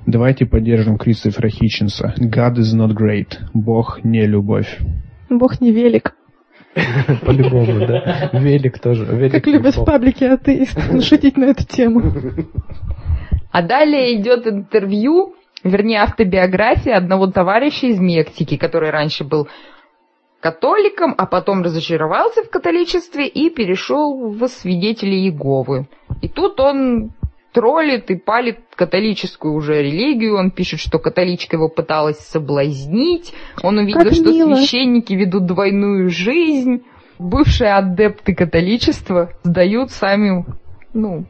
Давайте 0.07 0.47
поддержим 0.47 0.99
Кристофера 0.99 1.49
Хитчинса. 1.49 2.15
God 2.21 2.55
is 2.55 2.77
not 2.77 2.95
great. 2.95 3.39
Бог 3.53 4.05
не 4.05 4.25
любовь. 4.25 4.79
Бог 5.29 5.61
не 5.61 5.73
велик. 5.73 6.15
По-любому, 7.25 7.87
да. 7.87 8.31
Велик 8.33 8.79
тоже. 8.79 9.05
Велик 9.05 9.33
Как 9.33 9.47
любят 9.49 9.77
в 9.77 9.85
паблике 9.85 10.29
атеисты 10.29 11.01
шутить 11.03 11.37
на 11.37 11.47
эту 11.47 11.67
тему. 11.67 12.13
А 13.51 13.63
далее 13.63 14.15
идет 14.21 14.47
интервью, 14.47 15.35
вернее 15.65 16.03
автобиография 16.03 16.97
одного 16.97 17.27
товарища 17.27 17.89
из 17.89 17.99
Мексики, 17.99 18.57
который 18.57 18.91
раньше 18.91 19.25
был 19.25 19.49
католиком, 20.41 21.15
а 21.19 21.27
потом 21.27 21.63
разочаровался 21.63 22.45
в 22.45 22.51
католичестве 22.51 23.27
и 23.27 23.51
перешел 23.51 24.31
в 24.31 24.47
свидетели 24.47 25.17
Иеговы. 25.17 25.89
И 26.23 26.29
тут 26.29 26.61
он 26.61 27.11
троллит 27.57 28.11
и 28.11 28.17
палит 28.17 28.59
католическую 28.75 29.55
уже 29.55 29.83
религию. 29.83 30.37
Он 30.37 30.51
пишет, 30.51 30.79
что 30.79 30.99
католичка 30.99 31.57
его 31.57 31.71
пыталась 31.71 32.19
соблазнить. 32.19 33.33
Он 33.63 33.79
увидел, 33.79 34.03
Как 34.03 34.13
что 34.13 34.31
мило. 34.31 34.55
священники 34.57 35.15
ведут 35.15 35.47
двойную 35.47 36.11
жизнь. 36.11 36.83
Бывшие 37.19 37.73
адепты 37.73 38.35
католичества 38.35 39.31
сдают 39.43 39.91
сами, 39.91 40.45
ну, 40.93 41.25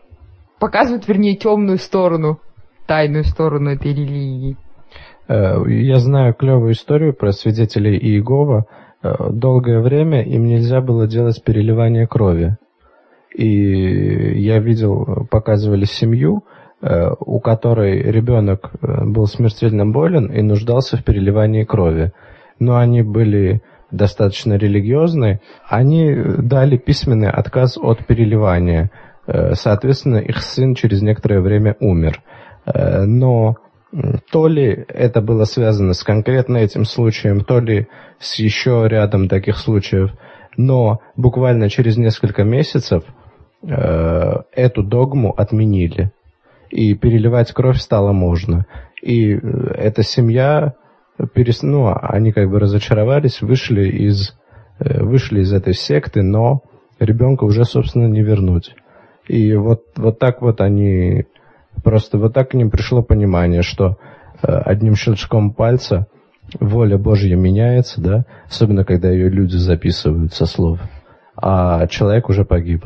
показывают, 0.58 1.06
вернее, 1.06 1.36
темную 1.36 1.78
сторону, 1.78 2.40
тайную 2.88 3.22
сторону 3.22 3.70
этой 3.70 3.92
религии. 3.94 4.56
Э, 5.28 5.62
Я 5.68 5.98
знаю 6.00 6.34
клевую 6.34 6.72
историю 6.72 7.14
про 7.14 7.30
свидетелей 7.30 7.96
Иегова. 7.96 8.64
Э, 9.04 9.30
Долгое 9.30 9.80
время 9.80 10.24
им 10.24 10.44
нельзя 10.46 10.80
было 10.80 11.06
делать 11.06 11.40
переливание 11.44 12.08
крови. 12.08 12.56
И 13.36 14.40
я 14.40 14.60
видел, 14.60 15.26
показывали 15.30 15.84
семью, 15.84 16.44
э, 16.80 17.10
у 17.20 17.38
которой 17.38 18.00
ребенок 18.00 18.70
э, 18.80 19.04
был 19.04 19.26
смертельно 19.26 19.84
болен 19.84 20.32
и 20.32 20.40
нуждался 20.40 20.96
в 20.96 21.04
переливании 21.04 21.64
крови. 21.64 22.12
Но 22.58 22.78
они 22.78 23.02
были 23.02 23.60
достаточно 23.90 24.54
религиозны. 24.54 25.40
Они 25.68 26.14
дали 26.38 26.78
письменный 26.78 27.28
отказ 27.28 27.76
от 27.76 28.06
переливания. 28.06 28.90
Э, 29.26 29.52
Соответственно, 29.52 30.16
их 30.16 30.38
сын 30.38 30.74
через 30.74 31.02
некоторое 31.02 31.42
время 31.42 31.76
умер. 31.78 32.22
Э, 32.64 33.04
Но 33.04 33.56
то 34.30 34.48
ли 34.48 34.86
это 34.88 35.20
было 35.20 35.44
связано 35.44 35.92
с 35.92 36.02
конкретно 36.02 36.56
этим 36.56 36.86
случаем, 36.86 37.42
то 37.42 37.60
ли 37.60 37.86
с 38.18 38.38
еще 38.38 38.86
рядом 38.88 39.28
таких 39.28 39.58
случаев, 39.58 40.10
но 40.56 41.00
буквально 41.16 41.68
через 41.68 41.96
несколько 41.96 42.44
месяцев 42.44 43.04
э, 43.04 43.25
эту 43.68 44.82
догму 44.82 45.32
отменили, 45.36 46.12
и 46.70 46.94
переливать 46.94 47.52
кровь 47.52 47.78
стало 47.78 48.12
можно. 48.12 48.66
И 49.02 49.34
э, 49.34 49.38
эта 49.38 50.02
семья, 50.02 50.74
перес... 51.32 51.62
ну, 51.62 51.92
они 51.94 52.32
как 52.32 52.50
бы 52.50 52.58
разочаровались, 52.58 53.40
вышли 53.40 53.88
из, 53.88 54.36
э, 54.78 55.02
вышли 55.02 55.40
из 55.40 55.52
этой 55.52 55.74
секты, 55.74 56.22
но 56.22 56.62
ребенка 56.98 57.44
уже, 57.44 57.64
собственно, 57.64 58.06
не 58.06 58.22
вернуть. 58.22 58.74
И 59.28 59.54
вот, 59.54 59.84
вот 59.96 60.18
так 60.18 60.42
вот 60.42 60.60
они, 60.60 61.26
просто 61.82 62.18
вот 62.18 62.34
так 62.34 62.50
к 62.50 62.54
ним 62.54 62.70
пришло 62.70 63.02
понимание, 63.02 63.62
что 63.62 63.96
э, 64.42 64.46
одним 64.46 64.96
щелчком 64.96 65.52
пальца 65.52 66.06
воля 66.60 66.96
Божья 66.96 67.36
меняется, 67.36 68.00
да, 68.00 68.24
особенно 68.48 68.84
когда 68.84 69.10
ее 69.10 69.28
люди 69.28 69.56
записывают 69.56 70.32
со 70.32 70.46
слов, 70.46 70.78
а 71.36 71.86
человек 71.88 72.28
уже 72.28 72.44
погиб. 72.44 72.84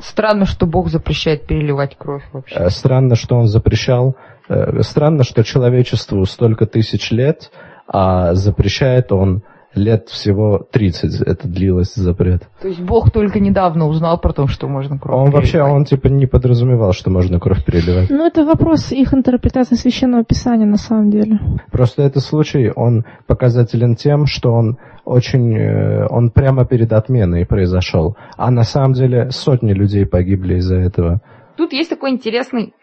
Странно, 0.00 0.46
что 0.46 0.66
Бог 0.66 0.88
запрещает 0.88 1.46
переливать 1.46 1.96
кровь 1.96 2.24
вообще. 2.32 2.54
Э, 2.54 2.70
Странно, 2.70 3.14
что 3.14 3.36
он 3.36 3.46
запрещал, 3.46 4.16
э, 4.48 4.82
странно, 4.82 5.24
что 5.24 5.44
человечеству 5.44 6.24
столько 6.24 6.66
тысяч 6.66 7.10
лет, 7.10 7.50
а 7.86 8.34
запрещает 8.34 9.12
он 9.12 9.42
лет 9.74 10.08
всего 10.08 10.66
30, 10.70 11.22
это 11.22 11.48
длилось 11.48 11.94
запрет. 11.94 12.42
То 12.60 12.68
есть 12.68 12.80
Бог 12.80 13.10
только 13.10 13.40
недавно 13.40 13.86
узнал 13.86 14.18
про 14.18 14.32
то, 14.32 14.46
что 14.46 14.68
можно 14.68 14.98
кровь 14.98 15.16
Он 15.16 15.30
вообще, 15.30 15.62
он 15.62 15.84
типа 15.84 16.08
не 16.08 16.26
подразумевал, 16.26 16.92
что 16.92 17.10
можно 17.10 17.40
кровь 17.40 17.64
переливать. 17.64 18.10
Ну, 18.10 18.26
это 18.26 18.44
вопрос 18.44 18.92
их 18.92 19.14
интерпретации 19.14 19.76
священного 19.76 20.24
писания 20.24 20.66
на 20.66 20.76
самом 20.76 21.10
деле. 21.10 21.38
Просто 21.70 22.02
этот 22.02 22.22
случай, 22.22 22.70
он 22.74 23.04
показателен 23.26 23.96
тем, 23.96 24.26
что 24.26 24.52
он 24.52 24.76
очень, 25.04 25.56
э, 25.56 26.06
он 26.08 26.30
прямо 26.30 26.64
перед 26.64 26.92
отменой 26.92 27.46
произошел. 27.46 28.16
А 28.36 28.50
на 28.50 28.62
самом 28.62 28.92
деле 28.92 29.30
сотни 29.30 29.72
людей 29.72 30.06
погибли 30.06 30.56
из-за 30.56 30.76
этого. 30.76 31.20
Тут 31.56 31.72
есть 31.72 31.90
такой 31.90 32.10
интересный 32.10 32.74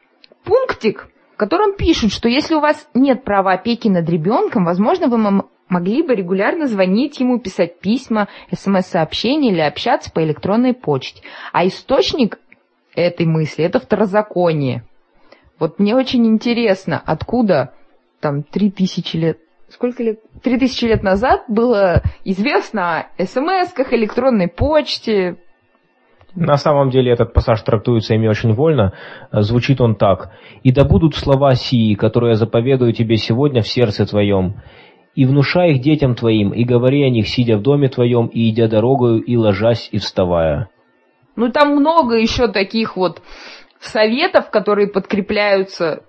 пунктик, 0.43 1.07
в 1.33 1.37
котором 1.37 1.75
пишут, 1.75 2.11
что 2.11 2.27
если 2.27 2.55
у 2.55 2.59
вас 2.59 2.87
нет 2.93 3.23
права 3.23 3.53
опеки 3.53 3.87
над 3.87 4.09
ребенком, 4.09 4.65
возможно, 4.65 5.07
вы 5.07 5.17
могли 5.69 6.01
бы 6.03 6.15
регулярно 6.15 6.67
звонить 6.67 7.19
ему, 7.19 7.39
писать 7.39 7.79
письма, 7.79 8.27
смс-сообщения 8.51 9.51
или 9.51 9.61
общаться 9.61 10.11
по 10.11 10.23
электронной 10.23 10.73
почте. 10.73 11.21
А 11.53 11.65
источник 11.65 12.39
этой 12.95 13.25
мысли– 13.25 13.63
это 13.65 13.79
второзаконие. 13.79 14.83
Вот 15.59 15.79
мне 15.79 15.95
очень 15.95 16.25
интересно, 16.25 17.01
откуда 17.05 17.73
там 18.19 18.43
три 18.43 18.71
тысячи 18.71 19.17
лет, 19.17 19.39
сколько 19.69 20.03
лет? 20.03 20.19
Три 20.41 20.57
тысячи 20.57 20.85
лет 20.85 21.03
назад 21.03 21.43
было 21.47 22.01
известно 22.23 23.01
о 23.17 23.25
смс-ках, 23.25 23.93
электронной 23.93 24.47
почте, 24.47 25.37
На 26.35 26.57
самом 26.57 26.91
деле 26.91 27.11
этот 27.11 27.33
пассаж 27.33 27.61
трактуется 27.61 28.13
ими 28.13 28.27
очень 28.27 28.53
вольно. 28.53 28.93
Звучит 29.31 29.81
он 29.81 29.95
так. 29.95 30.31
«И 30.63 30.71
да 30.71 30.85
будут 30.85 31.15
слова 31.15 31.55
сии, 31.55 31.95
которые 31.95 32.31
я 32.31 32.35
заповедую 32.35 32.93
тебе 32.93 33.17
сегодня 33.17 33.61
в 33.61 33.67
сердце 33.67 34.05
твоем, 34.05 34.61
и 35.19 35.25
внушай 35.25 35.73
их 35.73 35.81
детям 35.81 36.15
твоим, 36.15 36.51
и 36.51 36.63
говори 36.63 37.03
о 37.03 37.09
них, 37.09 37.27
сидя 37.27 37.57
в 37.57 37.61
доме 37.61 37.89
твоем, 37.89 38.27
и 38.27 38.49
идя 38.51 38.69
дорогою, 38.69 39.21
и 39.21 39.35
ложась, 39.35 39.89
и 39.91 39.97
вставая». 39.97 40.69
Ну, 41.35 41.51
там 41.51 41.75
много 41.75 42.15
еще 42.15 42.47
таких 42.47 42.95
вот 42.95 43.21
советов, 43.81 44.49
которые 44.49 44.87
подкрепляются, 44.87 46.05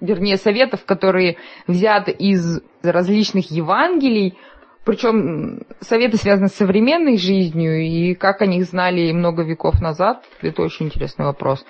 вернее, 0.00 0.38
советов, 0.38 0.86
которые 0.86 1.36
взяты 1.66 2.12
из 2.12 2.62
различных 2.82 3.50
Евангелий, 3.50 4.38
причем 4.86 5.60
советы 5.80 6.16
связаны 6.16 6.48
с 6.48 6.54
современной 6.54 7.18
жизнью, 7.18 7.82
и 7.82 8.14
как 8.14 8.40
о 8.40 8.46
них 8.46 8.64
знали 8.64 9.12
много 9.12 9.42
веков 9.42 9.82
назад, 9.82 10.24
это 10.40 10.62
очень 10.62 10.86
интересный 10.86 11.26
вопрос. 11.26 11.62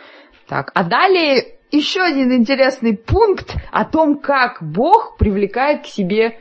Так, 0.46 0.70
а 0.72 0.84
далее 0.84 1.56
еще 1.72 2.02
один 2.02 2.32
интересный 2.32 2.96
пункт 2.96 3.56
о 3.72 3.84
том, 3.84 4.20
как 4.20 4.58
Бог 4.62 5.16
привлекает 5.18 5.82
к 5.82 5.86
себе 5.86 6.38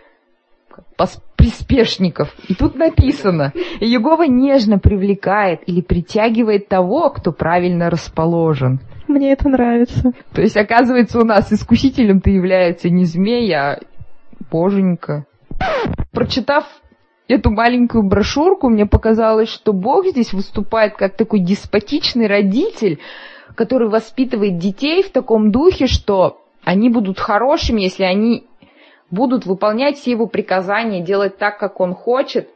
приспешников. 1.36 2.34
И 2.48 2.56
тут 2.56 2.76
написано, 2.76 3.54
Егова 3.80 4.24
нежно 4.24 4.80
привлекает 4.80 5.62
или 5.68 5.82
притягивает 5.82 6.68
того, 6.68 7.10
кто 7.10 7.32
правильно 7.32 7.90
расположен. 7.90 8.80
Мне 9.08 9.34
это 9.34 9.50
нравится. 9.50 10.14
То 10.34 10.42
есть, 10.42 10.58
оказывается, 10.58 11.20
у 11.20 11.26
нас 11.26 11.52
искусителем-то 11.52 12.30
является 12.30 12.90
не 12.90 13.06
змей, 13.06 13.54
а 13.54 13.80
боженька. 14.52 15.26
Прочитав 16.12 16.66
эту 17.28 17.52
маленькую 17.52 18.04
брошюрку, 18.04 18.70
мне 18.70 18.86
показалось, 18.86 19.50
что 19.50 19.74
Бог 19.74 20.08
здесь 20.08 20.34
выступает 20.34 20.96
как 20.96 21.16
такой 21.16 21.40
деспотичный 21.40 22.28
родитель, 22.28 23.00
который 23.56 23.90
воспитывает 23.90 24.58
детей 24.58 25.04
в 25.04 25.12
таком 25.12 25.52
духе, 25.52 25.88
что 25.88 26.42
они 26.64 26.90
будут 26.90 27.20
хорошими, 27.20 27.82
если 27.82 28.04
они 28.04 28.48
будут 29.12 29.46
выполнять 29.46 29.98
все 29.98 30.12
его 30.12 30.28
приказания, 30.28 31.02
делать 31.02 31.38
так, 31.38 31.58
как 31.58 31.80
он 31.80 31.94
хочет, 31.94 32.50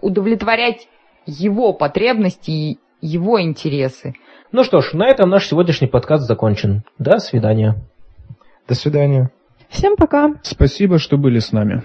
удовлетворять 0.00 0.88
его 1.26 1.72
потребности 1.72 2.50
и 2.50 2.78
его 3.00 3.40
интересы. 3.40 4.14
Ну 4.52 4.64
что 4.64 4.80
ж, 4.80 4.92
на 4.92 5.08
этом 5.08 5.28
наш 5.28 5.46
сегодняшний 5.46 5.88
подкаст 5.88 6.26
закончен. 6.26 6.82
До 6.98 7.18
свидания. 7.18 7.76
До 8.68 8.74
свидания. 8.74 9.30
Всем 9.68 9.96
пока. 9.96 10.34
Спасибо, 10.42 10.98
что 10.98 11.16
были 11.16 11.40
с 11.40 11.52
нами. 11.52 11.82